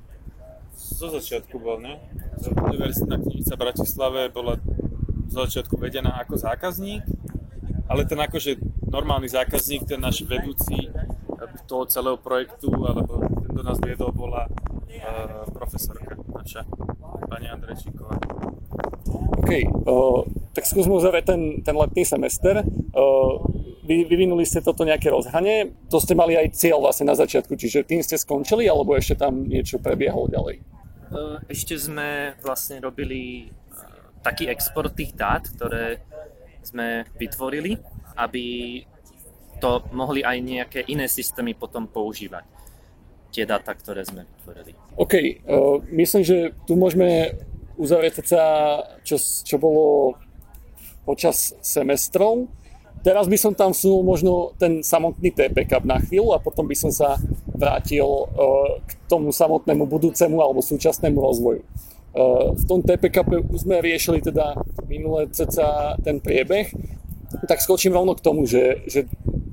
Zo 0.74 1.14
začiatku 1.14 1.62
bol, 1.62 1.78
ne? 1.86 2.02
Univerzitná 2.42 3.22
knižnica 3.22 3.54
v 3.54 3.62
Bratislave 3.62 4.22
bola 4.34 4.58
zo 5.28 5.44
začiatku 5.44 5.76
vedená 5.78 6.18
ako 6.24 6.40
zákazník, 6.40 7.04
ale 7.88 8.04
ten 8.04 8.20
akože 8.20 8.60
normálny 8.88 9.32
zákazník, 9.32 9.88
ten 9.88 10.00
náš 10.00 10.24
vedúci 10.24 10.92
toho 11.68 11.84
celého 11.88 12.16
projektu, 12.18 12.72
alebo 12.72 13.20
ten 13.20 13.52
do 13.52 13.62
nás 13.64 13.78
viedol, 13.84 14.16
bola 14.16 14.48
uh, 14.48 15.44
profesorka 15.52 16.16
naša, 16.32 16.64
pani 17.28 17.52
Andrejčíková. 17.52 18.16
OK, 19.44 19.52
uh, 19.88 20.24
tak 20.56 20.64
skúsme 20.64 20.96
uzavrieť 20.96 21.36
ten, 21.36 21.42
ten 21.64 21.76
letný 21.76 22.08
semester. 22.08 22.64
Uh, 22.96 23.44
vy, 23.84 24.08
vyvinuli 24.08 24.48
ste 24.48 24.64
toto 24.64 24.88
nejaké 24.88 25.12
rozhranie, 25.12 25.76
to 25.92 26.00
ste 26.00 26.16
mali 26.16 26.36
aj 26.40 26.56
cieľ 26.56 26.84
vlastne 26.84 27.08
na 27.08 27.16
začiatku, 27.16 27.56
čiže 27.56 27.88
tým 27.88 28.04
ste 28.04 28.20
skončili, 28.20 28.68
alebo 28.68 28.96
ešte 28.96 29.20
tam 29.20 29.48
niečo 29.48 29.80
prebiehalo 29.80 30.28
ďalej? 30.32 30.64
Ešte 31.48 31.80
sme 31.80 32.36
vlastne 32.44 32.84
robili 32.84 33.48
taký 34.28 34.52
export 34.52 34.92
tých 34.92 35.16
dát, 35.16 35.48
ktoré 35.48 36.04
sme 36.60 37.08
vytvorili, 37.16 37.80
aby 38.20 38.44
to 39.64 39.88
mohli 39.96 40.20
aj 40.20 40.38
nejaké 40.44 40.80
iné 40.92 41.08
systémy 41.08 41.56
potom 41.56 41.88
používať. 41.88 42.44
Tie 43.32 43.48
dáta, 43.48 43.72
ktoré 43.72 44.04
sme 44.04 44.28
vytvorili. 44.28 44.76
OK, 45.00 45.14
uh, 45.16 45.80
myslím, 45.96 46.24
že 46.28 46.52
tu 46.68 46.76
môžeme 46.76 47.40
uzavrieť 47.80 48.26
sa, 48.28 48.44
čo, 49.08 49.16
čo 49.22 49.56
bolo 49.56 50.18
počas 51.08 51.56
semestrov. 51.64 52.52
Teraz 53.06 53.30
by 53.30 53.38
som 53.40 53.54
tam 53.56 53.72
vsunul 53.72 54.04
možno 54.04 54.52
ten 54.60 54.84
samotný 54.84 55.32
TPK 55.32 55.86
na 55.88 56.02
chvíľu 56.04 56.36
a 56.36 56.44
potom 56.44 56.68
by 56.68 56.76
som 56.76 56.92
sa 56.92 57.16
vrátil 57.56 58.04
uh, 58.04 58.82
k 58.84 58.92
tomu 59.08 59.32
samotnému 59.32 59.88
budúcemu 59.88 60.36
alebo 60.44 60.60
súčasnému 60.60 61.16
rozvoju. 61.16 61.64
V 62.58 62.64
tom 62.66 62.82
TPK 62.82 63.22
sme 63.62 63.78
riešili 63.78 64.26
teda 64.26 64.58
minulé 64.90 65.30
ceca 65.30 65.94
ten 66.02 66.18
priebeh, 66.18 66.74
tak 67.46 67.62
skočím 67.62 67.94
rovno 67.94 68.18
k 68.18 68.24
tomu, 68.26 68.50
že, 68.50 68.82
že 68.90 69.06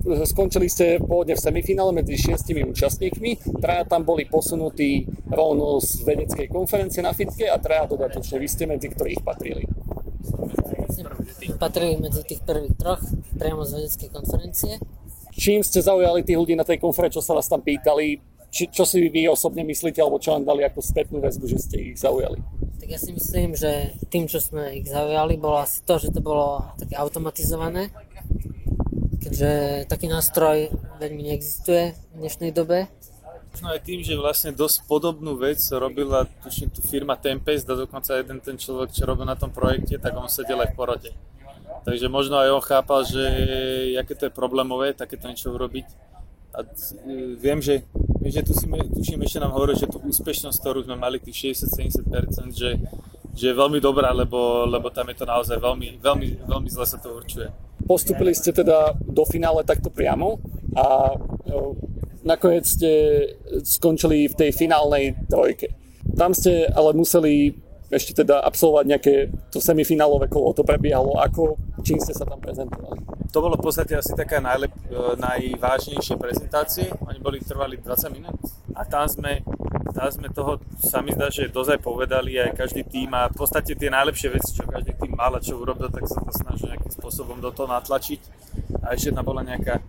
skončili 0.05 0.68
ste 0.68 1.00
pôvodne 1.00 1.37
v 1.37 1.44
semifinále 1.44 1.92
medzi 1.92 2.16
šiestimi 2.20 2.64
účastníkmi, 2.64 3.61
traja 3.61 3.85
tam 3.88 4.05
boli 4.05 4.29
posunutí 4.29 5.09
rovno 5.29 5.81
z 5.81 6.05
vedeckej 6.05 6.48
konferencie 6.53 7.00
na 7.00 7.16
Fitke 7.16 7.48
a 7.48 7.57
traja 7.57 7.88
dodatočne. 7.88 8.37
Vy 8.37 8.48
ste 8.48 8.64
medzi 8.68 8.92
ktorých 8.92 9.20
patrili? 9.24 9.64
Patrili 11.57 11.96
medzi 11.96 12.20
tých 12.24 12.44
prvých 12.44 12.77
troch, 12.77 13.00
priamo 13.37 13.64
z 13.64 13.81
vedeckej 13.81 14.09
konferencie. 14.12 14.72
Čím 15.35 15.66
ste 15.66 15.83
zaujali 15.83 16.22
tých 16.22 16.38
ľudí 16.38 16.55
na 16.55 16.62
tej 16.62 16.79
konferencii, 16.79 17.18
čo 17.18 17.24
sa 17.24 17.35
vás 17.35 17.50
tam 17.50 17.64
pýtali, 17.64 18.34
či, 18.55 18.71
čo 18.71 18.87
si 18.87 19.11
vy 19.11 19.27
osobne 19.27 19.67
myslíte, 19.67 19.99
alebo 19.99 20.23
čo 20.23 20.38
vám 20.38 20.47
dali 20.47 20.62
ako 20.62 20.79
spätnú 20.79 21.19
väzbu, 21.19 21.51
že 21.51 21.59
ste 21.59 21.77
ich 21.90 21.99
zaujali? 21.99 22.38
Tak 22.79 22.87
ja 22.87 23.01
si 23.03 23.11
myslím, 23.11 23.59
že 23.59 23.99
tým, 24.07 24.31
čo 24.31 24.38
sme 24.38 24.79
ich 24.79 24.87
zaujali, 24.87 25.35
bolo 25.35 25.59
asi 25.59 25.83
to, 25.83 25.99
že 25.99 26.14
to 26.14 26.23
bolo 26.23 26.62
také 26.79 26.95
automatizované, 26.95 27.90
keďže 29.19 29.51
taký 29.90 30.07
nástroj 30.07 30.71
veľmi 31.03 31.35
neexistuje 31.35 31.99
v 32.14 32.17
dnešnej 32.23 32.55
dobe. 32.55 32.87
Možno 33.51 33.75
aj 33.75 33.83
tým, 33.83 34.03
že 34.07 34.14
vlastne 34.14 34.51
dosť 34.55 34.87
podobnú 34.87 35.35
vec 35.35 35.59
robila 35.75 36.27
tuším 36.47 36.71
tu 36.71 36.83
firma 36.83 37.19
Tempest 37.19 37.67
a 37.71 37.75
dokonca 37.75 38.19
jeden 38.19 38.38
ten 38.38 38.55
človek, 38.55 38.95
čo 38.95 39.03
robil 39.03 39.27
na 39.27 39.35
tom 39.35 39.51
projekte, 39.51 39.99
tak 39.99 40.14
on 40.14 40.31
sedel 40.31 40.62
aj 40.62 40.71
v 40.71 40.79
porote. 40.79 41.11
Takže 41.83 42.07
možno 42.07 42.38
aj 42.38 42.51
on 42.55 42.62
chápal, 42.62 43.03
že 43.03 43.23
aké 43.99 44.14
to 44.14 44.27
je 44.31 44.33
problémové 44.35 44.95
takéto 44.95 45.27
niečo 45.27 45.51
urobiť. 45.51 46.13
A 46.55 46.62
viem, 47.38 47.59
že 47.59 47.83
že 48.25 48.40
tu 48.40 48.57
si, 48.57 48.64
tuším, 48.64 49.21
ešte 49.29 49.37
nám 49.37 49.53
hovorí, 49.53 49.77
že 49.77 49.85
tú 49.85 50.01
úspešnosť, 50.01 50.57
ktorú 50.57 50.88
sme 50.88 50.97
mali, 50.97 51.21
tých 51.21 51.53
60-70%, 51.61 52.57
že, 52.57 52.81
že 53.37 53.45
je 53.53 53.55
veľmi 53.55 53.85
dobrá, 53.85 54.17
lebo, 54.17 54.64
lebo 54.64 54.88
tam 54.88 55.12
je 55.12 55.17
to 55.21 55.27
naozaj 55.29 55.61
veľmi, 55.61 56.01
veľmi, 56.01 56.49
veľmi 56.49 56.69
zle 56.73 56.87
sa 56.88 56.97
to 56.97 57.12
určuje. 57.12 57.53
Postupili 57.85 58.33
ste 58.33 58.57
teda 58.57 58.97
do 58.97 59.25
finále 59.29 59.61
takto 59.69 59.93
priamo 59.93 60.40
a 60.73 61.12
nakoniec 62.25 62.64
ste 62.64 62.90
skončili 63.61 64.33
v 64.33 64.35
tej 64.35 64.51
finálnej 64.57 65.21
trojke. 65.29 65.77
Tam 66.17 66.33
ste 66.33 66.64
ale 66.73 66.97
museli 66.97 67.53
ešte 67.95 68.27
teda 68.27 68.43
absolvovať 68.43 68.85
nejaké 68.91 69.15
to 69.55 69.63
semifinálové 69.63 70.27
kolo, 70.27 70.51
to 70.51 70.67
prebiehalo. 70.67 71.17
Ako, 71.23 71.55
čím 71.87 72.03
ste 72.03 72.11
sa 72.11 72.27
tam 72.27 72.43
prezentovali? 72.43 73.01
To 73.31 73.39
bolo 73.43 73.59
v 73.59 73.67
podstate 73.67 73.99
asi 73.99 74.15
taká 74.15 74.39
najlep, 74.39 74.71
najvážnejšie 75.19 76.15
prezentácie, 76.19 76.91
oni 77.03 77.19
boli 77.19 77.43
trvali 77.43 77.79
20 77.79 78.15
minút. 78.15 78.39
A 78.75 78.83
tam 78.87 79.07
sme, 79.07 79.43
tam 79.95 80.11
sme 80.11 80.31
toho, 80.31 80.59
sa 80.79 80.99
mi 81.03 81.15
zdá, 81.15 81.31
že 81.31 81.51
dozaj 81.51 81.79
povedali 81.79 82.39
aj 82.39 82.59
každý 82.59 82.83
tým. 82.87 83.11
A 83.15 83.31
v 83.31 83.39
podstate 83.39 83.75
tie 83.75 83.91
najlepšie 83.91 84.29
veci, 84.35 84.55
čo 84.55 84.67
každý 84.67 84.95
tým 84.99 85.15
mal 85.15 85.35
a 85.35 85.43
čo 85.43 85.59
urobil, 85.59 85.91
tak 85.91 86.07
sa 86.11 86.23
to 86.23 86.31
snažil 86.35 86.71
nejakým 86.71 86.95
spôsobom 86.95 87.39
do 87.39 87.51
toho 87.51 87.71
natlačiť. 87.71 88.21
A 88.87 88.95
ešte 88.95 89.11
jedna 89.15 89.23
bola 89.27 89.43
nejaká, 89.43 89.83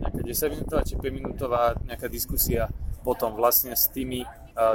nejaká 0.00 0.20
10 0.20 0.52
minútová 0.52 0.80
či 0.84 0.94
5 0.96 1.12
minútová 1.12 1.62
nejaká 1.84 2.08
diskusia 2.08 2.68
potom 3.00 3.32
vlastne 3.32 3.72
s 3.72 3.88
tými 3.88 4.24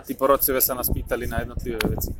tí 0.05 0.13
porodcovia 0.17 0.61
sa 0.61 0.73
nás 0.77 0.89
pýtali 0.89 1.25
na 1.29 1.43
jednotlivé 1.43 1.79
veci. 1.85 2.11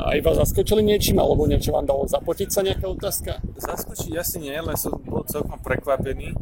A 0.00 0.16
aj 0.16 0.20
vás 0.24 0.36
zaskočili 0.48 0.80
niečím, 0.80 1.20
alebo 1.20 1.44
niečo 1.44 1.76
vám 1.76 1.84
dalo 1.84 2.08
zapotiť 2.08 2.48
sa 2.48 2.64
nejaká 2.64 2.88
otázka? 2.88 3.44
Zaskočiť 3.60 4.12
asi 4.16 4.40
nie, 4.40 4.56
len 4.56 4.76
som 4.76 4.96
bol 4.96 5.24
celkom 5.28 5.60
prekvapený, 5.60 6.32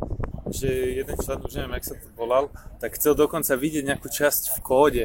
že 0.55 1.03
jeden 1.03 1.16
člen, 1.18 1.43
už 1.43 1.59
neviem, 1.59 1.74
jak 1.83 1.87
sa 1.91 1.95
to 1.99 2.09
volal, 2.14 2.55
tak 2.79 2.95
chcel 2.95 3.18
dokonca 3.18 3.59
vidieť 3.59 3.85
nejakú 3.85 4.09
časť 4.09 4.55
v 4.55 4.59
kóde. 4.62 5.05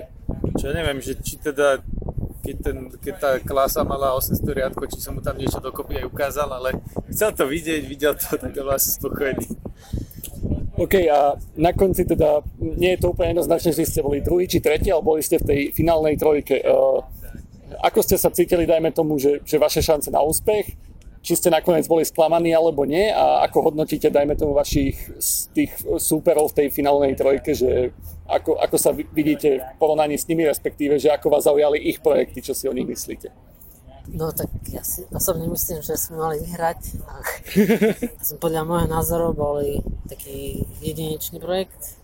Čo 0.62 0.70
ja 0.70 0.74
neviem, 0.78 1.02
že 1.02 1.18
či 1.18 1.42
teda 1.42 1.82
keď, 2.44 2.58
ten, 2.60 2.78
keď 3.00 3.14
tá 3.18 3.32
klasa 3.40 3.88
mala 3.88 4.12
800 4.20 4.44
riadko, 4.52 4.84
či 4.92 5.00
som 5.00 5.16
mu 5.16 5.24
tam 5.24 5.40
niečo 5.40 5.64
dokopy 5.64 6.04
aj 6.04 6.06
ukázal, 6.12 6.52
ale 6.52 6.76
chcel 7.08 7.32
to 7.32 7.48
vidieť, 7.48 7.82
videl 7.88 8.14
to, 8.20 8.36
tak 8.36 8.52
bol 8.52 8.68
asi 8.76 8.92
spokojný. 8.92 9.48
OK, 10.74 11.06
a 11.06 11.38
na 11.54 11.70
konci 11.70 12.02
teda, 12.02 12.42
nie 12.58 12.98
je 12.98 13.06
to 13.06 13.14
úplne 13.14 13.38
jednoznačne, 13.38 13.78
že 13.78 13.86
ste 13.86 14.02
boli 14.02 14.26
druhý 14.26 14.50
či 14.50 14.58
tretí, 14.58 14.90
ale 14.90 15.06
boli 15.06 15.22
ste 15.22 15.38
v 15.38 15.46
tej 15.46 15.60
finálnej 15.70 16.18
trojke. 16.18 16.66
Uh, 16.66 17.06
ako 17.78 18.02
ste 18.02 18.18
sa 18.18 18.34
cítili, 18.34 18.66
dajme 18.66 18.90
tomu, 18.90 19.22
že, 19.22 19.46
že 19.46 19.62
vaše 19.62 19.86
šance 19.86 20.10
na 20.10 20.26
úspech, 20.26 20.74
či 21.24 21.34
ste 21.40 21.54
nakoniec 21.54 21.88
boli 21.88 22.04
sklamaní 22.04 22.52
alebo 22.52 22.84
nie 22.84 23.14
a 23.14 23.46
ako 23.48 23.72
hodnotíte, 23.72 24.12
dajme 24.12 24.36
tomu, 24.36 24.52
vašich 24.58 24.98
tých 25.56 25.72
súperov 26.02 26.52
v 26.52 26.66
tej 26.66 26.68
finálnej 26.74 27.16
trojke, 27.16 27.56
že 27.56 27.96
ako, 28.28 28.60
ako 28.60 28.78
sa 28.82 28.92
vidíte 28.92 29.62
v 29.62 29.76
porovnaní 29.80 30.20
s 30.20 30.28
nimi, 30.28 30.44
respektíve, 30.44 31.00
že 31.00 31.14
ako 31.14 31.32
vás 31.32 31.48
zaujali 31.48 31.80
ich 31.80 32.04
projekty, 32.04 32.44
čo 32.44 32.58
si 32.58 32.68
o 32.68 32.76
nich 32.76 32.90
myslíte? 32.90 33.53
No 34.12 34.36
tak 34.36 34.52
ja 34.68 34.84
si 34.84 35.08
osobne 35.16 35.48
myslím, 35.48 35.80
že 35.80 35.96
sme 35.96 36.20
mali 36.20 36.44
vyhrať. 36.44 37.00
som 38.28 38.38
podľa 38.38 38.68
môjho 38.68 38.88
názoru 38.92 39.32
boli 39.32 39.80
taký 40.12 40.68
jedinečný 40.84 41.40
projekt. 41.40 41.96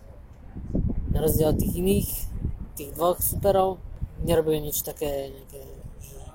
Na 1.12 1.20
rozdiel 1.20 1.52
od 1.52 1.60
tých 1.60 1.74
iných, 1.76 2.10
tých 2.78 2.90
dvoch 2.96 3.20
superov, 3.20 3.82
nerobili 4.24 4.64
nič 4.64 4.80
také 4.80 5.28
nejaké 5.28 5.60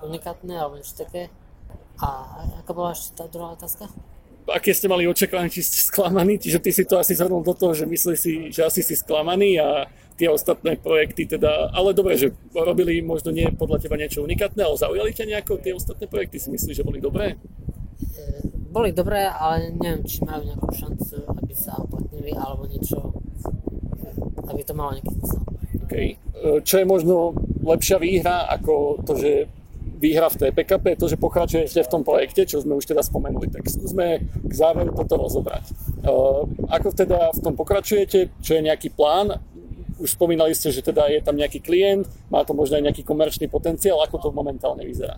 unikátne 0.06 0.54
alebo 0.54 0.78
niečo 0.78 0.94
také. 0.94 1.34
A 1.98 2.38
aká 2.62 2.70
bola 2.70 2.94
ešte 2.94 3.18
tá 3.18 3.24
druhá 3.26 3.56
otázka? 3.56 3.90
aké 4.46 4.70
ste 4.70 4.86
mali 4.86 5.10
očakávanie, 5.10 5.50
či 5.50 5.66
ste 5.66 5.82
sklamaní, 5.82 6.38
čiže 6.38 6.62
ty 6.62 6.70
si 6.70 6.86
to 6.86 7.02
asi 7.02 7.18
zhrnul 7.18 7.42
do 7.42 7.50
toho, 7.50 7.74
že 7.74 7.82
myslíš 7.82 8.18
si, 8.18 8.32
že 8.54 8.62
asi 8.62 8.80
si 8.86 8.94
sklamaný 8.94 9.58
a 9.58 9.90
tie 10.16 10.28
ostatné 10.32 10.80
projekty 10.80 11.28
teda, 11.28 11.70
ale 11.76 11.92
dobre, 11.92 12.16
že 12.16 12.32
robili 12.56 13.04
možno 13.04 13.30
nie 13.30 13.46
podľa 13.52 13.84
teba 13.84 14.00
niečo 14.00 14.24
unikátne, 14.24 14.64
ale 14.64 14.80
zaujali 14.80 15.12
ťa 15.12 15.28
nejako 15.28 15.60
tie 15.60 15.76
ostatné 15.76 16.08
projekty, 16.08 16.40
si 16.40 16.48
myslíš, 16.48 16.82
že 16.82 16.86
boli 16.88 16.98
dobré? 16.98 17.36
E, 17.36 18.48
boli 18.72 18.96
dobré, 18.96 19.28
ale 19.28 19.76
neviem, 19.76 20.02
či 20.08 20.24
majú 20.24 20.48
nejakú 20.48 20.68
šancu, 20.72 21.16
aby 21.36 21.52
sa 21.52 21.76
uplatnili 21.76 22.32
alebo 22.32 22.64
niečo, 22.64 23.12
aby 24.48 24.60
to 24.64 24.72
malo 24.72 24.96
nejaký 24.96 25.12
zmysel. 25.20 25.42
Okay. 25.86 26.06
E, 26.16 26.64
čo 26.64 26.80
je 26.80 26.86
možno 26.88 27.36
lepšia 27.60 28.00
výhra 28.00 28.48
ako 28.48 29.04
to, 29.04 29.12
že 29.20 29.32
výhra 29.96 30.28
v 30.28 30.36
TPKP 30.36 31.00
to, 31.00 31.08
že 31.08 31.16
pokračujete 31.16 31.80
v 31.80 31.92
tom 31.92 32.04
projekte, 32.04 32.44
čo 32.44 32.60
sme 32.60 32.76
už 32.76 32.84
teda 32.84 33.00
spomenuli. 33.00 33.48
Tak 33.48 33.64
skúsme 33.64 34.20
k 34.28 34.52
záveru 34.52 34.92
toto 34.92 35.16
rozobrať. 35.16 35.72
Uh, 36.04 36.44
ako 36.68 36.92
teda 36.92 37.32
v 37.32 37.40
tom 37.40 37.56
pokračujete? 37.56 38.28
Čo 38.44 38.60
je 38.60 38.66
nejaký 38.68 38.92
plán? 38.92 39.40
Už 39.96 40.12
spomínali 40.12 40.52
ste, 40.52 40.68
že 40.68 40.84
teda 40.84 41.08
je 41.08 41.24
tam 41.24 41.36
nejaký 41.36 41.64
klient, 41.64 42.04
má 42.28 42.44
to 42.44 42.52
možno 42.52 42.76
aj 42.76 42.84
nejaký 42.90 43.02
komerčný 43.02 43.48
potenciál. 43.48 44.00
Ako 44.04 44.20
to 44.20 44.28
momentálne 44.28 44.84
vyzerá? 44.84 45.16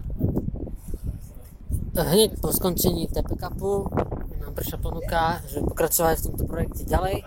Hneď 1.99 2.39
po 2.39 2.55
skončení 2.55 3.11
TPKPu 3.11 3.91
nám 4.39 4.55
prišla 4.55 4.79
ponuka, 4.79 5.43
že 5.51 5.67
pokračovať 5.67 6.15
v 6.23 6.25
tomto 6.31 6.45
projekte 6.47 6.87
ďalej, 6.87 7.27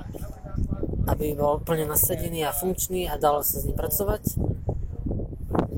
aby 1.11 1.35
bol 1.35 1.59
plne 1.59 1.91
nasadený 1.91 2.47
a 2.47 2.55
funkčný 2.55 3.11
a 3.11 3.19
dalo 3.19 3.43
sa 3.43 3.59
s 3.59 3.67
ním 3.67 3.75
pracovať 3.75 4.39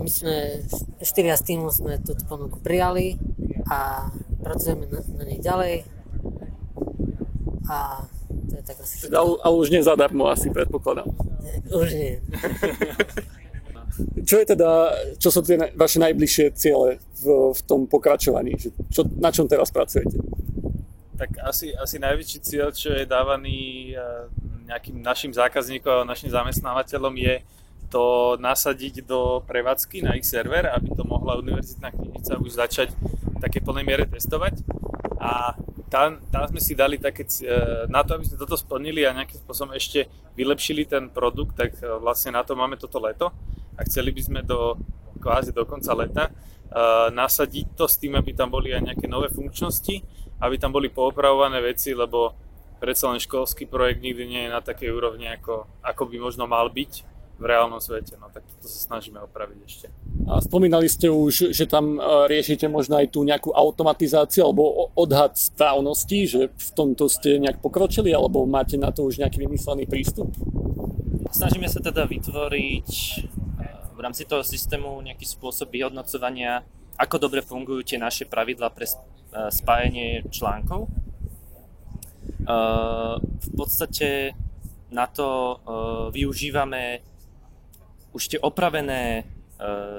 my 0.04 0.10
sme, 0.12 0.36
štyria 1.00 1.40
z 1.40 1.44
týmu 1.56 1.72
sme 1.72 1.96
túto 2.04 2.28
ponuku 2.28 2.60
prijali 2.60 3.16
a 3.72 4.12
pracujeme 4.44 4.84
na, 4.92 5.00
na 5.00 5.24
nej 5.24 5.40
ďalej. 5.40 5.88
A 7.72 8.04
to 8.52 8.54
je 8.60 8.64
tak 8.68 8.78
asi 8.84 8.94
všetko. 9.00 9.40
Ale, 9.40 9.56
už 9.56 9.72
nie 9.72 9.80
zadarmo 9.80 10.28
asi, 10.28 10.52
predpokladám. 10.52 11.08
Už 11.72 11.94
nie. 11.94 12.20
čo 14.30 14.42
je 14.42 14.46
teda, 14.46 14.70
čo 15.22 15.30
sú 15.30 15.46
tie 15.46 15.58
vaše 15.78 16.02
najbližšie 16.02 16.46
ciele 16.58 16.98
v, 17.22 17.54
v 17.54 17.62
tom 17.68 17.86
pokračovaní? 17.86 18.58
Čo, 18.90 19.06
na 19.20 19.30
čom 19.30 19.46
teraz 19.46 19.70
pracujete? 19.70 20.18
Tak 21.14 21.30
asi, 21.46 21.78
asi 21.78 22.02
najväčší 22.02 22.40
cieľ, 22.42 22.74
čo 22.74 22.90
je 22.90 23.06
dávaný 23.06 23.94
eh, 23.94 24.02
nejakým 24.66 25.04
našim 25.04 25.30
zákazníkom 25.30 26.04
a 26.04 26.10
našim 26.10 26.32
zamestnávateľom 26.32 27.14
je 27.20 27.36
to 27.94 28.36
nasadiť 28.42 29.06
do 29.06 29.46
prevádzky 29.46 30.02
na 30.02 30.18
ich 30.18 30.26
server, 30.26 30.66
aby 30.66 30.98
to 30.98 31.06
mohla 31.06 31.38
univerzitná 31.38 31.94
knižnica 31.94 32.42
už 32.42 32.50
začať 32.58 32.90
v 32.98 33.38
také 33.38 33.62
plnej 33.62 33.86
miere 33.86 34.10
testovať. 34.10 34.66
A 35.22 35.54
tam, 35.94 36.18
tam 36.34 36.50
sme 36.50 36.58
si 36.58 36.74
dali 36.74 36.98
také, 36.98 37.22
e, 37.22 37.86
na 37.86 38.02
to, 38.02 38.18
aby 38.18 38.26
sme 38.26 38.42
toto 38.42 38.58
splnili 38.58 39.06
a 39.06 39.14
nejakým 39.14 39.46
spôsobom 39.46 39.78
ešte 39.78 40.10
vylepšili 40.34 40.90
ten 40.90 41.14
produkt, 41.14 41.54
tak 41.54 41.78
e, 41.78 41.86
vlastne 42.02 42.34
na 42.34 42.42
to 42.42 42.58
máme 42.58 42.82
toto 42.82 42.98
leto 42.98 43.30
a 43.78 43.86
chceli 43.86 44.10
by 44.10 44.22
sme 44.26 44.42
do 44.42 44.74
kvázi 45.22 45.54
do 45.56 45.64
konca 45.64 45.96
leta 45.96 46.24
uh, 46.28 47.08
nasadiť 47.08 47.80
to 47.80 47.88
s 47.88 47.96
tým, 47.96 48.20
aby 48.20 48.36
tam 48.36 48.52
boli 48.52 48.76
aj 48.76 48.92
nejaké 48.92 49.08
nové 49.08 49.32
funkčnosti, 49.32 50.04
aby 50.44 50.56
tam 50.60 50.76
boli 50.76 50.92
poopravované 50.92 51.64
veci, 51.64 51.96
lebo 51.96 52.36
predsa 52.84 53.08
len 53.08 53.24
školský 53.24 53.72
projekt 53.72 54.04
nikdy 54.04 54.24
nie 54.28 54.42
je 54.44 54.52
na 54.52 54.60
takej 54.60 54.92
úrovni, 54.92 55.32
ako, 55.32 55.64
ako 55.80 56.04
by 56.12 56.18
možno 56.20 56.44
mal 56.44 56.68
byť 56.68 57.13
v 57.44 57.52
reálnom 57.52 57.84
svete. 57.84 58.16
No 58.16 58.32
tak 58.32 58.48
to 58.64 58.72
sa 58.72 58.80
snažíme 58.88 59.20
opraviť 59.20 59.60
ešte. 59.68 59.88
A 60.24 60.40
spomínali 60.40 60.88
ste 60.88 61.12
už, 61.12 61.52
že 61.52 61.68
tam 61.68 62.00
e, 62.00 62.32
riešite 62.32 62.72
možno 62.72 62.96
aj 62.96 63.12
tú 63.12 63.28
nejakú 63.28 63.52
automatizáciu 63.52 64.48
alebo 64.48 64.96
odhad 64.96 65.36
správnosti, 65.36 66.20
že 66.24 66.42
v 66.56 66.70
tomto 66.72 67.12
ste 67.12 67.44
nejak 67.44 67.60
pokročili 67.60 68.16
alebo 68.16 68.48
máte 68.48 68.80
na 68.80 68.96
to 68.96 69.04
už 69.04 69.20
nejaký 69.20 69.44
vymyslený 69.44 69.84
prístup? 69.92 70.32
Snažíme 71.36 71.68
sa 71.68 71.84
teda 71.84 72.08
vytvoriť 72.08 72.88
e, 72.88 73.12
v 73.92 74.00
rámci 74.00 74.24
toho 74.24 74.48
systému 74.48 75.04
nejaký 75.04 75.28
spôsob 75.28 75.68
vyhodnocovania, 75.68 76.64
ako 76.96 77.28
dobre 77.28 77.44
fungujú 77.44 77.84
tie 77.84 78.00
naše 78.00 78.24
pravidla 78.24 78.72
pre 78.72 78.88
e, 78.88 78.96
spájanie 79.52 80.24
článkov. 80.32 80.88
V 82.44 83.50
podstate 83.56 84.36
na 84.92 85.08
to 85.08 85.56
využívame 86.12 87.00
už 88.14 88.30
tie 88.30 88.40
opravené 88.40 89.04
e, 89.04 89.24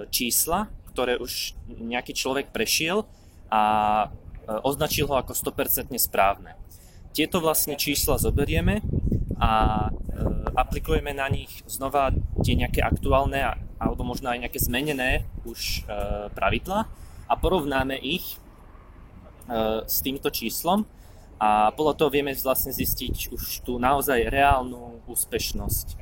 čísla, 0.09 0.71
ktoré 0.95 1.19
už 1.19 1.59
nejaký 1.67 2.15
človek 2.15 2.55
prešiel 2.55 3.05
a 3.51 3.63
e, 4.03 4.09
označil 4.63 5.11
ho 5.11 5.19
ako 5.19 5.35
100% 5.35 5.91
správne. 5.99 6.55
Tieto 7.11 7.43
vlastne 7.43 7.75
čísla 7.75 8.19
zoberieme 8.19 8.81
a 9.39 9.87
e, 9.87 10.15
aplikujeme 10.55 11.11
na 11.11 11.27
nich 11.27 11.51
znova 11.67 12.15
tie 12.47 12.55
nejaké 12.55 12.81
aktuálne 12.81 13.59
alebo 13.83 14.07
možno 14.07 14.31
aj 14.31 14.47
nejaké 14.47 14.63
zmenené 14.63 15.27
už 15.45 15.85
pravidla 16.33 16.87
a 17.27 17.35
porovnáme 17.37 17.99
ich 18.01 18.39
s 19.85 20.01
týmto 20.01 20.33
číslom 20.33 20.89
a 21.37 21.69
podľa 21.75 21.95
toho 21.99 22.09
vieme 22.09 22.33
vlastne 22.33 22.73
zistiť 22.73 23.35
už 23.35 23.67
tú 23.67 23.77
naozaj 23.77 24.31
reálnu 24.31 25.05
úspešnosť 25.05 26.01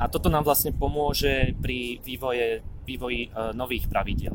a 0.00 0.08
toto 0.08 0.32
nám 0.32 0.48
vlastne 0.48 0.72
pomôže 0.72 1.52
pri 1.60 2.00
vývoje, 2.00 2.64
vývoji 2.88 3.28
uh, 3.28 3.52
nových 3.52 3.84
pravidel. 3.84 4.32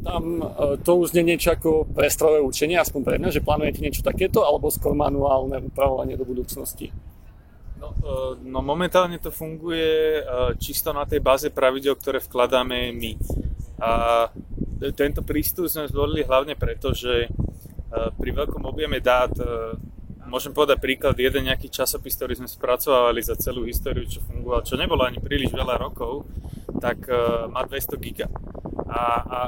Tam 0.00 0.40
uh, 0.40 0.80
to 0.80 0.96
už 0.96 1.12
nie 1.12 1.36
niečo 1.36 1.52
ako 1.52 1.84
prestrojové 1.92 2.40
učenie, 2.40 2.80
aspoň 2.80 3.00
pre 3.04 3.16
mňa, 3.20 3.28
že 3.28 3.44
plánujete 3.44 3.84
niečo 3.84 4.00
takéto, 4.00 4.48
alebo 4.48 4.72
skôr 4.72 4.96
manuálne 4.96 5.60
upravovanie 5.60 6.16
do 6.16 6.24
budúcnosti? 6.24 6.88
No, 7.76 7.92
uh, 7.92 8.32
no 8.40 8.64
momentálne 8.64 9.20
to 9.20 9.28
funguje 9.28 10.24
čisto 10.56 10.96
na 10.96 11.04
tej 11.04 11.20
báze 11.20 11.52
pravidel, 11.52 11.92
ktoré 12.00 12.24
vkladáme 12.24 12.96
my. 12.96 13.12
A 13.84 13.90
tento 14.96 15.20
prístup 15.20 15.68
sme 15.68 15.92
zvolili 15.92 16.24
hlavne 16.24 16.56
preto, 16.56 16.96
že 16.96 17.28
pri 17.92 18.30
veľkom 18.32 18.64
objeme 18.64 18.98
dát 18.98 19.30
môžem 20.34 20.50
povedať 20.50 20.82
príklad, 20.82 21.14
jeden 21.14 21.46
nejaký 21.46 21.70
časopis, 21.70 22.18
ktorý 22.18 22.34
sme 22.34 22.50
spracovali 22.50 23.22
za 23.22 23.38
celú 23.38 23.62
históriu, 23.70 24.02
čo 24.02 24.18
fungoval, 24.26 24.66
čo 24.66 24.74
nebolo 24.74 25.06
ani 25.06 25.22
príliš 25.22 25.54
veľa 25.54 25.78
rokov, 25.78 26.26
tak 26.82 27.06
uh, 27.06 27.46
má 27.46 27.62
200 27.62 27.94
giga. 28.02 28.26
A, 28.90 29.02
a 29.22 29.38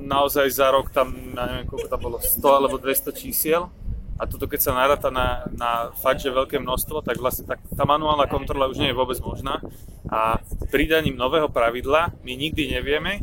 naozaj 0.00 0.48
za 0.48 0.72
rok 0.72 0.88
tam, 0.88 1.12
ja 1.36 1.44
neviem 1.44 1.68
koľko 1.68 1.88
tam 1.92 2.00
bolo, 2.00 2.16
100 2.16 2.40
alebo 2.40 2.80
200 2.80 3.12
čísiel. 3.12 3.68
A 4.14 4.30
toto 4.30 4.46
keď 4.46 4.60
sa 4.62 4.72
naráta 4.72 5.10
na, 5.10 5.44
na 5.52 5.90
fakt, 5.98 6.22
že 6.22 6.30
veľké 6.30 6.62
množstvo, 6.62 7.02
tak 7.02 7.18
vlastne 7.18 7.50
tak, 7.50 7.60
tá 7.74 7.82
manuálna 7.82 8.30
kontrola 8.30 8.70
už 8.70 8.78
nie 8.78 8.94
je 8.94 8.96
vôbec 8.96 9.18
možná. 9.18 9.58
A 10.06 10.38
pridaním 10.70 11.18
nového 11.18 11.50
pravidla 11.50 12.14
my 12.22 12.32
nikdy 12.32 12.70
nevieme, 12.70 13.20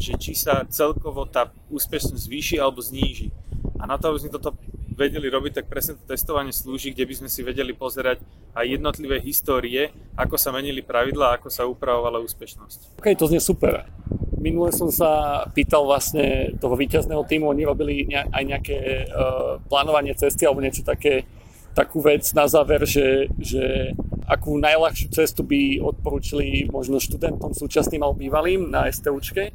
že 0.00 0.16
či 0.16 0.32
sa 0.32 0.64
celkovo 0.64 1.28
tá 1.28 1.52
úspešnosť 1.68 2.24
zvýši 2.24 2.56
alebo 2.56 2.80
zníži. 2.80 3.28
A 3.76 3.84
na 3.84 4.00
to, 4.00 4.12
aby 4.12 4.24
sme 4.24 4.32
toto 4.32 4.56
vedeli 5.00 5.32
robiť, 5.32 5.62
tak 5.62 5.66
presne 5.72 5.96
to 5.96 6.04
testovanie 6.04 6.52
slúži, 6.52 6.92
kde 6.92 7.08
by 7.08 7.14
sme 7.16 7.28
si 7.32 7.40
vedeli 7.40 7.72
pozerať 7.72 8.20
aj 8.52 8.64
jednotlivé 8.68 9.16
histórie, 9.24 9.88
ako 10.12 10.36
sa 10.36 10.52
menili 10.52 10.84
pravidlá, 10.84 11.40
ako 11.40 11.48
sa 11.48 11.64
upravovala 11.64 12.20
úspešnosť. 12.20 13.00
OK, 13.00 13.16
to 13.16 13.24
znie 13.32 13.40
super. 13.40 13.88
Minule 14.36 14.72
som 14.76 14.92
sa 14.92 15.44
pýtal 15.56 15.88
vlastne 15.88 16.56
toho 16.60 16.76
víťazného 16.76 17.24
týmu, 17.24 17.48
oni 17.48 17.64
robili 17.64 18.08
aj 18.12 18.42
nejaké 18.44 18.78
uh, 19.08 19.56
plánovanie 19.68 20.12
cesty 20.12 20.44
alebo 20.44 20.60
niečo 20.60 20.84
také, 20.84 21.24
takú 21.72 22.04
vec 22.04 22.24
na 22.36 22.44
záver, 22.44 22.84
že, 22.84 23.32
že 23.40 23.96
akú 24.30 24.56
najľahšiu 24.60 25.08
cestu 25.10 25.42
by 25.42 25.82
odporúčili 25.82 26.68
možno 26.68 27.02
študentom 27.02 27.50
súčasným 27.50 28.00
alebo 28.04 28.20
bývalým 28.20 28.70
na 28.70 28.86
STUčke 28.86 29.50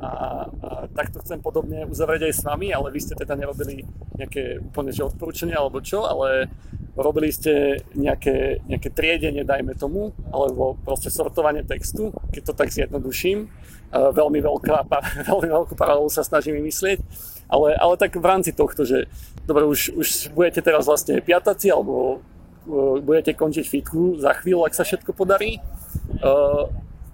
a, 0.00 0.12
a 0.48 0.70
takto 0.96 1.20
chcem 1.20 1.44
podobne 1.44 1.84
uzavrieť 1.84 2.32
aj 2.32 2.34
s 2.40 2.42
vami, 2.42 2.72
ale 2.72 2.88
vy 2.88 3.00
ste 3.04 3.12
teda 3.12 3.36
nerobili 3.36 3.84
nejaké 4.16 4.64
úplne 4.64 4.96
že 4.96 5.04
odporúčania 5.04 5.60
alebo 5.60 5.84
čo, 5.84 6.08
ale 6.08 6.48
robili 6.96 7.28
ste 7.28 7.84
nejaké, 7.92 8.64
nejaké 8.64 8.88
triedenie, 8.88 9.44
dajme 9.44 9.76
tomu, 9.76 10.16
alebo 10.32 10.80
proste 10.80 11.12
sortovanie 11.12 11.62
textu, 11.62 12.16
keď 12.32 12.42
to 12.48 12.52
tak 12.56 12.72
zjednoduším. 12.72 13.52
Uh, 13.90 14.14
veľmi, 14.14 14.38
veľká, 14.40 14.86
veľmi 15.30 15.48
veľkú 15.50 15.74
paralelu 15.76 16.08
sa 16.08 16.24
snažím 16.24 16.62
vymyslieť, 16.62 17.02
ale, 17.50 17.74
ale 17.76 17.94
tak 18.00 18.16
v 18.16 18.24
rámci 18.24 18.56
tohto, 18.56 18.86
že 18.86 19.10
dobre, 19.44 19.66
už, 19.66 19.92
už 19.98 20.08
budete 20.32 20.62
teraz 20.62 20.86
vlastne 20.86 21.18
piataci, 21.20 21.68
alebo 21.68 22.22
uh, 22.70 22.96
budete 23.02 23.36
končiť 23.36 23.66
fitku 23.66 24.16
za 24.16 24.32
chvíľu, 24.40 24.64
ak 24.64 24.72
sa 24.72 24.86
všetko 24.86 25.12
podarí. 25.12 25.60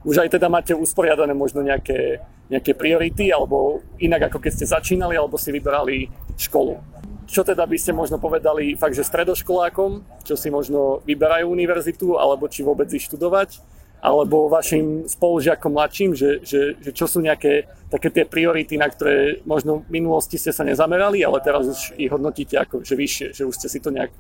Už 0.07 0.23
aj 0.23 0.39
teda 0.39 0.47
máte 0.47 0.71
usporiadané 0.71 1.35
možno 1.35 1.67
nejaké, 1.67 2.23
nejaké 2.47 2.79
priority, 2.79 3.35
alebo 3.35 3.83
inak 3.99 4.31
ako 4.31 4.39
keď 4.39 4.53
ste 4.55 4.67
začínali, 4.71 5.19
alebo 5.19 5.35
si 5.35 5.51
vybrali 5.51 6.07
školu. 6.39 6.79
Čo 7.27 7.43
teda 7.43 7.67
by 7.67 7.75
ste 7.75 7.91
možno 7.91 8.23
povedali 8.23 8.79
fakt, 8.79 8.95
že 8.95 9.03
stredoškolákom, 9.03 10.23
čo 10.23 10.39
si 10.39 10.47
možno 10.47 11.03
vyberajú 11.03 11.51
univerzitu, 11.51 12.23
alebo 12.23 12.47
či 12.47 12.63
vôbec 12.63 12.87
ich 12.95 13.03
študovať, 13.03 13.59
alebo 14.07 14.47
vašim 14.47 15.11
spolužiakom 15.11 15.75
mladším, 15.75 16.15
že, 16.15 16.39
že, 16.47 16.79
že 16.79 16.91
čo 16.95 17.11
sú 17.11 17.19
nejaké 17.19 17.67
také 17.91 18.15
tie 18.15 18.23
priority, 18.23 18.79
na 18.79 18.87
ktoré 18.87 19.43
možno 19.43 19.83
v 19.83 19.99
minulosti 19.99 20.39
ste 20.39 20.55
sa 20.55 20.63
nezamerali, 20.63 21.27
ale 21.27 21.43
teraz 21.43 21.67
už 21.67 21.99
ich 21.99 22.11
hodnotíte 22.11 22.55
ako 22.55 22.87
že 22.87 22.95
vyššie, 22.95 23.27
že 23.35 23.43
už 23.43 23.55
ste 23.59 23.67
si 23.67 23.83
to 23.83 23.91
nejak 23.91 24.15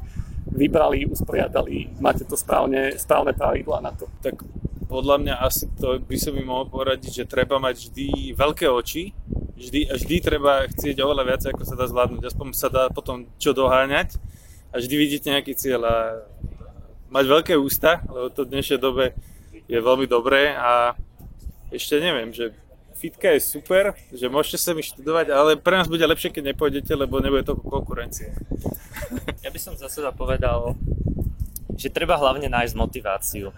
vybrali, 0.50 1.06
usporiadali, 1.06 1.94
máte 2.02 2.26
to 2.26 2.34
správne, 2.34 2.98
správne 2.98 3.30
pravidlá 3.30 3.78
na 3.78 3.94
to. 3.94 4.10
Tak 4.26 4.42
podľa 4.90 5.22
mňa 5.22 5.34
asi 5.38 5.70
to 5.78 6.02
by 6.02 6.18
som 6.18 6.34
im 6.34 6.50
mohol 6.50 6.66
poradiť, 6.66 7.22
že 7.22 7.30
treba 7.30 7.62
mať 7.62 7.90
vždy 7.90 8.34
veľké 8.34 8.66
oči, 8.66 9.14
vždy, 9.54 9.90
vždy 9.90 10.16
treba 10.18 10.66
chcieť 10.66 10.98
oveľa 10.98 11.24
viac, 11.26 11.42
ako 11.46 11.62
sa 11.62 11.78
dá 11.78 11.86
zvládnuť. 11.86 12.22
Aspoň 12.26 12.46
sa 12.54 12.70
dá 12.70 12.90
potom 12.90 13.26
čo 13.38 13.54
doháňať 13.54 14.18
a 14.74 14.82
vždy 14.82 14.94
vidíte 14.98 15.30
nejaký 15.30 15.54
cieľ 15.54 15.82
a 15.86 15.96
mať 17.10 17.24
veľké 17.26 17.54
ústa, 17.58 18.02
lebo 18.06 18.30
to 18.34 18.46
v 18.46 18.50
dnešnej 18.50 18.78
dobe 18.82 19.14
je 19.66 19.78
veľmi 19.78 20.06
dobré 20.06 20.54
a 20.54 20.94
ešte 21.70 21.98
neviem, 21.98 22.30
že 22.30 22.54
fitka 22.96 23.34
je 23.36 23.40
super, 23.44 23.92
že 24.08 24.30
môžete 24.32 24.58
sa 24.58 24.72
mi 24.72 24.80
študovať, 24.80 25.26
ale 25.30 25.60
pre 25.60 25.76
nás 25.76 25.90
bude 25.90 26.02
lepšie, 26.02 26.32
keď 26.32 26.54
nepôjdete, 26.54 26.92
lebo 26.96 27.20
nebude 27.20 27.44
to 27.44 27.54
konkurencie. 27.58 28.32
Ja 29.46 29.54
by 29.54 29.60
som 29.62 29.78
za 29.78 29.86
seba 29.86 30.10
povedal, 30.10 30.74
že 31.78 31.94
treba 31.94 32.18
hlavne 32.18 32.50
nájsť 32.50 32.74
motiváciu. 32.74 33.54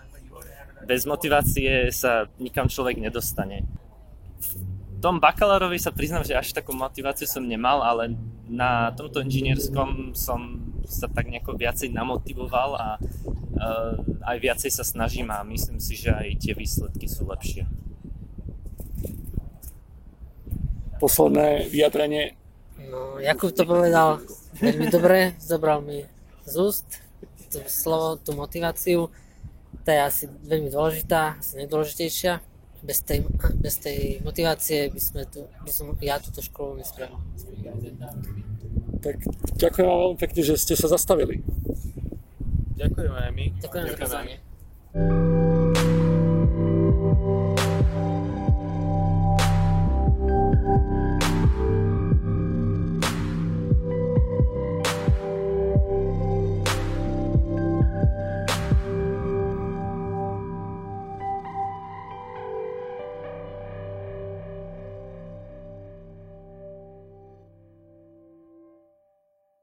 Bez 0.84 1.08
motivácie 1.08 1.88
sa 1.88 2.28
nikam 2.36 2.68
človek 2.68 3.00
nedostane 3.00 3.64
tom 4.98 5.22
bakalárovi 5.22 5.78
sa 5.78 5.94
priznám, 5.94 6.26
že 6.26 6.34
až 6.34 6.50
takú 6.50 6.74
motiváciu 6.74 7.30
som 7.30 7.46
nemal, 7.46 7.82
ale 7.82 8.18
na 8.50 8.90
tomto 8.94 9.22
inžinierskom 9.22 10.12
som 10.12 10.58
sa 10.88 11.06
tak 11.06 11.28
nejako 11.28 11.54
viacej 11.54 11.92
namotivoval 11.92 12.70
a 12.74 12.88
uh, 12.98 13.94
aj 14.24 14.36
viacej 14.40 14.70
sa 14.72 14.82
snažím 14.82 15.28
a 15.30 15.44
myslím 15.46 15.78
si, 15.78 15.94
že 16.00 16.10
aj 16.10 16.40
tie 16.40 16.52
výsledky 16.56 17.06
sú 17.06 17.28
lepšie. 17.28 17.68
Posledné 20.98 21.70
vyjadrenie. 21.70 22.34
No, 22.90 23.22
Jakub 23.22 23.54
to 23.54 23.62
povedal 23.68 24.18
veľmi 24.58 24.88
dobre, 24.90 25.38
zobral 25.38 25.84
mi 25.84 26.02
z 26.48 26.54
úst 26.58 26.88
to 27.52 27.62
slovo, 27.68 28.18
tú 28.18 28.34
motiváciu. 28.34 29.08
To 29.84 29.88
je 29.88 30.00
asi 30.00 30.24
veľmi 30.26 30.68
dôležitá, 30.68 31.40
asi 31.40 31.64
najdôležitejšia 31.64 32.47
bez 32.82 33.02
tej, 33.02 33.26
bez 33.58 33.74
tej 33.82 34.22
motivácie 34.22 34.90
by, 34.90 35.00
sme 35.00 35.22
tu, 35.26 35.46
by 35.64 35.70
som 35.70 35.92
ja 35.98 36.18
túto 36.22 36.42
školu 36.42 36.78
nespravil. 36.78 37.18
Tak 38.98 39.16
ďakujem 39.58 39.86
vám 39.86 39.98
veľmi 40.06 40.18
pekne, 40.18 40.40
že 40.42 40.54
ste 40.58 40.74
sa 40.74 40.90
zastavili. 40.90 41.42
Ďakujeme 42.78 43.18
aj 43.18 43.32
my. 43.34 43.46
Ďakujem 43.58 43.84
za 43.90 43.96
pozvanie. 43.98 44.36